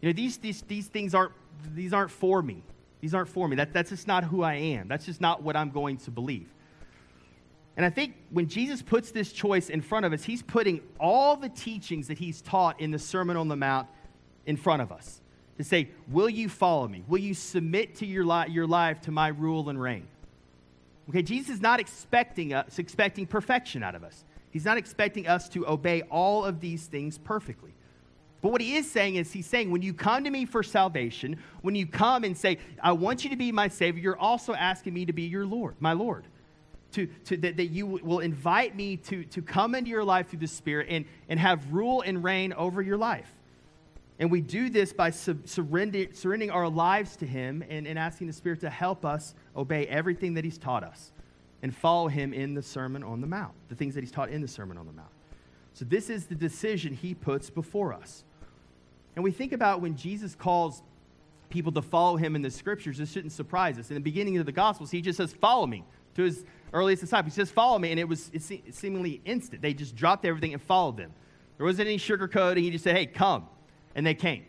You 0.01 0.09
know, 0.09 0.13
these, 0.13 0.39
these, 0.39 0.63
these 0.63 0.87
things 0.87 1.15
aren't, 1.15 1.33
these 1.75 1.93
aren't 1.93 2.11
for 2.11 2.43
me. 2.43 2.63
These 3.01 3.15
aren't 3.15 3.29
for 3.29 3.47
me. 3.49 3.57
That, 3.57 3.73
that's 3.73 3.91
just 3.91 4.07
not 4.07 4.25
who 4.25 4.43
I 4.43 4.55
am. 4.55 4.89
That's 4.89 5.07
just 5.07 5.21
not 5.21 5.43
what 5.43 5.57
I'm 5.57 5.71
going 5.71 5.99
to 5.99 6.11
believe. 6.11 6.49
And 7.77 7.85
I 7.85 7.91
think 7.91 8.15
when 8.31 8.49
Jesus 8.49 8.81
puts 8.81 9.11
this 9.11 9.33
choice 9.33 9.69
in 9.69 9.83
front 9.83 10.07
of 10.07 10.13
us, 10.13 10.25
he's 10.25 10.43
putting 10.43 10.81
all 10.99 11.37
the 11.37 11.51
teachings 11.51 12.09
that 12.09 12.19
he's 12.19 12.41
taught 12.41 12.81
in 12.81 12.91
the 12.91 12.99
Sermon 12.99 13.37
on 13.37 13.49
the 13.49 13.57
Mount 13.57 13.87
in 14.47 14.57
front 14.57 14.81
of 14.81 14.91
us 14.91 15.21
to 15.59 15.65
say, 15.65 15.91
Will 16.09 16.29
you 16.29 16.49
follow 16.49 16.89
me? 16.89 17.05
Will 17.07 17.19
you 17.19 17.35
submit 17.35 17.97
to 17.97 18.07
your, 18.07 18.25
li- 18.25 18.47
your 18.49 18.67
life 18.67 19.03
to 19.03 19.11
my 19.11 19.29
rule 19.29 19.69
and 19.69 19.81
reign? 19.81 20.09
Okay, 21.09 21.23
Jesus 21.23 21.57
is 21.57 21.61
not 21.61 21.79
expecting 21.79 22.53
us, 22.53 22.79
expecting 22.79 23.27
perfection 23.27 23.83
out 23.83 23.95
of 23.95 24.03
us. 24.03 24.25
He's 24.51 24.65
not 24.65 24.79
expecting 24.79 25.27
us 25.27 25.49
to 25.51 25.69
obey 25.69 26.03
all 26.03 26.45
of 26.45 26.61
these 26.61 26.87
things 26.87 27.19
perfectly. 27.19 27.75
But 28.43 28.53
what 28.53 28.61
he 28.61 28.77
is 28.77 28.91
saying 28.91 29.17
is, 29.17 29.33
he's 29.33 29.47
saying, 29.47 29.71
when 29.71 29.83
you 29.83 29.93
come 29.93 30.25
to 30.25 30.31
me 30.31 30.45
for 30.45 30.63
salvation, 30.63 31.39
when 31.63 31.75
you 31.75 31.87
come 31.87 32.25
and 32.25 32.37
say, 32.37 32.59
I 32.83 32.93
want 32.93 33.25
you 33.25 33.31
to 33.31 33.37
be 33.37 33.51
my 33.53 33.69
Savior, 33.69 34.03
you're 34.03 34.19
also 34.19 34.55
asking 34.55 34.95
me 34.95 35.07
to 35.07 35.13
be 35.13 35.23
your 35.23 35.47
Lord, 35.47 35.77
my 35.81 35.93
Lord. 35.93 36.27
To, 36.93 37.07
to, 37.25 37.37
that, 37.39 37.57
that 37.57 37.67
you 37.67 37.87
will 37.87 38.21
invite 38.21 38.75
me 38.75 38.97
to, 38.99 39.25
to 39.25 39.43
come 39.43 39.75
into 39.75 39.91
your 39.91 40.05
life 40.05 40.31
through 40.31 40.39
the 40.39 40.47
Spirit 40.47 40.87
and, 40.89 41.05
and 41.29 41.39
have 41.39 41.73
rule 41.73 42.01
and 42.01 42.23
reign 42.23 42.53
over 42.53 42.81
your 42.81 42.97
life. 42.97 43.31
And 44.19 44.31
we 44.31 44.41
do 44.41 44.71
this 44.71 44.93
by 44.93 45.11
sub- 45.11 45.47
surrender, 45.47 46.07
surrendering 46.13 46.51
our 46.51 46.69
lives 46.69 47.17
to 47.17 47.27
Him 47.27 47.63
and, 47.69 47.87
and 47.87 47.99
asking 47.99 48.29
the 48.29 48.33
Spirit 48.33 48.61
to 48.61 48.71
help 48.71 49.05
us 49.05 49.35
obey 49.55 49.87
everything 49.87 50.35
that 50.35 50.45
He's 50.45 50.59
taught 50.59 50.83
us 50.83 51.13
and 51.63 51.75
follow 51.75 52.09
Him 52.09 52.33
in 52.33 52.55
the 52.55 52.63
Sermon 52.63 53.03
on 53.03 53.21
the 53.21 53.27
Mount, 53.27 53.53
the 53.69 53.75
things 53.75 53.95
that 53.95 54.01
He's 54.01 54.11
taught 54.11 54.31
in 54.31 54.41
the 54.41 54.49
Sermon 54.49 54.79
on 54.79 54.87
the 54.87 54.93
Mount. 54.93 55.11
So, 55.75 55.85
this 55.85 56.09
is 56.09 56.27
the 56.27 56.35
decision 56.35 56.95
He 56.95 57.15
puts 57.15 57.51
before 57.51 57.93
us. 57.93 58.25
And 59.17 59.25
we 59.25 59.31
think 59.31 59.53
about 59.53 59.83
when 59.83 59.97
Jesus 59.97 60.35
calls 60.35 60.83
people 61.51 61.73
to 61.73 61.83
follow 61.83 62.17
Him 62.17 62.35
in 62.37 62.43
the 62.43 62.51
Scriptures, 62.51 62.97
this 62.97 63.13
shouldn't 63.13 63.33
surprise 63.33 63.79
us. 63.79 63.91
In 63.91 63.95
the 63.95 64.01
beginning 64.01 64.39
of 64.39 64.47
the 64.47 64.53
Gospels, 64.53 64.91
He 64.91 65.03
just 65.03 65.19
says, 65.19 65.35
Follow 65.35 65.67
me 65.67 65.85
to 66.15 66.23
His 66.23 66.47
earliest 66.73 67.03
disciples. 67.03 67.35
He 67.35 67.41
says, 67.43 67.51
Follow 67.51 67.79
me. 67.79 67.91
And 67.91 68.01
it 68.01 68.09
was 68.09 68.31
seemingly 68.71 69.21
instant. 69.27 69.61
They 69.61 69.75
just 69.75 69.95
dropped 69.95 70.25
everything 70.25 70.55
and 70.55 70.63
followed 70.63 70.97
them. 70.97 71.13
There 71.59 71.67
wasn't 71.67 71.89
any 71.89 71.99
sugarcoating. 71.99 72.63
He 72.63 72.71
just 72.71 72.85
said, 72.85 72.97
Hey, 72.97 73.05
come 73.05 73.47
and 73.97 74.07
they 74.07 74.15
came. 74.15 74.45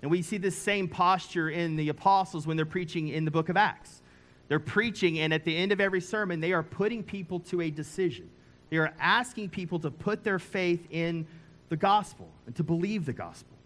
And 0.00 0.10
we 0.10 0.22
see 0.22 0.38
this 0.38 0.58
same 0.58 0.88
posture 0.88 1.48
in 1.48 1.76
the 1.76 1.90
apostles 1.90 2.44
when 2.44 2.56
they're 2.56 2.66
preaching 2.66 3.06
in 3.06 3.24
the 3.24 3.30
book 3.30 3.48
of 3.48 3.56
Acts. 3.56 4.02
They're 4.48 4.58
preaching, 4.58 5.20
and 5.20 5.32
at 5.32 5.44
the 5.44 5.56
end 5.56 5.70
of 5.70 5.80
every 5.80 6.00
sermon, 6.00 6.40
they 6.40 6.52
are 6.52 6.64
putting 6.64 7.04
people 7.04 7.38
to 7.40 7.60
a 7.60 7.70
decision. 7.70 8.28
They 8.70 8.78
are 8.78 8.92
asking 8.98 9.50
people 9.50 9.78
to 9.80 9.90
put 9.90 10.24
their 10.24 10.40
faith 10.40 10.88
in 10.90 11.26
the 11.68 11.76
gospel 11.76 12.28
and 12.46 12.56
to 12.56 12.64
believe 12.64 13.06
the 13.06 13.12
gospel. 13.12 13.56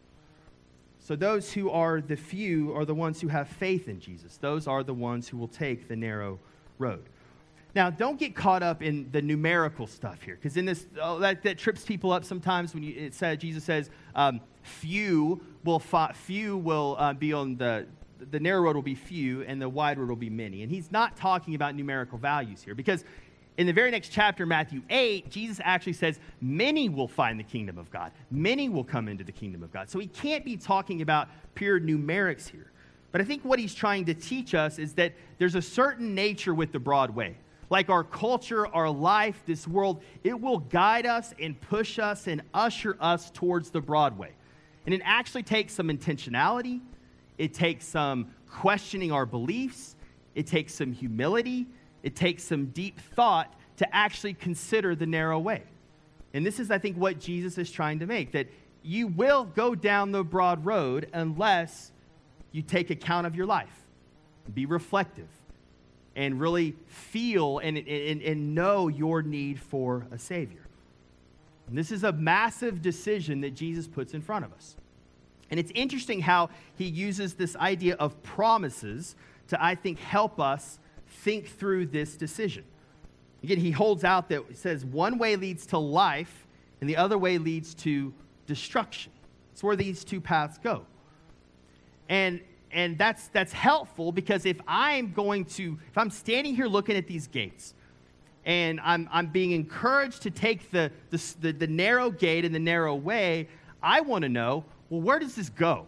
So, 0.99 1.17
those 1.17 1.53
who 1.53 1.71
are 1.71 2.01
the 2.01 2.17
few 2.17 2.75
are 2.75 2.85
the 2.85 2.95
ones 2.95 3.21
who 3.21 3.29
have 3.29 3.49
faith 3.49 3.89
in 3.89 4.01
Jesus. 4.01 4.37
Those 4.37 4.67
are 4.67 4.83
the 4.83 4.95
ones 4.95 5.29
who 5.29 5.37
will 5.37 5.49
take 5.49 5.89
the 5.89 5.97
narrow 5.97 6.39
road. 6.79 7.05
Now, 7.77 7.91
don't 7.91 8.19
get 8.19 8.35
caught 8.35 8.63
up 8.63 8.83
in 8.83 9.09
the 9.13 9.23
numerical 9.23 9.87
stuff 9.87 10.23
here, 10.23 10.35
because 10.35 10.57
in 10.57 10.65
this, 10.65 10.87
oh, 11.01 11.19
that, 11.21 11.43
that 11.45 11.59
trips 11.59 11.85
people 11.85 12.11
up 12.11 12.25
sometimes 12.25 12.75
when 12.75 12.83
you, 12.83 12.95
it 12.97 13.15
says, 13.15 13.39
Jesus 13.39 13.65
says, 13.65 13.91
um, 14.15 14.41
few 14.67 15.41
will, 15.65 15.79
few 15.79 16.57
will 16.57 16.97
uh, 16.99 17.13
be 17.13 17.33
on 17.33 17.57
the, 17.57 17.87
the 18.31 18.41
narrow 18.41 18.63
road 18.63 18.77
will 18.77 18.83
be 18.83 18.95
few, 18.95 19.43
and 19.43 19.61
the 19.61 19.69
wide 19.69 19.99
road 19.99 20.09
will 20.09 20.17
be 20.17 20.31
many. 20.31 20.63
And 20.63 20.71
he's 20.71 20.91
not 20.91 21.17
talking 21.17 21.55
about 21.55 21.75
numerical 21.75 22.19
values 22.19 22.63
here, 22.63 22.75
because 22.75 23.05
in 23.57 23.67
the 23.67 23.73
very 23.73 23.91
next 23.91 24.11
chapter, 24.11 24.45
Matthew 24.45 24.83
8, 24.91 25.31
Jesus 25.31 25.61
actually 25.65 25.95
says, 25.95 26.21
Many 26.41 26.89
will 26.89 27.09
find 27.09 27.41
the 27.41 27.45
kingdom 27.45 27.79
of 27.79 27.91
God. 27.91 28.13
Many 28.31 28.69
will 28.69 28.85
come 28.85 29.09
into 29.09 29.25
the 29.25 29.33
kingdom 29.33 29.63
of 29.63 29.73
God. 29.73 29.89
So 29.89 29.99
he 29.99 30.07
can't 30.07 30.45
be 30.45 30.57
talking 30.57 31.01
about 31.01 31.29
pure 31.55 31.81
numerics 31.81 32.49
here. 32.49 32.71
But 33.13 33.23
I 33.23 33.25
think 33.25 33.45
what 33.45 33.59
he's 33.59 33.75
trying 33.75 34.05
to 34.07 34.15
teach 34.15 34.55
us 34.55 34.79
is 34.79 34.93
that 34.95 35.15
there's 35.39 35.55
a 35.55 35.63
certain 35.63 36.15
nature 36.15 36.55
with 36.55 36.73
the 36.73 36.79
broad 36.79 37.11
way 37.11 37.37
like 37.71 37.91
our 37.91 38.05
culture, 38.05 38.67
our 38.69 38.91
life, 38.91 39.43
this 39.47 39.67
world, 39.67 40.03
it 40.25 40.41
will 40.41 40.59
guide 40.59 41.07
us 41.07 41.35
and 41.41 41.61
push 41.61 41.99
us 41.99 42.27
and 42.27 42.43
usher 42.55 42.97
us 43.01 43.31
towards 43.31 43.71
the 43.71 43.81
broad 43.81 44.17
way. 44.17 44.31
And 44.87 44.95
it 44.95 45.03
actually 45.05 45.43
takes 45.43 45.75
some 45.75 45.89
intentionality, 45.89 46.81
it 47.39 47.53
takes 47.53 47.87
some 47.87 48.29
questioning 48.49 49.13
our 49.13 49.27
beliefs, 49.27 49.97
it 50.35 50.47
takes 50.47 50.75
some 50.75 50.93
humility, 50.93 51.67
it 52.03 52.15
takes 52.15 52.45
some 52.45 52.67
deep 52.67 53.01
thought 53.01 53.53
to 53.79 53.95
actually 53.95 54.33
consider 54.33 54.95
the 54.95 55.07
narrow 55.07 55.39
way. 55.39 55.63
And 56.33 56.47
this 56.47 56.61
is, 56.61 56.71
I 56.71 56.79
think, 56.79 56.97
what 56.97 57.19
Jesus 57.19 57.59
is 57.59 57.71
trying 57.71 57.99
to 57.99 58.07
make 58.07 58.33
that 58.33 58.47
you 58.83 59.09
will 59.09 59.45
go 59.45 59.75
down 59.75 60.13
the 60.13 60.23
broad 60.23 60.65
road 60.65 61.09
unless 61.13 61.91
you 62.53 62.63
take 62.63 62.91
account 62.91 63.27
of 63.27 63.35
your 63.35 63.47
life, 63.47 63.85
be 64.55 64.67
reflective 64.67 65.29
and 66.15 66.41
really 66.41 66.75
feel 66.87 67.59
and, 67.59 67.77
and, 67.77 68.23
and 68.23 68.55
know 68.55 68.89
your 68.89 69.23
need 69.23 69.61
for 69.61 70.07
a 70.11 70.19
Savior. 70.19 70.66
And 71.69 71.77
this 71.77 71.91
is 71.91 72.05
a 72.05 72.13
massive 72.13 72.81
decision 72.81 73.41
that 73.41 73.55
Jesus 73.55 73.87
puts 73.87 74.15
in 74.15 74.21
front 74.21 74.45
of 74.45 74.53
us. 74.53 74.77
And 75.51 75.61
it's 75.61 75.73
interesting 75.75 76.21
how 76.21 76.51
he 76.77 76.85
uses 76.85 77.35
this 77.35 77.57
idea 77.57 77.95
of 77.97 78.21
promises 78.23 79.17
to, 79.49 79.63
I 79.63 79.75
think, 79.75 79.99
help 79.99 80.41
us 80.41 80.79
think 81.09 81.49
through 81.49 81.87
this 81.87 82.17
decision. 82.17 82.65
Again, 83.43 83.59
he 83.59 83.71
holds 83.71 84.03
out 84.03 84.29
that 84.31 84.45
it 84.51 84.59
says 84.59 84.85
one 84.85 85.19
way 85.19 85.37
leads 85.37 85.67
to 85.67 85.79
life 85.79 86.47
and 86.81 86.91
the 86.91 86.97
other 86.97 87.17
way 87.17 87.39
leads 87.39 87.75
to 87.75 88.13
destruction. 88.47 89.13
It's 89.53 89.63
where 89.63 89.77
these 89.77 90.05
two 90.05 90.21
paths 90.21 90.59
go. 90.59 90.85
And 92.09 92.41
and 92.73 92.99
that's 92.99 93.29
that's 93.29 93.53
helpful 93.53 94.13
because 94.13 94.45
if 94.45 94.61
I'm 94.67 95.13
going 95.13 95.45
to 95.47 95.79
if 95.89 95.97
I'm 95.97 96.11
standing 96.11 96.55
here 96.55 96.67
looking 96.67 96.97
at 96.97 97.07
these 97.07 97.27
gates 97.27 97.75
and 98.47 98.81
I'm 98.81 99.09
I'm 99.13 99.27
being 99.27 99.51
encouraged 99.51 100.23
to 100.23 100.31
take 100.31 100.71
the 100.71 100.91
the, 101.11 101.35
the, 101.41 101.53
the 101.53 101.67
narrow 101.67 102.11
gate 102.11 102.45
and 102.45 102.55
the 102.55 102.61
narrow 102.61 102.95
way, 102.95 103.49
I 103.83 104.01
want 104.01 104.23
to 104.23 104.29
know, 104.29 104.65
well, 104.89 105.03
where 105.03 105.19
does 105.19 105.35
this 105.35 105.51
go? 105.51 105.87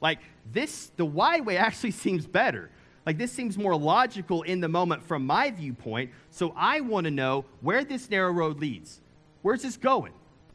Like 0.00 0.18
this, 0.52 0.90
the 0.96 1.06
wide 1.06 1.46
way 1.46 1.56
actually 1.56 1.90
seems 1.92 2.26
better. 2.26 2.70
Like 3.06 3.18
this 3.18 3.30
seems 3.30 3.56
more 3.56 3.76
logical 3.76 4.42
in 4.42 4.60
the 4.60 4.68
moment 4.68 5.02
from 5.02 5.24
my 5.24 5.50
viewpoint. 5.52 6.10
So 6.30 6.52
I 6.56 6.80
want 6.80 7.04
to 7.04 7.10
know 7.10 7.44
where 7.60 7.84
this 7.84 8.10
narrow 8.10 8.32
road 8.32 8.58
leads. 8.58 9.00
Where's 9.42 9.62
this 9.62 9.76
going? 9.76 10.12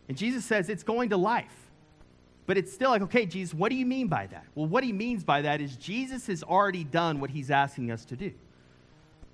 And 0.10 0.17
Jesus 0.17 0.44
says 0.44 0.67
it's 0.67 0.84
going 0.84 1.10
to 1.10 1.17
life. 1.17 1.56
But 2.46 2.58
it's 2.58 2.74
still 2.74 2.89
like, 2.89 3.04
okay, 3.04 3.26
Jesus, 3.26 3.54
what 3.54 3.70
do 3.70 3.76
you 3.76 3.86
mean 3.86 4.08
by 4.08 4.28
that? 4.28 4.44
Well, 4.56 4.65
what 4.65 4.84
he 4.84 4.91
means 4.91 5.24
by 5.24 5.44
that 5.44 5.62
is 5.62 5.78
Jesus 5.78 6.28
has 6.28 6.44
already 6.44 6.84
done 6.84 7.22
what 7.22 7.30
he's 7.30 7.50
asking 7.50 7.91
us 7.91 8.04
to 8.06 8.17
do. 8.17 8.34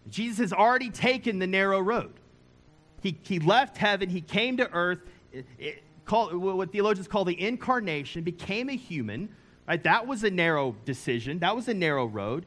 Jesus 0.10 0.38
has 0.38 0.54
already 0.54 0.90
taken 0.90 1.40
the 1.40 1.48
narrow 1.48 1.80
road. 1.80 2.14
He, 3.02 3.18
he 3.24 3.40
left 3.40 3.78
heaven, 3.78 4.10
he 4.10 4.22
came 4.22 4.58
to 4.58 4.72
earth, 4.72 5.00
it, 5.32 5.46
it, 5.58 5.84
what 6.10 6.72
theologians 6.72 7.08
call 7.08 7.26
the 7.26 7.40
incarnation, 7.40 8.24
became 8.24 8.70
a 8.70 8.76
human. 8.76 9.30
Right? 9.68 9.84
That 9.84 10.08
was 10.08 10.24
a 10.24 10.30
narrow 10.30 10.78
decision, 10.86 11.40
that 11.40 11.54
was 11.54 11.68
a 11.68 11.74
narrow 11.74 12.06
road. 12.06 12.46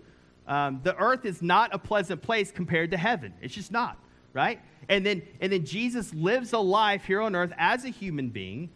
Um, 0.48 0.80
the 0.82 0.96
earth 0.96 1.26
is 1.26 1.42
not 1.42 1.74
a 1.74 1.78
pleasant 1.78 2.22
place 2.22 2.50
compared 2.50 2.90
to 2.92 2.96
heaven. 2.96 3.34
It's 3.42 3.54
just 3.54 3.70
not, 3.70 3.98
right? 4.32 4.58
And 4.88 5.04
then, 5.04 5.22
and 5.40 5.52
then 5.52 5.66
Jesus 5.66 6.14
lives 6.14 6.54
a 6.54 6.58
life 6.58 7.04
here 7.04 7.20
on 7.20 7.36
earth 7.36 7.52
as 7.58 7.84
a 7.84 7.90
human 7.90 8.30
being, 8.30 8.70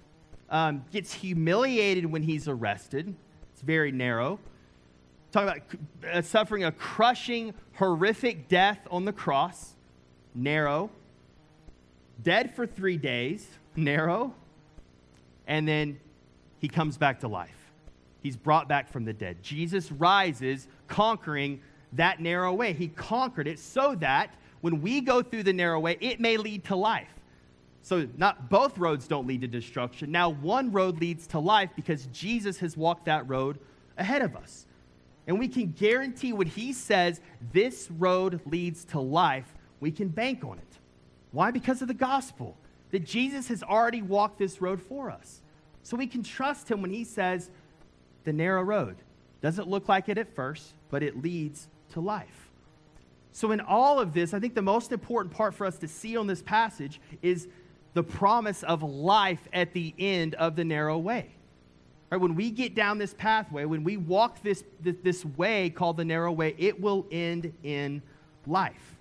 um, 0.51 0.85
gets 0.93 1.13
humiliated 1.13 2.05
when 2.05 2.23
he's 2.23 2.47
arrested. 2.47 3.15
It's 3.55 3.63
very 3.63 3.91
narrow. 3.91 4.39
Talking 5.35 5.49
about 5.49 6.15
uh, 6.17 6.23
suffering 6.23 6.63
a 6.63 6.71
crushing, 6.71 7.55
horrific 7.75 8.47
death 8.47 8.87
on 8.89 9.05
the 9.05 9.13
cross, 9.13 9.75
narrow. 10.33 10.91
Dead 12.23 12.55
for 12.55 12.69
three 12.69 12.97
days, 12.97 13.45
narrow. 13.75 14.33
And 15.49 15.67
then 15.67 15.99
he 16.61 16.69
comes 16.69 16.97
back 16.97 17.19
to 17.19 17.27
life. 17.27 17.73
He's 18.21 18.37
brought 18.37 18.69
back 18.69 18.89
from 18.89 19.05
the 19.05 19.13
dead. 19.13 19.43
Jesus 19.43 19.91
rises, 19.91 20.69
conquering 20.87 21.61
that 21.95 22.21
narrow 22.21 22.55
way. 22.55 22.73
He 22.73 22.87
conquered 22.87 23.49
it 23.49 23.59
so 23.59 23.97
that 23.97 24.37
when 24.61 24.81
we 24.81 25.01
go 25.01 25.21
through 25.21 25.43
the 25.43 25.53
narrow 25.53 25.81
way, 25.81 25.99
it 26.01 26.21
may 26.21 26.37
lead 26.37 26.63
to 26.67 26.77
life. 26.77 27.13
So, 27.83 28.07
not 28.17 28.51
both 28.51 28.79
roads 28.79 29.09
don't 29.09 29.27
lead 29.27 29.41
to 29.41 29.49
destruction. 29.49 30.13
Now, 30.13 30.29
one 30.29 30.71
road 30.71 31.01
leads 31.01 31.27
to 31.27 31.41
life 31.41 31.71
because 31.75 32.07
Jesus 32.13 32.59
has 32.59 32.77
walked 32.77 33.07
that 33.07 33.29
road 33.29 33.59
ahead 33.99 34.23
of 34.23 34.37
us. 34.37 34.67
And 35.27 35.39
we 35.39 35.49
can 35.49 35.73
guarantee 35.73 36.33
what 36.33 36.49
he 36.49 36.73
says 36.73 37.21
this 37.53 37.91
road 37.91 38.41
leads 38.47 38.85
to 38.87 39.01
life, 39.01 39.55
we 39.81 39.91
can 39.91 40.09
bank 40.09 40.45
on 40.45 40.59
it. 40.59 40.79
Why? 41.33 41.51
Because 41.51 41.83
of 41.83 41.89
the 41.89 41.95
gospel, 41.95 42.57
that 42.91 43.05
Jesus 43.05 43.49
has 43.49 43.63
already 43.63 44.03
walked 44.03 44.39
this 44.39 44.61
road 44.61 44.81
for 44.81 45.11
us. 45.11 45.43
So 45.83 45.97
we 45.97 46.07
can 46.07 46.23
trust 46.23 46.71
him 46.71 46.81
when 46.81 46.91
he 46.91 47.05
says 47.05 47.51
the 48.25 48.33
narrow 48.33 48.63
road. 48.63 48.97
Doesn't 49.43 49.69
look 49.69 49.89
like 49.89 50.09
it 50.09 50.17
at 50.17 50.35
first, 50.35 50.75
but 50.91 51.03
it 51.03 51.21
leads 51.23 51.69
to 51.93 52.01
life. 52.01 52.51
So, 53.33 53.51
in 53.51 53.61
all 53.61 53.99
of 53.99 54.15
this, 54.15 54.33
I 54.33 54.39
think 54.39 54.55
the 54.55 54.63
most 54.63 54.93
important 54.93 55.35
part 55.35 55.55
for 55.55 55.67
us 55.67 55.77
to 55.79 55.89
see 55.89 56.17
on 56.17 56.29
this 56.29 56.41
passage 56.41 57.01
is 57.21 57.49
the 57.93 58.03
promise 58.03 58.63
of 58.63 58.83
life 58.83 59.49
at 59.53 59.73
the 59.73 59.93
end 59.99 60.37
of 60.37 60.55
the 60.55 60.65
narrow 60.65 60.97
way. 60.97 61.35
Right, 62.11 62.21
when 62.21 62.35
we 62.35 62.51
get 62.51 62.75
down 62.75 62.99
this 62.99 63.15
pathway, 63.15 63.65
when 63.65 63.83
we 63.83 63.97
walk 63.97 64.43
this, 64.43 64.63
this, 64.81 65.25
way 65.25 65.71
called 65.71 65.97
the 65.97 66.05
narrow 66.05 66.31
way, 66.31 66.55
it 66.59 66.81
will 66.81 67.07
end 67.11 67.53
in 67.63 68.03
life. 68.47 68.97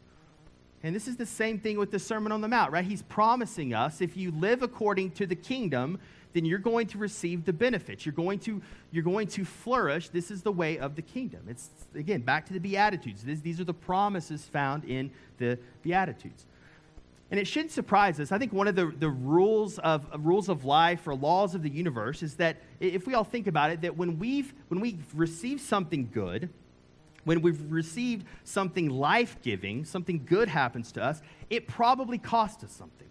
And 0.81 0.95
this 0.95 1.07
is 1.07 1.15
the 1.15 1.25
same 1.25 1.59
thing 1.59 1.77
with 1.77 1.91
the 1.91 1.99
Sermon 1.99 2.31
on 2.31 2.41
the 2.41 2.47
Mount, 2.47 2.71
right? 2.71 2.83
He's 2.83 3.03
promising 3.03 3.73
us 3.73 4.01
if 4.01 4.17
you 4.17 4.31
live 4.31 4.63
according 4.63 5.11
to 5.11 5.25
the 5.25 5.35
kingdom, 5.35 5.99
then 6.33 6.43
you're 6.43 6.59
going 6.59 6.87
to 6.87 6.97
receive 6.97 7.45
the 7.45 7.53
benefits. 7.53 8.05
You're 8.05 8.13
going 8.13 8.39
to, 8.39 8.61
you're 8.91 9.03
going 9.03 9.27
to 9.27 9.45
flourish. 9.45 10.09
This 10.09 10.31
is 10.31 10.41
the 10.41 10.51
way 10.51 10.79
of 10.79 10.95
the 10.95 11.01
kingdom. 11.01 11.41
It's, 11.47 11.69
again, 11.95 12.21
back 12.21 12.45
to 12.47 12.53
the 12.53 12.59
Beatitudes. 12.59 13.23
This, 13.23 13.39
these 13.39 13.59
are 13.59 13.63
the 13.63 13.73
promises 13.73 14.43
found 14.45 14.83
in 14.85 15.11
the 15.37 15.57
Beatitudes. 15.83 16.45
And 17.33 17.39
it 17.39 17.47
shouldn't 17.47 17.71
surprise 17.71 18.19
us. 18.19 18.31
I 18.31 18.37
think 18.37 18.53
one 18.53 18.67
of 18.67 18.75
the, 18.75 18.93
the 18.99 19.09
rules, 19.09 19.79
of, 19.79 20.05
rules 20.19 20.49
of 20.49 20.65
life 20.65 21.07
or 21.07 21.15
laws 21.15 21.55
of 21.55 21.63
the 21.63 21.69
universe 21.71 22.21
is 22.21 22.35
that 22.35 22.57
if 22.79 23.07
we 23.07 23.15
all 23.15 23.23
think 23.23 23.47
about 23.47 23.71
it, 23.71 23.81
that 23.81 23.97
when 23.97 24.19
we've, 24.19 24.53
when 24.67 24.79
we've 24.79 25.03
received 25.15 25.61
something 25.61 26.11
good, 26.13 26.51
when 27.23 27.41
we've 27.41 27.59
received 27.71 28.27
something 28.43 28.87
life 28.87 29.37
giving, 29.41 29.83
something 29.83 30.23
good 30.23 30.47
happens 30.47 30.91
to 30.91 31.03
us, 31.03 31.23
it 31.49 31.67
probably 31.67 32.19
cost 32.19 32.63
us 32.63 32.71
something. 32.71 33.07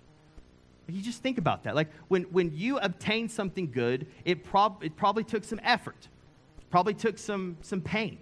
You 0.87 1.03
just 1.03 1.21
think 1.21 1.37
about 1.37 1.65
that. 1.65 1.75
Like 1.75 1.89
when, 2.07 2.23
when 2.25 2.55
you 2.55 2.79
obtain 2.79 3.29
something 3.29 3.73
good, 3.73 4.07
it, 4.25 4.45
prob- 4.45 4.85
it 4.85 4.95
probably 4.95 5.25
took 5.25 5.43
some 5.43 5.61
effort, 5.65 6.07
probably 6.71 6.95
took 6.95 7.19
some, 7.19 7.57
some 7.61 7.81
pain. 7.81 8.19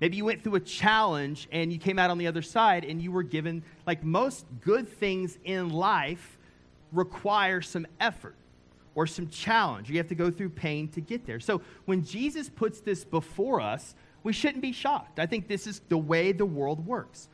Maybe 0.00 0.16
you 0.16 0.24
went 0.24 0.42
through 0.42 0.54
a 0.54 0.60
challenge 0.60 1.48
and 1.50 1.72
you 1.72 1.78
came 1.78 1.98
out 1.98 2.10
on 2.10 2.18
the 2.18 2.26
other 2.26 2.42
side 2.42 2.84
and 2.84 3.02
you 3.02 3.10
were 3.10 3.22
given, 3.22 3.62
like 3.86 4.04
most 4.04 4.46
good 4.60 4.88
things 4.88 5.38
in 5.44 5.70
life, 5.70 6.38
require 6.92 7.60
some 7.60 7.86
effort 8.00 8.36
or 8.94 9.06
some 9.06 9.28
challenge. 9.28 9.90
You 9.90 9.96
have 9.98 10.08
to 10.08 10.14
go 10.14 10.30
through 10.30 10.50
pain 10.50 10.88
to 10.88 11.00
get 11.00 11.26
there. 11.26 11.40
So 11.40 11.60
when 11.84 12.04
Jesus 12.04 12.48
puts 12.48 12.80
this 12.80 13.04
before 13.04 13.60
us, 13.60 13.94
we 14.22 14.32
shouldn't 14.32 14.62
be 14.62 14.72
shocked. 14.72 15.18
I 15.18 15.26
think 15.26 15.48
this 15.48 15.66
is 15.66 15.80
the 15.88 15.98
way 15.98 16.32
the 16.32 16.46
world 16.46 16.86
works. 16.86 17.28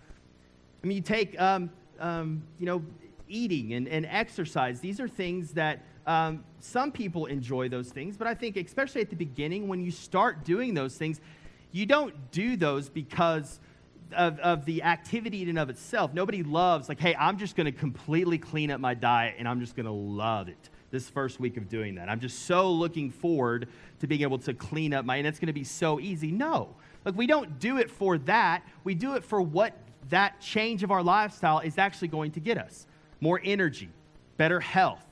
I 0.83 0.87
mean, 0.87 0.96
you 0.96 1.03
take, 1.03 1.40
um, 1.40 1.70
um, 1.98 2.42
you 2.59 2.66
know, 2.66 2.83
eating 3.29 3.72
and, 3.72 3.88
and 3.88 4.05
exercise. 4.07 4.81
These 4.81 5.00
are 5.00 5.09
things 5.09 5.53
that 5.53 5.81
um, 6.07 6.44
some 6.61 6.92
people 6.92 7.27
enjoy 7.27 7.68
those 7.70 7.88
things, 7.88 8.16
but 8.16 8.27
I 8.27 8.35
think, 8.35 8.57
especially 8.59 9.00
at 9.00 9.09
the 9.09 9.16
beginning, 9.16 9.68
when 9.68 9.81
you 9.81 9.90
start 9.90 10.44
doing 10.44 10.74
those 10.74 10.96
things, 10.96 11.20
you 11.75 11.87
don't 11.87 12.31
do 12.31 12.57
those 12.57 12.89
because 12.89 13.59
of, 14.17 14.39
of 14.39 14.65
the 14.65 14.85
activity 14.85 15.43
in 15.43 15.49
and 15.49 15.59
of 15.59 15.71
itself. 15.71 16.15
Nobody 16.15 16.45
loves, 16.45 16.89
like, 16.89 17.01
hey, 17.01 17.17
I'm 17.19 17.37
just 17.37 17.57
going 17.57 17.67
to 17.67 17.73
completely 17.73 18.39
clean 18.39 18.71
up 18.71 18.79
my 18.79 18.95
diet 18.95 19.35
and 19.39 19.49
I'm 19.49 19.59
just 19.59 19.75
going 19.75 19.87
to 19.87 19.93
love 19.93 20.49
it 20.49 20.71
this 20.93 21.11
first 21.11 21.41
week 21.41 21.57
of 21.57 21.69
doing 21.69 21.97
that. 21.97 22.09
I'm 22.09 22.21
just 22.21 22.47
so 22.47 22.71
looking 22.71 23.11
forward 23.11 23.67
to 23.99 24.07
being 24.07 24.23
able 24.23 24.39
to 24.39 24.55
clean 24.55 24.95
up 24.95 25.05
my, 25.05 25.17
and 25.17 25.27
it's 25.27 25.41
going 25.41 25.49
to 25.49 25.53
be 25.53 25.65
so 25.65 25.99
easy. 25.99 26.31
No. 26.31 26.77
Like, 27.05 27.17
we 27.17 27.27
don't 27.27 27.59
do 27.59 27.79
it 27.79 27.91
for 27.91 28.19
that. 28.19 28.63
We 28.85 28.95
do 28.95 29.17
it 29.17 29.25
for 29.25 29.43
what 29.43 29.77
that 30.11 30.41
change 30.41 30.85
of 30.85 30.93
our 30.93 31.03
lifestyle 31.03 31.59
is 31.59 31.77
actually 31.77 32.09
going 32.09 32.31
to 32.33 32.41
get 32.41 32.57
us 32.57 32.87
more 33.21 33.41
energy, 33.43 33.89
better 34.37 34.61
health, 34.61 35.05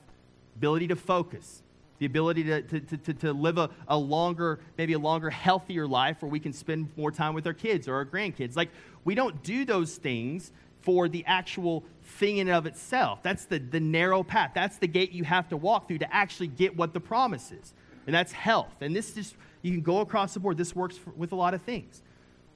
ability 0.55 0.87
to 0.87 0.95
focus, 0.95 1.61
the 1.99 2.05
ability 2.05 2.43
to, 2.43 2.61
to, 2.61 2.97
to, 2.97 3.13
to 3.13 3.33
live 3.33 3.57
a, 3.57 3.69
a 3.87 3.97
longer, 3.97 4.59
maybe 4.77 4.93
a 4.93 4.99
longer, 4.99 5.29
healthier 5.29 5.87
life 5.87 6.21
where 6.21 6.29
we 6.29 6.39
can 6.39 6.53
spend 6.53 6.89
more 6.97 7.11
time 7.11 7.33
with 7.33 7.47
our 7.47 7.53
kids 7.53 7.87
or 7.87 7.95
our 7.95 8.05
grandkids. 8.05 8.55
Like, 8.55 8.69
we 9.05 9.15
don't 9.15 9.41
do 9.43 9.65
those 9.65 9.95
things 9.95 10.51
for 10.81 11.07
the 11.07 11.23
actual 11.25 11.83
thing 12.03 12.37
in 12.37 12.47
and 12.47 12.57
of 12.57 12.65
itself. 12.65 13.23
That's 13.23 13.45
the, 13.45 13.59
the 13.59 13.79
narrow 13.79 14.23
path. 14.23 14.51
That's 14.53 14.77
the 14.77 14.87
gate 14.87 15.11
you 15.11 15.23
have 15.23 15.49
to 15.49 15.57
walk 15.57 15.87
through 15.87 15.99
to 15.99 16.13
actually 16.13 16.47
get 16.47 16.75
what 16.75 16.93
the 16.93 16.99
promise 16.99 17.51
is. 17.51 17.73
And 18.05 18.13
that's 18.13 18.33
health. 18.33 18.73
And 18.81 18.95
this 18.95 19.13
just, 19.13 19.35
you 19.61 19.71
can 19.71 19.81
go 19.81 19.99
across 19.99 20.33
the 20.33 20.39
board. 20.39 20.57
This 20.57 20.75
works 20.75 20.97
for, 20.97 21.11
with 21.11 21.31
a 21.31 21.35
lot 21.35 21.53
of 21.53 21.61
things. 21.61 22.01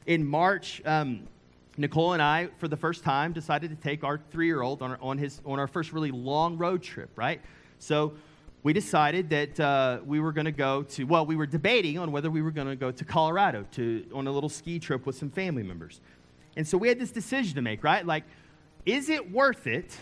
In 0.06 0.26
March, 0.26 0.82
um, 0.86 1.28
Nicole 1.78 2.14
and 2.14 2.22
I, 2.22 2.50
for 2.58 2.68
the 2.68 2.76
first 2.76 3.04
time, 3.04 3.34
decided 3.34 3.70
to 3.70 3.76
take 3.76 4.04
our 4.04 4.20
three 4.32 4.48
year 4.48 4.62
old 4.62 4.82
on, 4.82 4.98
on, 5.02 5.18
his, 5.18 5.42
on 5.46 5.60
our 5.60 5.68
first 5.68 5.94
really 5.94 6.12
long 6.12 6.58
road 6.58 6.82
trip, 6.82 7.12
right? 7.16 7.40
So 7.80 8.14
we 8.68 8.74
decided 8.74 9.30
that 9.30 9.58
uh, 9.62 10.00
we 10.06 10.20
were 10.20 10.34
going 10.34 10.44
to 10.44 10.52
go 10.52 10.84
to, 10.84 11.06
well, 11.06 11.26
we 11.26 11.38
were 11.38 11.46
debating 11.46 11.98
on 11.98 12.12
whether 12.12 12.30
we 12.30 12.42
were 12.42 12.52
going 12.52 12.68
to 12.68 12.76
go 12.76 12.92
to 12.92 13.06
Colorado 13.06 13.66
to, 13.72 14.06
on 14.14 14.28
a 14.28 14.30
little 14.30 14.50
ski 14.50 14.78
trip 14.78 15.06
with 15.06 15.16
some 15.16 15.30
family 15.30 15.64
members. 15.64 16.02
And 16.58 16.68
so 16.68 16.78
we 16.78 16.90
had 16.90 17.00
this 17.00 17.12
decision 17.12 17.56
to 17.56 17.62
make, 17.62 17.82
right? 17.82 18.06
Like, 18.06 18.26
is 18.86 19.08
it 19.08 19.32
worth 19.32 19.68
it 19.68 19.96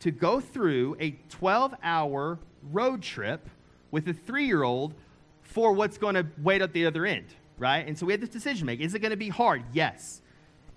to 0.00 0.10
go 0.10 0.40
through 0.40 0.96
a 0.98 1.10
12 1.28 1.74
hour 1.82 2.38
road 2.72 3.02
trip 3.02 3.50
with 3.90 4.08
a 4.08 4.14
three 4.14 4.46
year 4.46 4.62
old 4.62 4.94
for 5.42 5.74
what's 5.74 5.98
going 5.98 6.14
to 6.14 6.26
wait 6.42 6.62
at 6.62 6.72
the 6.72 6.86
other 6.86 7.04
end, 7.04 7.26
right? 7.58 7.86
And 7.86 7.98
so 7.98 8.06
we 8.06 8.14
had 8.14 8.22
this 8.22 8.30
decision 8.30 8.60
to 8.60 8.64
make. 8.64 8.80
Is 8.80 8.94
it 8.94 9.00
going 9.00 9.10
to 9.10 9.18
be 9.18 9.28
hard? 9.28 9.62
Yes. 9.74 10.22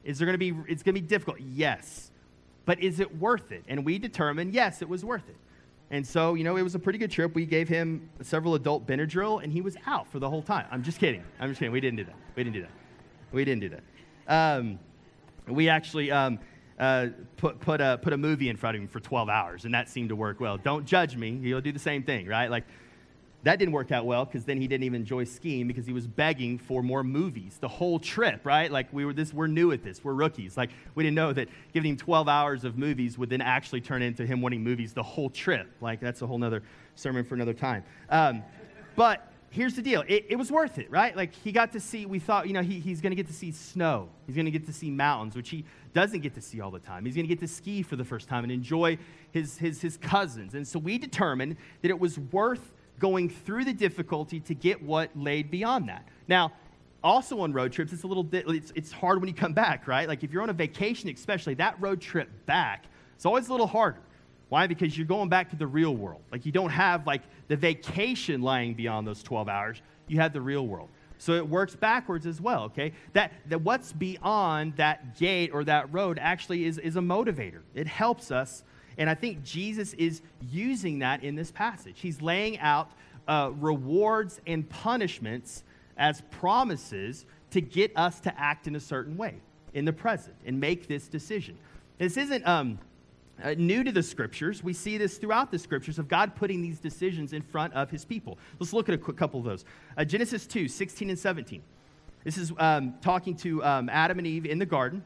Is 0.04 0.19
there 0.19 0.25
going 0.25 0.38
to 0.38 0.38
be, 0.38 0.54
it's 0.67 0.84
going 0.84 0.93
to 0.93 1.02
be 1.02 1.08
difficult? 1.08 1.39
Yes. 1.39 2.12
But 2.65 2.84
is 2.84 2.99
it 2.99 3.17
worth 3.17 3.54
it? 3.54 3.63
And 3.69 3.86
we 3.86 3.97
determined, 3.97 4.54
yes, 4.54 4.82
it 4.82 4.89
was 4.89 5.06
worth 5.06 5.30
it. 5.30 5.38
And 5.91 6.06
so, 6.06 6.36
you 6.36 6.43
know, 6.43 6.56
it 6.56 6.62
was 6.62 6.75
a 6.75 6.80
pretty 6.80 6.99
good 6.99 7.10
trip. 7.10 7.34
We 7.34 7.45
gave 7.45 7.67
him 7.67 8.10
several 8.21 8.56
adult 8.56 8.86
Benadryl, 8.86 9.43
and 9.43 9.52
he 9.52 9.62
was 9.62 9.75
out 9.88 10.08
for 10.12 10.19
the 10.19 10.30
whole 10.30 10.43
time. 10.43 10.67
I'm 10.71 10.84
just 10.84 10.99
kidding. 10.99 11.23
I'm 11.39 11.49
just 11.49 11.60
kidding. 11.60 11.71
We 11.71 11.82
didn't 11.82 11.97
do 11.97 12.04
that. 12.06 12.15
We 12.36 12.43
didn't 12.43 12.56
do 12.56 12.62
that. 12.62 12.71
We 13.32 13.45
didn't 13.45 13.62
do 13.62 13.69
that. 13.69 13.84
Um, 14.28 14.80
we 15.47 15.67
actually 15.67 16.12
um, 16.12 16.39
uh, 16.80 17.08
put, 17.38 17.60
put, 17.60 17.82
a, 17.82 17.99
put 18.02 18.13
a 18.13 18.17
movie 18.17 18.49
in 18.49 18.56
front 18.56 18.75
of 18.75 18.84
him 18.84 18.88
for 18.88 18.99
12 18.99 19.30
hours, 19.30 19.65
and 19.65 19.73
that 19.73 19.89
seemed 19.89 20.10
to 20.10 20.15
work 20.15 20.39
well. 20.39 20.58
Don't 20.58 20.86
judge 20.86 21.15
me. 21.15 21.32
You'll 21.41 21.62
do 21.62 21.71
the 21.71 21.80
same 21.80 22.04
thing, 22.04 22.28
right? 22.28 22.52
Like, 22.52 22.65
that 23.43 23.58
didn't 23.58 23.71
work 23.71 23.91
out 23.91 24.06
well 24.06 24.25
because 24.25 24.43
then 24.43 24.60
he 24.60 24.67
didn't 24.67 24.84
even 24.84 25.02
enjoy 25.02 25.23
skiing 25.23 25.67
because 25.67 25.86
he 25.86 25.93
was 25.93 26.06
begging 26.06 26.58
for 26.58 26.84
more 26.84 27.04
movies 27.04 27.58
the 27.60 27.67
whole 27.67 27.99
trip, 27.99 28.45
right? 28.45 28.69
Like 28.69 28.91
we 28.91 29.06
were 29.06 29.13
this, 29.13 29.34
we're 29.34 29.47
new 29.47 29.71
at 29.71 29.82
this, 29.82 30.04
we're 30.04 30.13
rookies. 30.13 30.58
Like 30.58 30.71
we 30.95 31.04
didn't 31.04 31.15
know 31.15 31.32
that 31.34 31.47
giving 31.73 31.91
him 31.91 31.97
12 31.97 32.28
hours 32.28 32.65
of 32.65 32.78
movies 32.78 33.17
would 33.17 33.30
then 33.30 33.41
actually 33.41 33.82
turn 33.82 34.02
into 34.02 34.25
him 34.25 34.41
wanting 34.41 34.62
movies 34.62 34.93
the 34.93 35.04
whole 35.04 35.30
trip. 35.30 35.69
Like 35.80 36.02
that's 36.02 36.21
a 36.21 36.28
whole 36.28 36.38
nother 36.38 36.63
sermon 36.95 37.23
for 37.23 37.36
another 37.36 37.54
time. 37.54 37.84
Um, 38.10 38.43
but 38.97 39.32
here's 39.52 39.75
the 39.75 39.82
deal 39.82 40.04
it, 40.08 40.25
it, 40.30 40.36
was 40.36 40.52
worth 40.52 40.78
it, 40.78 40.91
right? 40.91 41.15
Like 41.15 41.34
he 41.34 41.54
got 41.54 41.71
to 41.71 41.80
see, 41.80 42.06
we 42.06 42.19
thought, 42.19 42.47
you 42.47 42.54
know, 42.54 42.62
he, 42.62 42.80
he's 42.80 42.99
going 42.99 43.12
to 43.12 43.15
get 43.15 43.28
to 43.28 43.34
see 43.34 43.54
snow. 43.54 44.10
He's 44.28 44.36
going 44.36 44.45
to 44.45 44.52
get 44.52 44.65
to 44.65 44.73
see 44.73 44.91
mountains, 44.91 45.38
which 45.38 45.49
he 45.49 45.63
doesn't 45.93 46.19
get 46.19 46.36
to 46.36 46.41
see 46.41 46.60
all 46.60 46.71
the 46.71 46.80
time. 46.80 47.06
He's 47.06 47.15
going 47.15 47.25
to 47.25 47.34
get 47.34 47.39
to 47.39 47.47
ski 47.47 47.84
for 47.84 47.95
the 47.95 48.06
first 48.06 48.28
time 48.28 48.43
and 48.43 48.52
enjoy 48.52 48.97
his, 49.32 49.58
his, 49.58 49.82
his 49.82 49.95
cousins. 49.97 50.56
And 50.56 50.67
so 50.67 50.78
we 50.78 50.97
determined 50.97 51.56
that 51.82 51.89
it 51.89 51.99
was 51.99 52.19
worth 52.19 52.73
going 52.99 53.29
through 53.29 53.65
the 53.65 53.73
difficulty 53.73 54.39
to 54.41 54.53
get 54.53 54.81
what 54.81 55.09
laid 55.15 55.49
beyond 55.49 55.89
that. 55.89 56.07
Now, 56.27 56.51
also 57.03 57.39
on 57.41 57.53
road 57.53 57.71
trips, 57.71 57.93
it's 57.93 58.03
a 58.03 58.07
little 58.07 58.23
bit, 58.23 58.45
it's, 58.47 58.71
it's 58.75 58.91
hard 58.91 59.19
when 59.19 59.27
you 59.27 59.33
come 59.33 59.53
back, 59.53 59.88
right? 59.88 60.07
Like 60.07 60.23
if 60.23 60.31
you're 60.31 60.43
on 60.43 60.49
a 60.49 60.53
vacation, 60.53 61.09
especially, 61.09 61.53
that 61.55 61.79
road 61.79 62.01
trip 62.01 62.29
back, 62.45 62.85
it's 63.15 63.25
always 63.25 63.47
a 63.47 63.51
little 63.51 63.67
harder. 63.67 64.01
Why? 64.49 64.67
Because 64.67 64.97
you're 64.97 65.07
going 65.07 65.29
back 65.29 65.49
to 65.51 65.55
the 65.55 65.67
real 65.67 65.95
world. 65.95 66.21
Like 66.31 66.45
you 66.45 66.51
don't 66.51 66.71
have 66.71 67.05
like 67.07 67.21
the 67.47 67.55
vacation 67.55 68.41
lying 68.41 68.73
beyond 68.73 69.07
those 69.07 69.23
12 69.23 69.47
hours. 69.47 69.81
You 70.07 70.19
have 70.19 70.33
the 70.33 70.41
real 70.41 70.67
world. 70.67 70.89
So 71.19 71.33
it 71.33 71.47
works 71.47 71.75
backwards 71.75 72.25
as 72.25 72.39
well, 72.39 72.63
okay? 72.63 72.93
That, 73.13 73.33
that 73.49 73.62
what's 73.62 73.91
beyond 73.91 74.77
that 74.77 75.17
gate 75.19 75.51
or 75.53 75.65
that 75.65 75.93
road 75.93 76.17
actually 76.19 76.65
is, 76.65 76.77
is 76.77 76.95
a 76.95 77.01
motivator. 77.01 77.62
It 77.75 77.88
helps 77.88 78.31
us. 78.31 78.63
And 78.99 79.09
I 79.09 79.15
think 79.15 79.43
Jesus 79.43 79.93
is 79.93 80.21
using 80.51 80.99
that 80.99 81.23
in 81.23 81.35
this 81.35 81.51
passage. 81.51 81.99
He's 81.99 82.21
laying 82.21 82.59
out 82.59 82.91
uh, 83.27 83.51
rewards 83.57 84.41
and 84.45 84.69
punishments 84.69 85.63
as 85.97 86.21
promises 86.29 87.25
to 87.51 87.62
get 87.62 87.91
us 87.95 88.19
to 88.19 88.39
act 88.39 88.67
in 88.67 88.75
a 88.75 88.79
certain 88.79 89.17
way 89.17 89.35
in 89.73 89.85
the 89.85 89.93
present 89.93 90.35
and 90.45 90.59
make 90.59 90.88
this 90.88 91.07
decision. 91.07 91.57
This 91.97 92.17
isn't 92.17 92.45
um, 92.45 92.77
uh, 93.41 93.55
new 93.57 93.83
to 93.85 93.91
the 93.91 94.03
scriptures. 94.03 94.63
We 94.63 94.73
see 94.73 94.97
this 94.97 95.17
throughout 95.17 95.49
the 95.49 95.59
scriptures 95.59 95.97
of 95.97 96.09
God 96.09 96.35
putting 96.35 96.62
these 96.62 96.79
decisions 96.79 97.31
in 97.31 97.41
front 97.41 97.73
of 97.73 97.89
his 97.89 98.03
people. 98.03 98.38
Let's 98.59 98.73
look 98.73 98.89
at 98.89 98.95
a 98.95 98.97
quick 98.97 99.15
couple 99.15 99.39
of 99.39 99.45
those. 99.45 99.63
Uh, 99.97 100.03
Genesis 100.03 100.45
2 100.45 100.67
16 100.67 101.09
and 101.09 101.17
17. 101.19 101.62
This 102.25 102.38
is 102.38 102.51
um, 102.57 102.95
talking 103.01 103.35
to 103.38 103.63
um, 103.63 103.89
Adam 103.89 104.17
and 104.17 104.27
Eve 104.27 104.45
in 104.45 104.59
the 104.59 104.65
garden. 104.65 105.03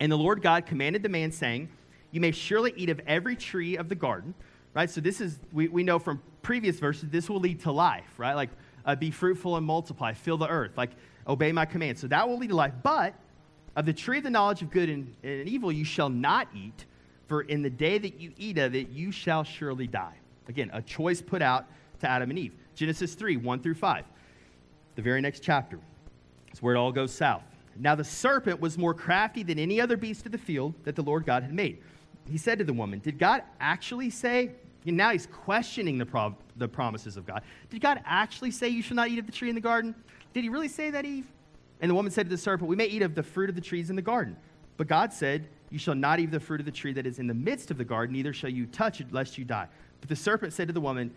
And 0.00 0.10
the 0.10 0.18
Lord 0.18 0.42
God 0.42 0.66
commanded 0.66 1.02
the 1.02 1.08
man, 1.08 1.30
saying, 1.30 1.68
You 2.16 2.20
may 2.20 2.30
surely 2.30 2.72
eat 2.76 2.88
of 2.88 2.98
every 3.06 3.36
tree 3.36 3.76
of 3.76 3.90
the 3.90 3.94
garden. 3.94 4.32
Right? 4.72 4.88
So, 4.88 5.02
this 5.02 5.20
is, 5.20 5.38
we, 5.52 5.68
we 5.68 5.82
know 5.82 5.98
from 5.98 6.22
previous 6.40 6.78
verses, 6.78 7.10
this 7.10 7.28
will 7.28 7.40
lead 7.40 7.60
to 7.60 7.72
life, 7.72 8.08
right? 8.16 8.32
Like, 8.32 8.48
uh, 8.86 8.96
be 8.96 9.10
fruitful 9.10 9.54
and 9.58 9.66
multiply, 9.66 10.14
fill 10.14 10.38
the 10.38 10.48
earth, 10.48 10.78
like, 10.78 10.92
obey 11.28 11.52
my 11.52 11.66
command. 11.66 11.98
So, 11.98 12.06
that 12.06 12.26
will 12.26 12.38
lead 12.38 12.48
to 12.48 12.56
life. 12.56 12.72
But 12.82 13.12
of 13.76 13.84
the 13.84 13.92
tree 13.92 14.16
of 14.16 14.24
the 14.24 14.30
knowledge 14.30 14.62
of 14.62 14.70
good 14.70 14.88
and, 14.88 15.14
and 15.22 15.46
evil 15.46 15.70
you 15.70 15.84
shall 15.84 16.08
not 16.08 16.48
eat 16.56 16.86
for 17.26 17.42
in 17.42 17.60
the 17.60 17.68
day 17.68 17.98
that 17.98 18.18
you 18.18 18.32
eat 18.38 18.56
of 18.56 18.74
it, 18.74 18.88
you 18.88 19.12
shall 19.12 19.44
surely 19.44 19.86
die. 19.86 20.16
Again, 20.48 20.70
a 20.72 20.80
choice 20.80 21.20
put 21.20 21.42
out 21.42 21.66
to 22.00 22.08
Adam 22.08 22.30
and 22.30 22.38
Eve. 22.38 22.54
Genesis 22.74 23.14
3, 23.14 23.36
1 23.36 23.60
through 23.60 23.74
5. 23.74 24.06
The 24.94 25.02
very 25.02 25.20
next 25.20 25.40
chapter. 25.40 25.78
It's 26.50 26.62
where 26.62 26.76
it 26.76 26.78
all 26.78 26.92
goes 26.92 27.12
south. 27.12 27.42
Now 27.78 27.94
the 27.94 28.04
serpent 28.04 28.58
was 28.58 28.78
more 28.78 28.94
crafty 28.94 29.42
than 29.42 29.58
any 29.58 29.82
other 29.82 29.98
beast 29.98 30.24
of 30.24 30.32
the 30.32 30.38
field 30.38 30.72
that 30.84 30.96
the 30.96 31.02
Lord 31.02 31.26
God 31.26 31.42
had 31.42 31.52
made. 31.52 31.82
He 32.30 32.38
said 32.38 32.58
to 32.58 32.64
the 32.64 32.72
woman, 32.72 32.98
Did 32.98 33.18
God 33.18 33.42
actually 33.60 34.10
say, 34.10 34.50
and 34.86 34.96
now 34.96 35.10
he's 35.10 35.26
questioning 35.26 35.98
the, 35.98 36.06
pro- 36.06 36.36
the 36.56 36.68
promises 36.68 37.16
of 37.16 37.26
God. 37.26 37.42
Did 37.70 37.80
God 37.80 38.00
actually 38.04 38.52
say 38.52 38.68
you 38.68 38.82
shall 38.82 38.94
not 38.94 39.08
eat 39.08 39.18
of 39.18 39.26
the 39.26 39.32
tree 39.32 39.48
in 39.48 39.54
the 39.54 39.60
garden? 39.60 39.94
Did 40.32 40.44
he 40.44 40.48
really 40.48 40.68
say 40.68 40.90
that, 40.90 41.04
Eve? 41.04 41.26
And 41.80 41.90
the 41.90 41.94
woman 41.94 42.12
said 42.12 42.26
to 42.26 42.30
the 42.30 42.38
serpent, 42.38 42.68
We 42.68 42.76
may 42.76 42.86
eat 42.86 43.02
of 43.02 43.14
the 43.14 43.22
fruit 43.22 43.48
of 43.48 43.56
the 43.56 43.60
trees 43.60 43.90
in 43.90 43.96
the 43.96 44.02
garden. 44.02 44.36
But 44.76 44.86
God 44.86 45.12
said, 45.12 45.48
you 45.70 45.78
shall 45.78 45.94
not 45.94 46.20
eat 46.20 46.26
of 46.26 46.30
the 46.30 46.40
fruit 46.40 46.60
of 46.60 46.66
the 46.66 46.72
tree 46.72 46.92
that 46.92 47.06
is 47.06 47.18
in 47.18 47.26
the 47.26 47.34
midst 47.34 47.70
of 47.70 47.78
the 47.78 47.84
garden, 47.84 48.14
neither 48.14 48.32
shall 48.32 48.50
you 48.50 48.66
touch 48.66 49.00
it, 49.00 49.12
lest 49.12 49.36
you 49.36 49.44
die. 49.44 49.68
But 50.00 50.08
the 50.08 50.16
serpent 50.16 50.52
said 50.52 50.68
to 50.68 50.72
the 50.72 50.80
woman, 50.80 51.12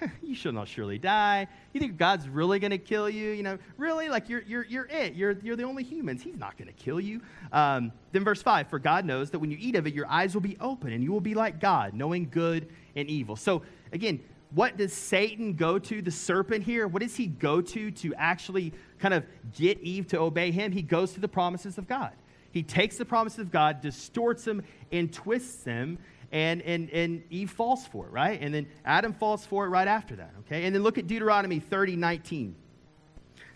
You 0.22 0.34
shall 0.34 0.52
not 0.52 0.66
surely 0.68 0.98
die. 0.98 1.46
You 1.72 1.80
think 1.80 1.96
God's 1.96 2.28
really 2.28 2.58
going 2.58 2.72
to 2.72 2.78
kill 2.78 3.08
you? 3.08 3.30
You 3.30 3.42
know, 3.42 3.58
really? 3.76 4.08
Like, 4.08 4.28
you're, 4.28 4.42
you're, 4.42 4.64
you're 4.64 4.86
it. 4.86 5.14
You're, 5.14 5.32
you're 5.42 5.54
the 5.54 5.62
only 5.62 5.84
humans. 5.84 6.22
He's 6.22 6.36
not 6.36 6.56
going 6.56 6.66
to 6.68 6.74
kill 6.74 7.00
you. 7.00 7.20
Um, 7.52 7.92
then, 8.12 8.24
verse 8.24 8.42
5 8.42 8.68
For 8.68 8.78
God 8.78 9.04
knows 9.04 9.30
that 9.30 9.38
when 9.38 9.50
you 9.50 9.58
eat 9.60 9.76
of 9.76 9.86
it, 9.86 9.94
your 9.94 10.08
eyes 10.08 10.34
will 10.34 10.40
be 10.40 10.56
open, 10.60 10.92
and 10.92 11.04
you 11.04 11.12
will 11.12 11.20
be 11.20 11.34
like 11.34 11.60
God, 11.60 11.94
knowing 11.94 12.28
good 12.30 12.68
and 12.96 13.08
evil. 13.08 13.36
So, 13.36 13.62
again, 13.92 14.20
what 14.54 14.76
does 14.76 14.92
Satan 14.92 15.54
go 15.54 15.78
to, 15.78 16.02
the 16.02 16.10
serpent 16.10 16.64
here? 16.64 16.86
What 16.86 17.02
does 17.02 17.16
he 17.16 17.26
go 17.26 17.60
to 17.60 17.90
to 17.90 18.14
actually 18.14 18.72
kind 18.98 19.14
of 19.14 19.24
get 19.56 19.80
Eve 19.80 20.06
to 20.08 20.20
obey 20.20 20.50
him? 20.50 20.72
He 20.72 20.82
goes 20.82 21.12
to 21.12 21.20
the 21.20 21.28
promises 21.28 21.78
of 21.78 21.88
God. 21.88 22.12
He 22.52 22.62
takes 22.62 22.96
the 22.96 23.04
promises 23.04 23.40
of 23.40 23.50
God, 23.50 23.80
distorts 23.80 24.44
them, 24.44 24.62
and 24.92 25.12
twists 25.12 25.64
them, 25.64 25.98
and, 26.34 26.62
and, 26.62 26.90
and 26.90 27.22
Eve 27.30 27.48
falls 27.48 27.86
for 27.86 28.06
it, 28.06 28.10
right? 28.10 28.40
And 28.42 28.52
then 28.52 28.66
Adam 28.84 29.12
falls 29.12 29.46
for 29.46 29.66
it 29.66 29.68
right 29.68 29.86
after 29.86 30.16
that, 30.16 30.32
okay? 30.40 30.64
And 30.64 30.74
then 30.74 30.82
look 30.82 30.98
at 30.98 31.06
Deuteronomy 31.06 31.60
30, 31.60 31.94
19. 31.94 32.56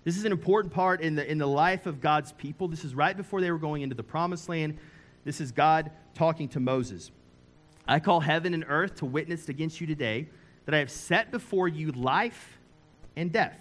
This 0.04 0.16
is 0.16 0.24
an 0.24 0.30
important 0.30 0.72
part 0.72 1.00
in 1.00 1.16
the, 1.16 1.28
in 1.28 1.38
the 1.38 1.46
life 1.46 1.86
of 1.86 2.00
God's 2.00 2.30
people. 2.30 2.68
This 2.68 2.84
is 2.84 2.94
right 2.94 3.16
before 3.16 3.40
they 3.40 3.50
were 3.50 3.58
going 3.58 3.82
into 3.82 3.96
the 3.96 4.04
promised 4.04 4.48
land. 4.48 4.78
This 5.24 5.40
is 5.40 5.50
God 5.50 5.90
talking 6.14 6.48
to 6.50 6.60
Moses. 6.60 7.10
I 7.88 7.98
call 7.98 8.20
heaven 8.20 8.54
and 8.54 8.64
earth 8.68 8.94
to 8.98 9.06
witness 9.06 9.48
against 9.48 9.80
you 9.80 9.88
today 9.88 10.28
that 10.64 10.74
I 10.74 10.78
have 10.78 10.90
set 10.90 11.32
before 11.32 11.66
you 11.66 11.90
life 11.90 12.60
and 13.16 13.32
death, 13.32 13.58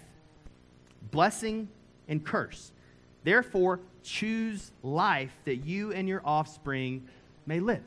blessing 1.10 1.68
and 2.06 2.24
curse. 2.24 2.70
Therefore, 3.24 3.80
choose 4.04 4.70
life 4.84 5.36
that 5.44 5.56
you 5.56 5.92
and 5.92 6.08
your 6.08 6.22
offspring 6.24 7.08
may 7.46 7.58
live. 7.58 7.82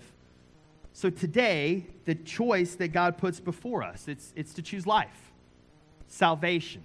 So 0.93 1.09
today, 1.09 1.85
the 2.05 2.15
choice 2.15 2.75
that 2.75 2.89
God 2.89 3.17
puts 3.17 3.39
before 3.39 3.83
us, 3.83 4.07
it's, 4.07 4.33
it's 4.35 4.53
to 4.55 4.61
choose 4.61 4.85
life, 4.85 5.31
salvation, 6.07 6.83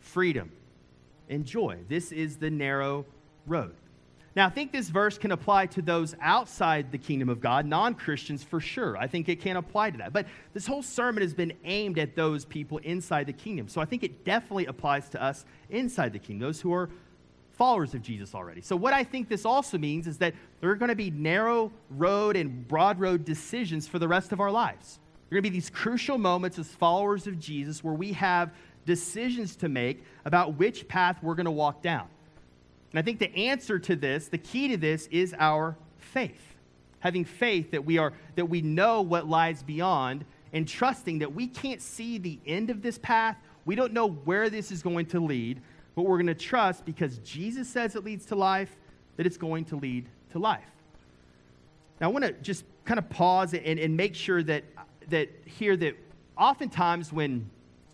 freedom, 0.00 0.50
and 1.28 1.44
joy. 1.44 1.78
This 1.88 2.12
is 2.12 2.36
the 2.36 2.50
narrow 2.50 3.06
road. 3.46 3.74
Now, 4.34 4.46
I 4.46 4.50
think 4.50 4.72
this 4.72 4.88
verse 4.88 5.18
can 5.18 5.30
apply 5.32 5.66
to 5.66 5.82
those 5.82 6.16
outside 6.20 6.90
the 6.90 6.98
kingdom 6.98 7.28
of 7.28 7.40
God, 7.40 7.66
non 7.66 7.94
Christians 7.94 8.42
for 8.42 8.60
sure. 8.60 8.96
I 8.96 9.06
think 9.06 9.28
it 9.28 9.40
can 9.40 9.56
apply 9.56 9.90
to 9.90 9.98
that. 9.98 10.12
But 10.12 10.26
this 10.54 10.66
whole 10.66 10.82
sermon 10.82 11.22
has 11.22 11.34
been 11.34 11.52
aimed 11.64 11.98
at 11.98 12.16
those 12.16 12.46
people 12.46 12.78
inside 12.78 13.26
the 13.26 13.34
kingdom. 13.34 13.68
So 13.68 13.80
I 13.80 13.84
think 13.84 14.02
it 14.02 14.24
definitely 14.24 14.66
applies 14.66 15.10
to 15.10 15.22
us 15.22 15.44
inside 15.68 16.14
the 16.14 16.18
kingdom, 16.18 16.48
those 16.48 16.62
who 16.62 16.72
are 16.72 16.88
followers 17.52 17.94
of 17.94 18.02
Jesus 18.02 18.34
already. 18.34 18.60
So, 18.60 18.76
what 18.76 18.92
I 18.92 19.04
think 19.04 19.28
this 19.28 19.44
also 19.44 19.78
means 19.78 20.06
is 20.06 20.18
that 20.18 20.34
there 20.60 20.70
are 20.70 20.76
going 20.76 20.88
to 20.88 20.96
be 20.96 21.10
narrow 21.10 21.70
road 21.90 22.36
and 22.36 22.66
broad 22.66 22.98
road 22.98 23.24
decisions 23.24 23.86
for 23.86 23.98
the 23.98 24.08
rest 24.08 24.32
of 24.32 24.40
our 24.40 24.50
lives. 24.50 24.98
There 25.28 25.38
are 25.38 25.40
going 25.40 25.44
to 25.44 25.50
be 25.50 25.56
these 25.56 25.70
crucial 25.70 26.18
moments 26.18 26.58
as 26.58 26.68
followers 26.68 27.26
of 27.26 27.38
Jesus 27.38 27.82
where 27.82 27.94
we 27.94 28.12
have 28.12 28.52
decisions 28.84 29.56
to 29.56 29.68
make 29.68 30.04
about 30.24 30.58
which 30.58 30.88
path 30.88 31.18
we're 31.22 31.34
going 31.34 31.46
to 31.46 31.50
walk 31.50 31.82
down. 31.82 32.08
And 32.90 32.98
I 32.98 33.02
think 33.02 33.18
the 33.18 33.34
answer 33.34 33.78
to 33.78 33.96
this, 33.96 34.28
the 34.28 34.38
key 34.38 34.68
to 34.68 34.76
this, 34.76 35.06
is 35.10 35.34
our 35.38 35.76
faith. 35.96 36.54
Having 37.00 37.24
faith 37.24 37.70
that 37.70 37.84
we, 37.84 37.98
are, 37.98 38.12
that 38.36 38.46
we 38.46 38.60
know 38.60 39.00
what 39.00 39.26
lies 39.26 39.62
beyond 39.62 40.24
and 40.52 40.68
trusting 40.68 41.20
that 41.20 41.34
we 41.34 41.46
can't 41.46 41.80
see 41.80 42.18
the 42.18 42.38
end 42.46 42.70
of 42.70 42.82
this 42.82 42.98
path. 42.98 43.36
We 43.64 43.74
don't 43.74 43.92
know 43.92 44.08
where 44.08 44.50
this 44.50 44.70
is 44.70 44.82
going 44.82 45.06
to 45.06 45.20
lead, 45.20 45.62
but 45.94 46.02
we're 46.02 46.16
going 46.16 46.26
to 46.26 46.34
trust 46.34 46.84
because 46.84 47.18
Jesus 47.18 47.68
says 47.68 47.94
it 47.96 48.04
leads 48.04 48.26
to 48.26 48.34
life, 48.34 48.74
that 49.16 49.26
it's 49.26 49.36
going 49.36 49.64
to 49.66 49.76
lead 49.76 50.06
to 50.30 50.38
life. 50.38 50.64
Now, 52.00 52.08
I 52.08 52.10
want 52.12 52.24
to 52.24 52.32
just 52.32 52.64
kind 52.84 52.98
of 52.98 53.08
pause 53.10 53.54
and, 53.54 53.78
and 53.78 53.96
make 53.96 54.14
sure 54.14 54.42
that, 54.42 54.64
that 55.08 55.28
here 55.44 55.76
that 55.76 55.94
oftentimes 56.36 57.12
when 57.12 57.48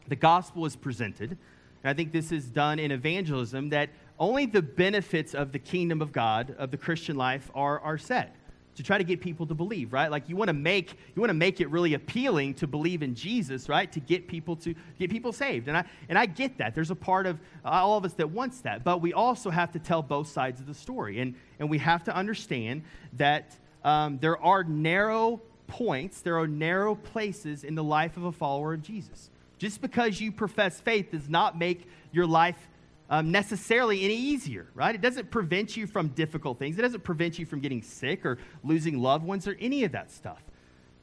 the 0.07 0.17
gospel 0.17 0.65
is 0.65 0.77
presented, 0.77 1.31
and 1.31 1.91
I 1.91 1.93
think 1.93 2.13
this 2.13 2.33
is 2.33 2.47
done 2.47 2.79
in 2.79 2.91
evangelism, 2.91 3.71
that 3.71 3.91
only 4.19 4.47
the 4.47 4.63
benefits 4.63 5.35
of 5.35 5.53
the 5.53 5.59
kingdom 5.59 6.01
of 6.01 6.13
God, 6.13 6.55
of 6.59 6.71
the 6.71 6.77
Christian 6.77 7.17
life, 7.17 7.51
are, 7.55 7.81
are 7.81 7.99
said 7.99 8.31
to 8.79 8.85
try 8.85 8.97
to 8.97 9.03
get 9.03 9.21
people 9.21 9.45
to 9.45 9.55
believe, 9.55 9.93
right? 9.93 10.09
Like 10.09 10.29
you 10.29 10.37
want 10.37 10.51
to 10.51 10.55
make 10.55 10.93
you 11.17 11.21
want 11.21 11.31
to 11.31 11.35
make 11.35 11.61
it 11.61 11.69
really 11.69 11.95
appealing 11.95 12.55
to 12.55 12.69
believe 12.69 13.03
in 13.03 13.17
Jesus, 13.17 13.69
right? 13.69 13.91
To 13.91 13.99
get 13.99 14.29
people 14.29 14.55
to 14.55 14.73
get 15.01 15.11
people 15.11 15.33
saved. 15.33 15.67
And 15.67 15.77
I 15.77 15.85
and 16.09 16.17
I 16.17 16.27
get 16.27 16.59
that. 16.59 16.77
There's 16.77 16.93
a 16.93 16.97
part 16.97 17.27
of 17.27 17.41
all 17.64 17.99
of 17.99 18.05
us 18.05 18.12
that 18.14 18.31
wants 18.31 18.61
that, 18.61 18.85
but 18.85 19.01
we 19.01 19.12
also 19.12 19.51
have 19.51 19.73
to 19.73 19.81
tell 19.81 20.01
both 20.01 20.29
sides 20.29 20.61
of 20.61 20.69
the 20.69 20.75
story, 20.75 21.19
and 21.19 21.35
and 21.59 21.69
we 21.69 21.79
have 21.79 22.05
to 22.05 22.14
understand 22.14 22.85
that 23.14 23.59
um, 23.83 24.19
there 24.21 24.41
are 24.41 24.62
narrow 24.62 25.41
points, 25.67 26.21
there 26.21 26.38
are 26.38 26.47
narrow 26.47 26.95
places 26.95 27.64
in 27.64 27.75
the 27.75 27.85
life 27.85 28.17
of 28.17 28.23
a 28.23 28.33
follower 28.33 28.75
of 28.75 28.83
Jesus. 28.83 29.29
Just 29.59 29.81
because 29.81 30.21
you 30.21 30.31
profess 30.31 30.81
faith 30.81 31.11
does 31.11 31.29
not 31.29 31.59
make 31.59 31.85
your 32.12 32.29
life 32.29 32.69
um, 33.11 33.31
necessarily 33.31 34.05
any 34.05 34.16
easier, 34.16 34.68
right? 34.75 34.94
It 34.94 35.01
doesn't 35.01 35.31
prevent 35.31 35.77
you 35.77 35.87
from 35.87 36.09
difficult 36.09 36.59
things. 36.59 36.79
It 36.79 36.83
doesn't 36.83 37.05
prevent 37.05 37.38
you 37.38 37.47
from 37.47 37.61
getting 37.61 37.83
sick 37.83 38.27
or 38.27 38.38
losing 38.62 38.99
loved 38.99 39.25
ones 39.25 39.49
or 39.49 39.57
any 39.61 39.85
of 39.85 39.92
that 39.92 40.11
stuff. 40.11 40.42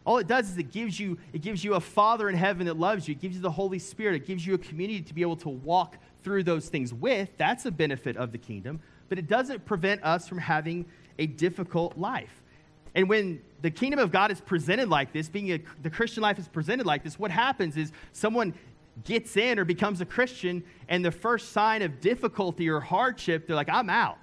All 0.06 0.20
it 0.20 0.28
does 0.28 0.52
is 0.52 0.58
it 0.58 0.72
gives 0.72 1.00
you 1.00 1.18
it 1.34 1.42
gives 1.42 1.64
you 1.64 1.74
a 1.74 1.80
Father 1.80 2.30
in 2.30 2.36
heaven 2.36 2.68
that 2.68 2.78
loves 2.78 3.08
you. 3.08 3.14
It 3.14 3.22
gives 3.22 3.36
you 3.36 3.42
the 3.42 3.50
Holy 3.50 3.80
Spirit. 3.80 4.16
It 4.16 4.28
gives 4.28 4.46
you 4.46 4.54
a 4.54 4.58
community 4.60 5.02
to 5.02 5.14
be 5.16 5.24
able 5.24 5.38
to 5.38 5.50
walk 5.50 5.98
through 6.24 6.44
those 6.44 6.70
things 6.70 6.94
with. 6.94 7.30
That's 7.38 7.66
a 7.66 7.72
benefit 7.72 8.16
of 8.18 8.32
the 8.32 8.38
kingdom. 8.38 8.82
But 9.10 9.18
it 9.18 9.28
doesn't 9.28 9.66
prevent 9.66 10.04
us 10.04 10.28
from 10.28 10.38
having 10.38 10.86
a 11.18 11.26
difficult 11.26 11.98
life. 11.98 12.44
And 12.94 13.10
when 13.10 13.42
the 13.62 13.72
kingdom 13.72 14.00
of 14.00 14.12
God 14.12 14.32
is 14.32 14.40
presented 14.40 14.90
like 14.90 15.12
this, 15.12 15.28
being 15.28 15.52
a, 15.52 15.62
the 15.82 15.90
Christian 15.90 16.22
life 16.22 16.40
is 16.40 16.48
presented 16.48 16.86
like 16.86 17.04
this, 17.04 17.20
what 17.20 17.32
happens 17.32 17.76
is 17.76 17.92
someone 18.14 18.54
gets 19.04 19.36
in 19.38 19.60
or 19.60 19.66
becomes 19.66 20.02
a 20.02 20.06
Christian, 20.06 20.64
and 20.88 21.04
the 21.04 21.12
first 21.12 21.52
sign 21.52 21.82
of 21.82 22.00
difficulty 22.00 22.70
or 22.70 22.80
hardship, 22.80 23.48
they're 23.48 23.56
like, 23.56 23.70
I'm 23.70 23.90
out. 23.90 24.18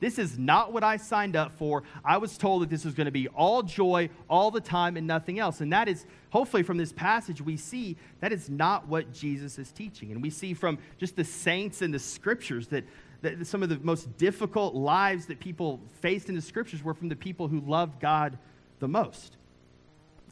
This 0.00 0.18
is 0.18 0.38
not 0.38 0.72
what 0.72 0.84
I 0.84 0.96
signed 0.96 1.34
up 1.34 1.58
for. 1.58 1.82
I 2.04 2.18
was 2.18 2.38
told 2.38 2.62
that 2.62 2.70
this 2.70 2.84
was 2.84 2.94
going 2.94 3.06
to 3.06 3.10
be 3.10 3.26
all 3.28 3.62
joy 3.62 4.10
all 4.30 4.50
the 4.50 4.60
time 4.60 4.96
and 4.96 5.06
nothing 5.06 5.40
else. 5.40 5.60
And 5.60 5.72
that 5.72 5.88
is, 5.88 6.06
hopefully, 6.30 6.62
from 6.62 6.76
this 6.76 6.92
passage, 6.92 7.40
we 7.40 7.56
see 7.56 7.96
that 8.20 8.32
is 8.32 8.48
not 8.48 8.86
what 8.86 9.12
Jesus 9.12 9.58
is 9.58 9.72
teaching. 9.72 10.12
And 10.12 10.22
we 10.22 10.30
see 10.30 10.54
from 10.54 10.78
just 10.98 11.16
the 11.16 11.24
saints 11.24 11.82
in 11.82 11.90
the 11.90 11.98
scriptures 11.98 12.68
that, 12.68 12.84
that 13.22 13.44
some 13.44 13.62
of 13.62 13.70
the 13.70 13.78
most 13.80 14.16
difficult 14.18 14.74
lives 14.74 15.26
that 15.26 15.40
people 15.40 15.80
faced 16.00 16.28
in 16.28 16.36
the 16.36 16.42
scriptures 16.42 16.84
were 16.84 16.94
from 16.94 17.08
the 17.08 17.16
people 17.16 17.48
who 17.48 17.60
loved 17.60 17.98
God 17.98 18.38
the 18.78 18.88
most. 18.88 19.36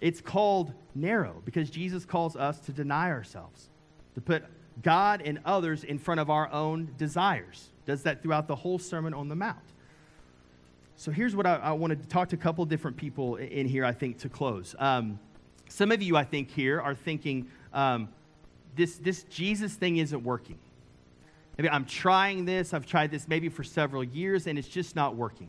It's 0.01 0.21
called 0.21 0.73
narrow 0.95 1.43
because 1.45 1.71
Jesus 1.71 2.05
calls 2.05 2.37
us 2.37 2.61
to 2.61 2.73
deny 2.73 3.11
ourselves, 3.11 3.69
to 4.17 4.21
put 4.21 4.43
God 4.83 5.23
and 5.23 5.39
others 5.45 5.85
in 5.85 5.99
front 5.99 6.21
of 6.21 6.31
our 6.31 6.51
own 6.51 6.93
desires. 6.99 7.69
Does 7.85 8.03
that 8.03 8.23
throughout 8.23 8.49
the 8.49 8.57
whole 8.57 8.79
Sermon 8.79 9.15
on 9.15 9.29
the 9.29 9.37
Mount. 9.37 9.59
So 10.97 11.13
here's 11.13 11.37
what 11.37 11.47
I, 11.47 11.57
I 11.57 11.73
wanted 11.73 12.03
to 12.03 12.09
talk 12.09 12.31
to 12.31 12.37
a 12.37 12.39
couple 12.39 12.65
different 12.65 12.97
people 12.97 13.37
in 13.37 13.69
here, 13.69 13.85
I 13.85 13.93
think, 13.93 14.19
to 14.21 14.31
close. 14.31 14.75
Um, 14.79 15.21
some 15.69 15.93
of 15.93 16.03
you, 16.03 16.17
I 16.17 16.25
think, 16.25 16.51
here 16.51 16.81
are 16.81 16.95
thinking 16.95 17.47
um, 17.75 18.09
this, 18.75 18.97
this 18.97 19.25
Jesus 19.25 19.75
thing 19.75 19.99
isn't 19.99 20.25
working. 20.25 20.59
Maybe 21.59 21.69
I'm 21.69 21.85
trying 21.85 22.47
this, 22.47 22.73
I've 22.73 22.87
tried 22.87 23.11
this 23.11 23.29
maybe 23.29 23.51
for 23.51 23.65
several 23.65 24.03
years, 24.03 24.47
and 24.47 24.59
it's 24.59 24.69
just 24.69 24.97
not 24.97 25.17
working. 25.17 25.49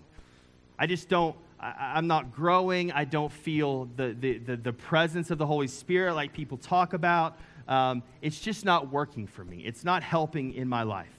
I 0.78 0.86
just 0.86 1.08
don't, 1.08 1.36
I, 1.60 1.98
am 1.98 2.08
not 2.08 2.34
growing. 2.34 2.92
I 2.92 3.06
don't 3.06 3.32
feel 3.32 3.90
the, 3.96 4.16
the, 4.20 4.38
the, 4.40 4.58
the, 4.58 4.74
presence 4.74 5.32
of 5.32 5.38
the 5.38 5.46
Holy 5.46 5.68
Spirit 5.68 6.14
like 6.14 6.34
people 6.34 6.58
talk 6.58 6.94
about. 6.94 7.38
Um, 7.68 8.04
it's 8.22 8.40
just 8.40 8.66
not 8.66 8.92
working 8.92 9.28
for 9.28 9.44
me. 9.44 9.58
It's 9.66 9.84
not 9.84 10.04
helping 10.04 10.54
in 10.54 10.68
my 10.68 10.84
life. 10.84 11.14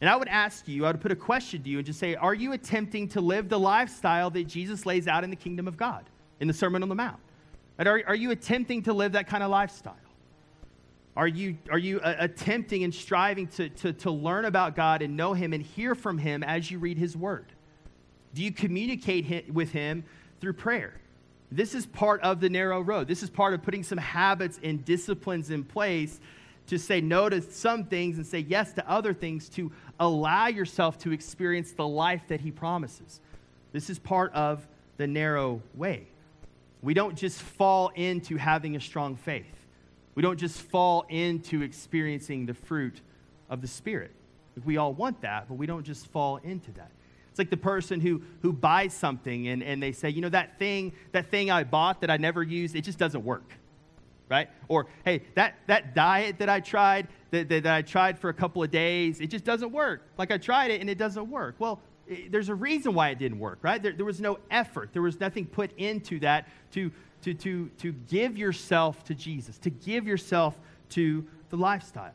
And 0.00 0.08
I 0.08 0.16
would 0.16 0.28
ask 0.28 0.66
you, 0.66 0.84
I 0.84 0.90
would 0.90 1.00
put 1.00 1.12
a 1.12 1.16
question 1.16 1.62
to 1.62 1.68
you 1.68 1.78
and 1.78 1.86
just 1.86 2.00
say, 2.00 2.16
Are 2.16 2.34
you 2.34 2.52
attempting 2.52 3.08
to 3.10 3.20
live 3.20 3.48
the 3.48 3.58
lifestyle 3.58 4.30
that 4.30 4.48
Jesus 4.48 4.84
lays 4.84 5.06
out 5.06 5.22
in 5.24 5.30
the 5.30 5.36
kingdom 5.36 5.68
of 5.68 5.76
God, 5.76 6.04
in 6.40 6.48
the 6.48 6.54
Sermon 6.54 6.82
on 6.82 6.88
the 6.88 6.94
Mount? 6.94 7.20
Are, 7.78 8.02
are 8.06 8.14
you 8.14 8.30
attempting 8.30 8.82
to 8.82 8.92
live 8.92 9.12
that 9.12 9.26
kind 9.26 9.42
of 9.42 9.50
lifestyle? 9.50 9.96
Are 11.16 11.28
you, 11.28 11.58
are 11.70 11.78
you 11.78 12.00
uh, 12.00 12.16
attempting 12.18 12.84
and 12.84 12.94
striving 12.94 13.46
to, 13.48 13.68
to, 13.68 13.92
to 13.92 14.10
learn 14.10 14.44
about 14.44 14.74
God 14.74 15.02
and 15.02 15.16
know 15.16 15.34
Him 15.34 15.52
and 15.52 15.62
hear 15.62 15.94
from 15.94 16.18
Him 16.18 16.42
as 16.42 16.70
you 16.70 16.78
read 16.78 16.96
His 16.96 17.16
Word? 17.16 17.46
Do 18.34 18.42
you 18.42 18.50
communicate 18.50 19.52
with 19.52 19.72
Him 19.72 20.04
through 20.40 20.54
prayer? 20.54 20.94
This 21.54 21.74
is 21.74 21.84
part 21.84 22.22
of 22.22 22.40
the 22.40 22.48
narrow 22.48 22.80
road. 22.80 23.06
This 23.06 23.22
is 23.22 23.28
part 23.28 23.52
of 23.52 23.62
putting 23.62 23.82
some 23.82 23.98
habits 23.98 24.58
and 24.62 24.82
disciplines 24.84 25.50
in 25.50 25.64
place 25.64 26.18
to 26.68 26.78
say 26.78 27.02
no 27.02 27.28
to 27.28 27.42
some 27.42 27.84
things 27.84 28.16
and 28.16 28.26
say 28.26 28.38
yes 28.38 28.72
to 28.72 28.90
other 28.90 29.12
things 29.12 29.50
to 29.50 29.70
allow 30.00 30.46
yourself 30.46 30.96
to 31.00 31.12
experience 31.12 31.72
the 31.72 31.86
life 31.86 32.22
that 32.28 32.40
He 32.40 32.50
promises. 32.50 33.20
This 33.72 33.90
is 33.90 33.98
part 33.98 34.32
of 34.32 34.66
the 34.96 35.06
narrow 35.06 35.60
way. 35.74 36.06
We 36.80 36.94
don't 36.94 37.16
just 37.16 37.42
fall 37.42 37.88
into 37.94 38.36
having 38.36 38.74
a 38.74 38.80
strong 38.80 39.16
faith, 39.16 39.66
we 40.14 40.22
don't 40.22 40.38
just 40.38 40.60
fall 40.62 41.04
into 41.10 41.62
experiencing 41.62 42.46
the 42.46 42.54
fruit 42.54 43.00
of 43.50 43.60
the 43.60 43.68
Spirit. 43.68 44.12
We 44.64 44.76
all 44.76 44.92
want 44.92 45.22
that, 45.22 45.48
but 45.48 45.54
we 45.54 45.66
don't 45.66 45.84
just 45.84 46.06
fall 46.06 46.36
into 46.38 46.72
that. 46.72 46.90
It's 47.32 47.38
like 47.38 47.48
the 47.48 47.56
person 47.56 47.98
who, 47.98 48.20
who 48.42 48.52
buys 48.52 48.92
something 48.92 49.48
and, 49.48 49.62
and 49.62 49.82
they 49.82 49.92
say, 49.92 50.10
you 50.10 50.20
know, 50.20 50.28
that 50.28 50.58
thing, 50.58 50.92
that 51.12 51.30
thing 51.30 51.50
I 51.50 51.64
bought 51.64 52.02
that 52.02 52.10
I 52.10 52.18
never 52.18 52.42
used, 52.42 52.76
it 52.76 52.82
just 52.82 52.98
doesn't 52.98 53.24
work. 53.24 53.54
Right? 54.28 54.50
Or, 54.68 54.86
hey, 55.06 55.22
that, 55.34 55.54
that 55.66 55.94
diet 55.94 56.40
that 56.40 56.50
I 56.50 56.60
tried, 56.60 57.08
that, 57.30 57.48
that, 57.48 57.62
that 57.62 57.74
I 57.74 57.80
tried 57.80 58.18
for 58.18 58.28
a 58.28 58.34
couple 58.34 58.62
of 58.62 58.70
days, 58.70 59.18
it 59.18 59.28
just 59.28 59.44
doesn't 59.44 59.72
work. 59.72 60.02
Like 60.18 60.30
I 60.30 60.36
tried 60.36 60.72
it 60.72 60.82
and 60.82 60.90
it 60.90 60.98
doesn't 60.98 61.30
work. 61.30 61.54
Well, 61.58 61.80
it, 62.06 62.30
there's 62.30 62.50
a 62.50 62.54
reason 62.54 62.92
why 62.92 63.08
it 63.08 63.18
didn't 63.18 63.38
work, 63.38 63.60
right? 63.62 63.82
There, 63.82 63.92
there 63.92 64.04
was 64.04 64.20
no 64.20 64.38
effort. 64.50 64.90
There 64.92 65.00
was 65.00 65.18
nothing 65.18 65.46
put 65.46 65.72
into 65.78 66.20
that 66.20 66.48
to, 66.72 66.92
to, 67.22 67.32
to, 67.32 67.70
to 67.78 67.92
give 68.10 68.36
yourself 68.36 69.04
to 69.04 69.14
Jesus, 69.14 69.56
to 69.58 69.70
give 69.70 70.06
yourself 70.06 70.58
to 70.90 71.26
the 71.48 71.56
lifestyle. 71.56 72.12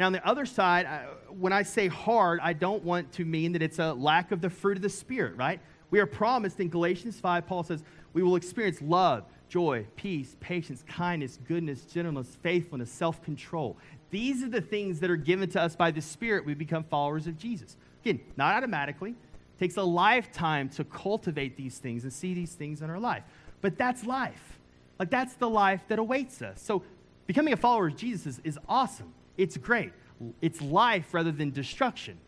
Now, 0.00 0.06
on 0.06 0.12
the 0.12 0.26
other 0.26 0.46
side, 0.46 0.88
when 1.28 1.52
I 1.52 1.62
say 1.62 1.86
hard, 1.86 2.40
I 2.42 2.54
don't 2.54 2.82
want 2.82 3.12
to 3.12 3.24
mean 3.26 3.52
that 3.52 3.60
it's 3.60 3.78
a 3.78 3.92
lack 3.92 4.32
of 4.32 4.40
the 4.40 4.48
fruit 4.48 4.78
of 4.78 4.82
the 4.82 4.88
Spirit, 4.88 5.36
right? 5.36 5.60
We 5.90 5.98
are 6.00 6.06
promised 6.06 6.58
in 6.58 6.70
Galatians 6.70 7.20
5, 7.20 7.46
Paul 7.46 7.64
says, 7.64 7.84
we 8.14 8.22
will 8.22 8.36
experience 8.36 8.80
love, 8.80 9.24
joy, 9.50 9.86
peace, 9.96 10.36
patience, 10.40 10.82
kindness, 10.88 11.38
goodness, 11.46 11.82
gentleness, 11.82 12.38
faithfulness, 12.42 12.90
self 12.90 13.22
control. 13.22 13.76
These 14.08 14.42
are 14.42 14.48
the 14.48 14.62
things 14.62 15.00
that 15.00 15.10
are 15.10 15.16
given 15.16 15.50
to 15.50 15.60
us 15.60 15.76
by 15.76 15.90
the 15.90 16.00
Spirit. 16.00 16.46
We 16.46 16.54
become 16.54 16.84
followers 16.84 17.26
of 17.26 17.36
Jesus. 17.36 17.76
Again, 18.02 18.20
not 18.38 18.54
automatically. 18.54 19.10
It 19.10 19.58
takes 19.58 19.76
a 19.76 19.82
lifetime 19.82 20.70
to 20.70 20.84
cultivate 20.84 21.58
these 21.58 21.76
things 21.76 22.04
and 22.04 22.12
see 22.12 22.32
these 22.32 22.54
things 22.54 22.80
in 22.80 22.88
our 22.88 22.98
life. 22.98 23.24
But 23.60 23.76
that's 23.76 24.06
life. 24.06 24.58
Like, 24.98 25.10
that's 25.10 25.34
the 25.34 25.50
life 25.50 25.82
that 25.88 25.98
awaits 25.98 26.40
us. 26.40 26.62
So, 26.62 26.84
becoming 27.26 27.52
a 27.52 27.58
follower 27.58 27.88
of 27.88 27.96
Jesus 27.96 28.38
is, 28.38 28.40
is 28.44 28.58
awesome. 28.66 29.12
It's 29.36 29.56
great. 29.56 29.92
It's 30.40 30.60
life 30.60 31.14
rather 31.14 31.32
than 31.32 31.50
destruction. 31.50 32.18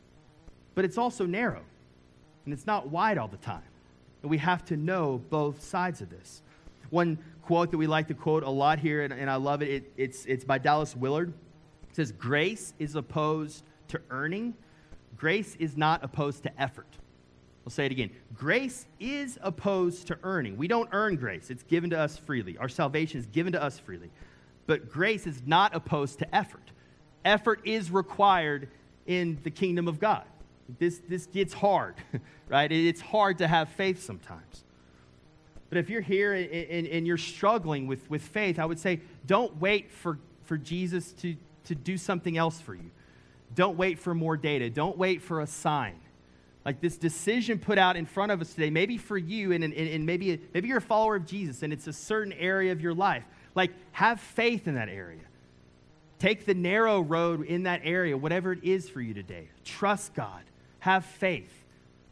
But 0.74 0.84
it's 0.84 0.98
also 0.98 1.26
narrow, 1.26 1.62
and 2.44 2.54
it's 2.54 2.66
not 2.66 2.88
wide 2.88 3.18
all 3.18 3.28
the 3.28 3.36
time. 3.36 3.62
And 4.22 4.30
we 4.30 4.38
have 4.38 4.64
to 4.66 4.76
know 4.76 5.20
both 5.30 5.62
sides 5.62 6.00
of 6.00 6.10
this. 6.10 6.42
One 6.90 7.18
quote 7.42 7.70
that 7.70 7.78
we 7.78 7.86
like 7.86 8.08
to 8.08 8.14
quote 8.14 8.42
a 8.42 8.50
lot 8.50 8.78
here, 8.78 9.02
and, 9.02 9.12
and 9.12 9.28
I 9.28 9.36
love 9.36 9.62
it, 9.62 9.68
it 9.68 9.92
it's, 9.96 10.24
it's 10.26 10.44
by 10.44 10.58
Dallas 10.58 10.96
Willard. 10.96 11.32
It 11.90 11.96
says, 11.96 12.12
Grace 12.12 12.72
is 12.78 12.94
opposed 12.94 13.64
to 13.88 14.00
earning, 14.10 14.54
grace 15.16 15.56
is 15.56 15.76
not 15.76 16.02
opposed 16.02 16.44
to 16.44 16.60
effort. 16.60 16.86
I'll 17.66 17.70
say 17.70 17.86
it 17.86 17.92
again. 17.92 18.10
Grace 18.34 18.86
is 18.98 19.38
opposed 19.42 20.08
to 20.08 20.18
earning. 20.24 20.56
We 20.56 20.66
don't 20.66 20.88
earn 20.92 21.16
grace, 21.16 21.50
it's 21.50 21.62
given 21.64 21.90
to 21.90 21.98
us 21.98 22.16
freely. 22.16 22.56
Our 22.56 22.68
salvation 22.68 23.20
is 23.20 23.26
given 23.26 23.52
to 23.52 23.62
us 23.62 23.78
freely. 23.78 24.10
But 24.66 24.90
grace 24.90 25.26
is 25.26 25.42
not 25.44 25.74
opposed 25.74 26.20
to 26.20 26.34
effort 26.34 26.70
effort 27.24 27.60
is 27.64 27.90
required 27.90 28.68
in 29.06 29.38
the 29.42 29.50
kingdom 29.50 29.88
of 29.88 29.98
God. 29.98 30.24
This, 30.78 31.00
this 31.08 31.26
gets 31.26 31.52
hard, 31.52 31.94
right? 32.48 32.70
It's 32.70 33.00
hard 33.00 33.38
to 33.38 33.48
have 33.48 33.68
faith 33.70 34.02
sometimes. 34.02 34.64
But 35.68 35.78
if 35.78 35.88
you're 35.88 36.02
here 36.02 36.34
and, 36.34 36.50
and, 36.50 36.86
and, 36.86 37.06
you're 37.06 37.16
struggling 37.16 37.86
with, 37.86 38.08
with 38.10 38.20
faith, 38.20 38.58
I 38.58 38.66
would 38.66 38.78
say 38.78 39.00
don't 39.26 39.56
wait 39.58 39.90
for, 39.90 40.18
for 40.44 40.58
Jesus 40.58 41.12
to, 41.14 41.34
to 41.64 41.74
do 41.74 41.96
something 41.96 42.36
else 42.36 42.60
for 42.60 42.74
you. 42.74 42.90
Don't 43.54 43.78
wait 43.78 43.98
for 43.98 44.14
more 44.14 44.36
data. 44.36 44.68
Don't 44.68 44.98
wait 44.98 45.22
for 45.22 45.40
a 45.40 45.46
sign. 45.46 45.98
Like 46.64 46.80
this 46.80 46.96
decision 46.96 47.58
put 47.58 47.78
out 47.78 47.96
in 47.96 48.06
front 48.06 48.32
of 48.32 48.40
us 48.40 48.52
today, 48.52 48.70
maybe 48.70 48.98
for 48.98 49.16
you, 49.18 49.52
and, 49.52 49.64
and, 49.64 49.74
and 49.74 50.06
maybe, 50.06 50.38
maybe 50.54 50.68
you're 50.68 50.78
a 50.78 50.82
follower 50.82 51.16
of 51.16 51.26
Jesus 51.26 51.62
and 51.62 51.72
it's 51.72 51.86
a 51.86 51.92
certain 51.92 52.32
area 52.34 52.70
of 52.72 52.80
your 52.80 52.94
life. 52.94 53.24
Like, 53.54 53.72
have 53.92 54.20
faith 54.20 54.68
in 54.68 54.74
that 54.76 54.88
area. 54.88 55.20
Take 56.22 56.46
the 56.46 56.54
narrow 56.54 57.00
road 57.00 57.44
in 57.46 57.64
that 57.64 57.80
area, 57.82 58.16
whatever 58.16 58.52
it 58.52 58.62
is 58.62 58.88
for 58.88 59.00
you 59.00 59.12
today. 59.12 59.48
Trust 59.64 60.14
God. 60.14 60.44
Have 60.78 61.04
faith. 61.04 61.52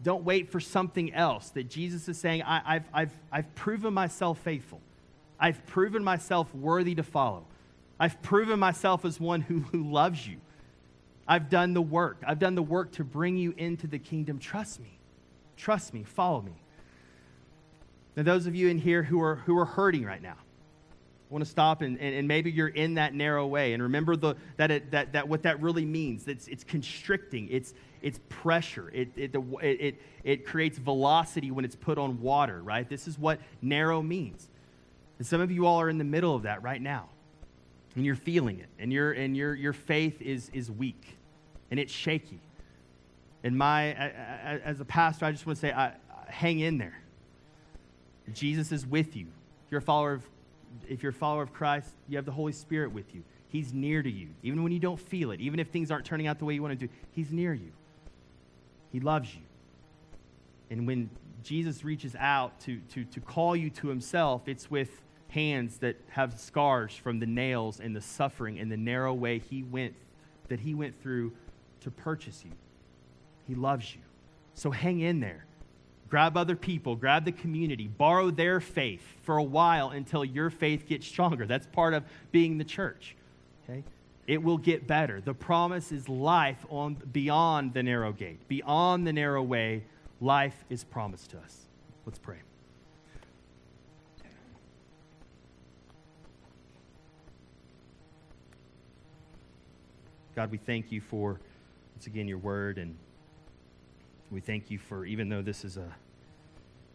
Don't 0.03 0.25
wait 0.25 0.51
for 0.51 0.59
something 0.59 1.14
else 1.14 1.51
that 1.51 1.70
Jesus 1.70 2.09
is 2.09 2.18
saying, 2.18 2.42
I, 2.42 2.73
have 2.73 2.88
I've, 2.92 3.12
I've 3.31 3.55
proven 3.55 3.94
myself 3.94 4.40
faithful. 4.40 4.81
I've 5.38 5.64
proven 5.64 6.03
myself 6.03 6.53
worthy 6.53 6.96
to 6.96 7.05
follow. 7.05 7.44
I've 8.01 8.20
proven 8.20 8.59
myself 8.59 9.05
as 9.05 9.20
one 9.20 9.42
who, 9.42 9.61
who 9.61 9.88
loves 9.88 10.27
you. 10.27 10.38
I've 11.29 11.49
done 11.49 11.73
the 11.73 11.81
work. 11.81 12.20
I've 12.27 12.40
done 12.40 12.57
the 12.57 12.64
work 12.64 12.90
to 12.94 13.05
bring 13.05 13.37
you 13.37 13.55
into 13.57 13.87
the 13.87 14.01
kingdom. 14.01 14.40
Trust 14.40 14.81
me. 14.81 14.99
Trust 15.57 15.94
me. 15.94 16.03
Follow 16.03 16.42
me. 16.42 16.61
Now, 18.16 18.25
those 18.25 18.49
of 18.49 18.57
you 18.57 18.66
in 18.70 18.79
here 18.79 19.05
who 19.05 19.23
are, 19.23 19.37
who 19.37 19.57
are 19.57 19.66
hurting 19.66 20.05
right 20.05 20.20
now, 20.20 20.38
I 21.31 21.33
want 21.33 21.45
to 21.45 21.51
stop 21.51 21.83
and, 21.83 21.97
and, 22.01 22.14
and, 22.14 22.27
maybe 22.27 22.51
you're 22.51 22.66
in 22.66 22.95
that 22.95 23.14
narrow 23.14 23.47
way. 23.47 23.73
And 23.73 23.83
remember 23.85 24.16
the, 24.16 24.35
that, 24.57 24.73
it, 24.73 24.90
that, 24.90 25.12
that 25.12 25.29
what 25.29 25.45
that 25.45 25.62
really 25.62 25.85
means. 25.85 26.27
It's, 26.27 26.49
it's 26.49 26.64
constricting, 26.64 27.49
it's, 27.51 27.73
it's 28.03 28.19
pressure, 28.29 28.90
it, 28.93 29.11
it, 29.14 29.37
it, 29.62 30.03
it 30.25 30.45
creates 30.45 30.79
velocity 30.79 31.53
when 31.53 31.64
it's 31.64 31.77
put 31.77 31.99
on 31.99 32.21
water, 32.21 32.61
right? 32.61 32.88
This 32.88 33.07
is 33.07 33.16
what 33.16 33.38
narrow 33.62 34.03
means. 34.03 34.49
And 35.19 35.27
some 35.27 35.40
of 35.40 35.53
you 35.53 35.66
all 35.66 35.81
are 35.81 35.88
in 35.88 35.99
the 35.99 36.05
middle 36.05 36.35
of 36.35 36.43
that 36.43 36.64
right 36.64 36.83
now. 36.83 37.09
And 37.95 38.05
you're 38.05 38.16
feeling 38.16 38.59
it. 38.59 38.69
And, 38.81 38.93
your 38.93 39.13
and 39.13 39.37
your, 39.37 39.54
your 39.54 39.73
faith 39.73 40.21
is, 40.21 40.50
is 40.52 40.69
weak 40.69 41.17
and 41.71 41.79
it's 41.79 41.92
shaky. 41.92 42.40
And 43.44 43.57
my, 43.57 43.94
as 43.94 44.81
a 44.81 44.85
pastor, 44.85 45.27
I 45.27 45.33
just 45.33 45.46
want 45.46 45.59
to 45.59 45.61
say, 45.61 45.73
I, 45.73 45.92
hang 46.27 46.59
in 46.59 46.79
there. 46.79 46.98
Jesus 48.33 48.73
is 48.73 48.85
with 48.85 49.17
you. 49.17 49.29
You're 49.71 49.79
a 49.79 49.83
follower 49.83 50.15
of 50.15 50.29
if 50.88 51.02
you're 51.02 51.10
a 51.10 51.14
follower 51.14 51.42
of 51.42 51.52
Christ, 51.52 51.90
you 52.08 52.16
have 52.16 52.25
the 52.25 52.33
Holy 52.33 52.52
Spirit 52.52 52.92
with 52.92 53.14
you. 53.14 53.23
He's 53.48 53.73
near 53.73 54.02
to 54.02 54.10
you. 54.10 54.29
Even 54.42 54.62
when 54.62 54.73
you 54.73 54.79
don't 54.79 55.00
feel 55.00 55.33
it, 55.33 55.40
even 55.40 55.58
if 55.58 55.68
things 55.68 55.90
aren't 55.90 56.04
turning 56.04 56.27
out 56.27 56.38
the 56.38 56.44
way 56.44 56.54
you 56.54 56.62
want 56.62 56.79
to 56.79 56.87
do, 56.87 56.92
He's 57.12 57.33
near 57.33 57.52
you. 57.52 57.73
He 58.92 59.00
loves 59.00 59.35
you. 59.35 59.42
And 60.71 60.87
when 60.87 61.10
Jesus 61.42 61.85
reaches 61.85 62.14
out 62.16 62.60
to, 62.60 62.81
to, 62.94 63.04
to 63.04 63.21
call 63.21 63.56
you 63.56 63.71
to 63.71 63.88
Himself, 63.88 64.46
it's 64.46 64.71
with 64.71 64.90
hands 65.29 65.79
that 65.79 65.96
have 66.10 66.38
scars 66.38 66.94
from 66.94 67.18
the 67.18 67.27
nails 67.27 67.81
and 67.81 67.94
the 67.94 68.00
suffering 68.00 68.58
and 68.58 68.71
the 68.71 68.77
narrow 68.77 69.14
way 69.14 69.38
he 69.38 69.62
went, 69.62 69.94
that 70.48 70.60
He 70.60 70.75
went 70.75 71.00
through 71.02 71.33
to 71.81 71.90
purchase 71.90 72.44
you. 72.44 72.52
He 73.48 73.54
loves 73.54 73.94
you. 73.94 74.00
So 74.54 74.71
hang 74.71 75.00
in 75.00 75.21
there. 75.21 75.44
Grab 76.11 76.37
other 76.37 76.56
people, 76.56 76.96
grab 76.96 77.25
the 77.25 77.33
community, 77.33 77.87
borrow 77.87 78.33
their 78.33 78.61
faith 78.61 79.02
for 79.23 79.37
a 79.37 79.42
while 79.42 79.90
until 79.90 80.25
your 80.25 80.50
faith 80.50 80.88
gets 80.88 81.06
stronger. 81.06 81.46
That's 81.46 81.69
part 81.69 81.94
of 81.94 82.02
being 82.33 82.58
the 82.58 82.65
church. 82.65 83.15
Okay? 83.63 83.85
It 84.27 84.42
will 84.42 84.58
get 84.58 84.88
better. 84.88 85.21
The 85.21 85.35
promise 85.35 85.92
is 85.92 86.08
life 86.08 86.67
on 86.69 86.94
beyond 87.13 87.75
the 87.75 87.85
narrow 87.85 88.13
gate, 88.13 88.46
beyond 88.48 89.06
the 89.06 89.13
narrow 89.13 89.42
way. 89.42 89.85
Life 90.21 90.65
is 90.69 90.83
promised 90.83 91.31
to 91.31 91.38
us. 91.38 91.67
Let's 92.04 92.19
pray. 92.19 92.38
God, 100.35 100.50
we 100.50 100.58
thank 100.58 100.90
you 100.90 101.00
for, 101.00 101.40
once 101.94 102.06
again, 102.06 102.27
your 102.27 102.38
word. 102.38 102.79
And 102.79 102.96
we 104.31 104.40
thank 104.40 104.70
you 104.70 104.78
for, 104.78 105.04
even 105.04 105.28
though 105.28 105.42
this 105.42 105.64
is 105.64 105.76
a, 105.76 105.88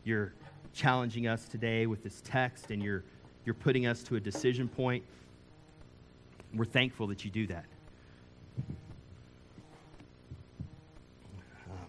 you're 0.03 0.33
challenging 0.73 1.27
us 1.27 1.47
today 1.47 1.85
with 1.85 2.03
this 2.03 2.21
text 2.23 2.71
and 2.71 2.81
you're, 2.81 3.03
you're 3.45 3.55
putting 3.55 3.85
us 3.85 4.03
to 4.03 4.15
a 4.15 4.19
decision 4.19 4.67
point, 4.67 5.03
we're 6.53 6.65
thankful 6.65 7.07
that 7.07 7.25
you 7.25 7.31
do 7.31 7.47
that. 7.47 7.65
Um, 11.69 11.87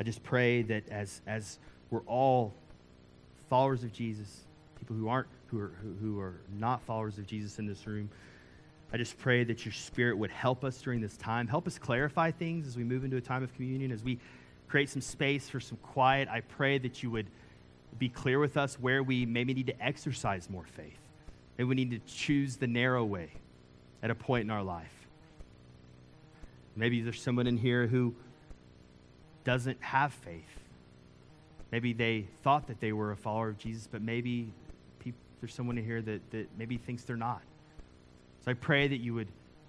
I 0.00 0.04
just 0.04 0.22
pray 0.22 0.62
that 0.62 0.88
as, 0.88 1.20
as 1.26 1.58
we're 1.90 2.00
all 2.06 2.54
followers 3.50 3.84
of 3.84 3.92
Jesus, 3.92 4.44
people 4.78 4.96
who 4.96 5.08
aren't, 5.08 5.28
who 5.48 5.60
are, 5.60 5.72
who 6.00 6.18
are 6.18 6.40
not 6.58 6.80
followers 6.82 7.18
of 7.18 7.26
Jesus 7.26 7.58
in 7.58 7.66
this 7.66 7.86
room, 7.86 8.08
I 8.92 8.98
just 8.98 9.18
pray 9.18 9.42
that 9.44 9.64
your 9.64 9.72
spirit 9.72 10.18
would 10.18 10.30
help 10.30 10.64
us 10.64 10.80
during 10.82 11.00
this 11.00 11.16
time. 11.16 11.48
Help 11.48 11.66
us 11.66 11.78
clarify 11.78 12.30
things 12.30 12.66
as 12.66 12.76
we 12.76 12.84
move 12.84 13.04
into 13.04 13.16
a 13.16 13.22
time 13.22 13.42
of 13.42 13.54
communion, 13.54 13.90
as 13.90 14.04
we 14.04 14.18
create 14.68 14.90
some 14.90 15.00
space 15.00 15.48
for 15.48 15.60
some 15.60 15.78
quiet. 15.78 16.28
I 16.28 16.40
pray 16.40 16.78
that 16.78 17.02
you 17.02 17.10
would 17.10 17.26
be 17.98 18.08
clear 18.08 18.38
with 18.38 18.56
us 18.56 18.78
where 18.78 19.02
we 19.02 19.24
maybe 19.24 19.54
need 19.54 19.66
to 19.68 19.82
exercise 19.82 20.50
more 20.50 20.64
faith. 20.64 20.98
Maybe 21.56 21.68
we 21.68 21.74
need 21.74 21.90
to 21.90 22.00
choose 22.14 22.56
the 22.56 22.66
narrow 22.66 23.04
way 23.04 23.30
at 24.02 24.10
a 24.10 24.14
point 24.14 24.44
in 24.44 24.50
our 24.50 24.62
life. 24.62 24.92
Maybe 26.76 27.00
there's 27.00 27.20
someone 27.20 27.46
in 27.46 27.56
here 27.56 27.86
who 27.86 28.14
doesn't 29.44 29.82
have 29.82 30.12
faith. 30.12 30.44
Maybe 31.70 31.94
they 31.94 32.26
thought 32.42 32.66
that 32.66 32.80
they 32.80 32.92
were 32.92 33.12
a 33.12 33.16
follower 33.16 33.48
of 33.48 33.58
Jesus, 33.58 33.88
but 33.90 34.02
maybe 34.02 34.52
there's 35.40 35.54
someone 35.54 35.76
in 35.76 35.84
here 35.84 36.00
that, 36.00 36.30
that 36.30 36.46
maybe 36.56 36.76
thinks 36.76 37.02
they're 37.02 37.16
not. 37.16 37.42
So 38.44 38.50
I 38.50 38.54
pray 38.54 38.88
that 38.88 38.98
you 38.98 39.14
would 39.14 39.28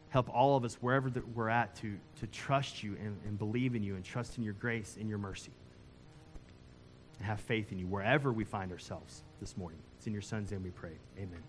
help 0.10 0.30
all 0.30 0.56
of 0.56 0.64
us, 0.64 0.76
wherever 0.76 1.10
that 1.10 1.28
we're 1.36 1.50
at, 1.50 1.76
to, 1.78 1.98
to 2.20 2.28
trust 2.28 2.84
you 2.84 2.96
and, 3.00 3.18
and 3.26 3.38
believe 3.38 3.76
in 3.76 3.84
you 3.84 3.96
and 3.96 4.04
trust 4.04 4.38
in 4.38 4.44
your 4.44 4.54
grace 4.54 4.98
and 5.00 5.10
your 5.10 5.18
mercy. 5.18 5.52
And 7.18 7.28
have 7.28 7.40
faith 7.40 7.72
in 7.72 7.80
you 7.80 7.88
wherever 7.88 8.32
we 8.32 8.44
find 8.44 8.72
ourselves 8.72 9.24
this 9.40 9.58
morning. 9.58 9.80
It's 9.98 10.08
in 10.08 10.14
your 10.14 10.22
son's 10.22 10.52
name 10.52 10.64
we 10.64 10.72
pray. 10.72 10.98
Amen. 11.18 11.42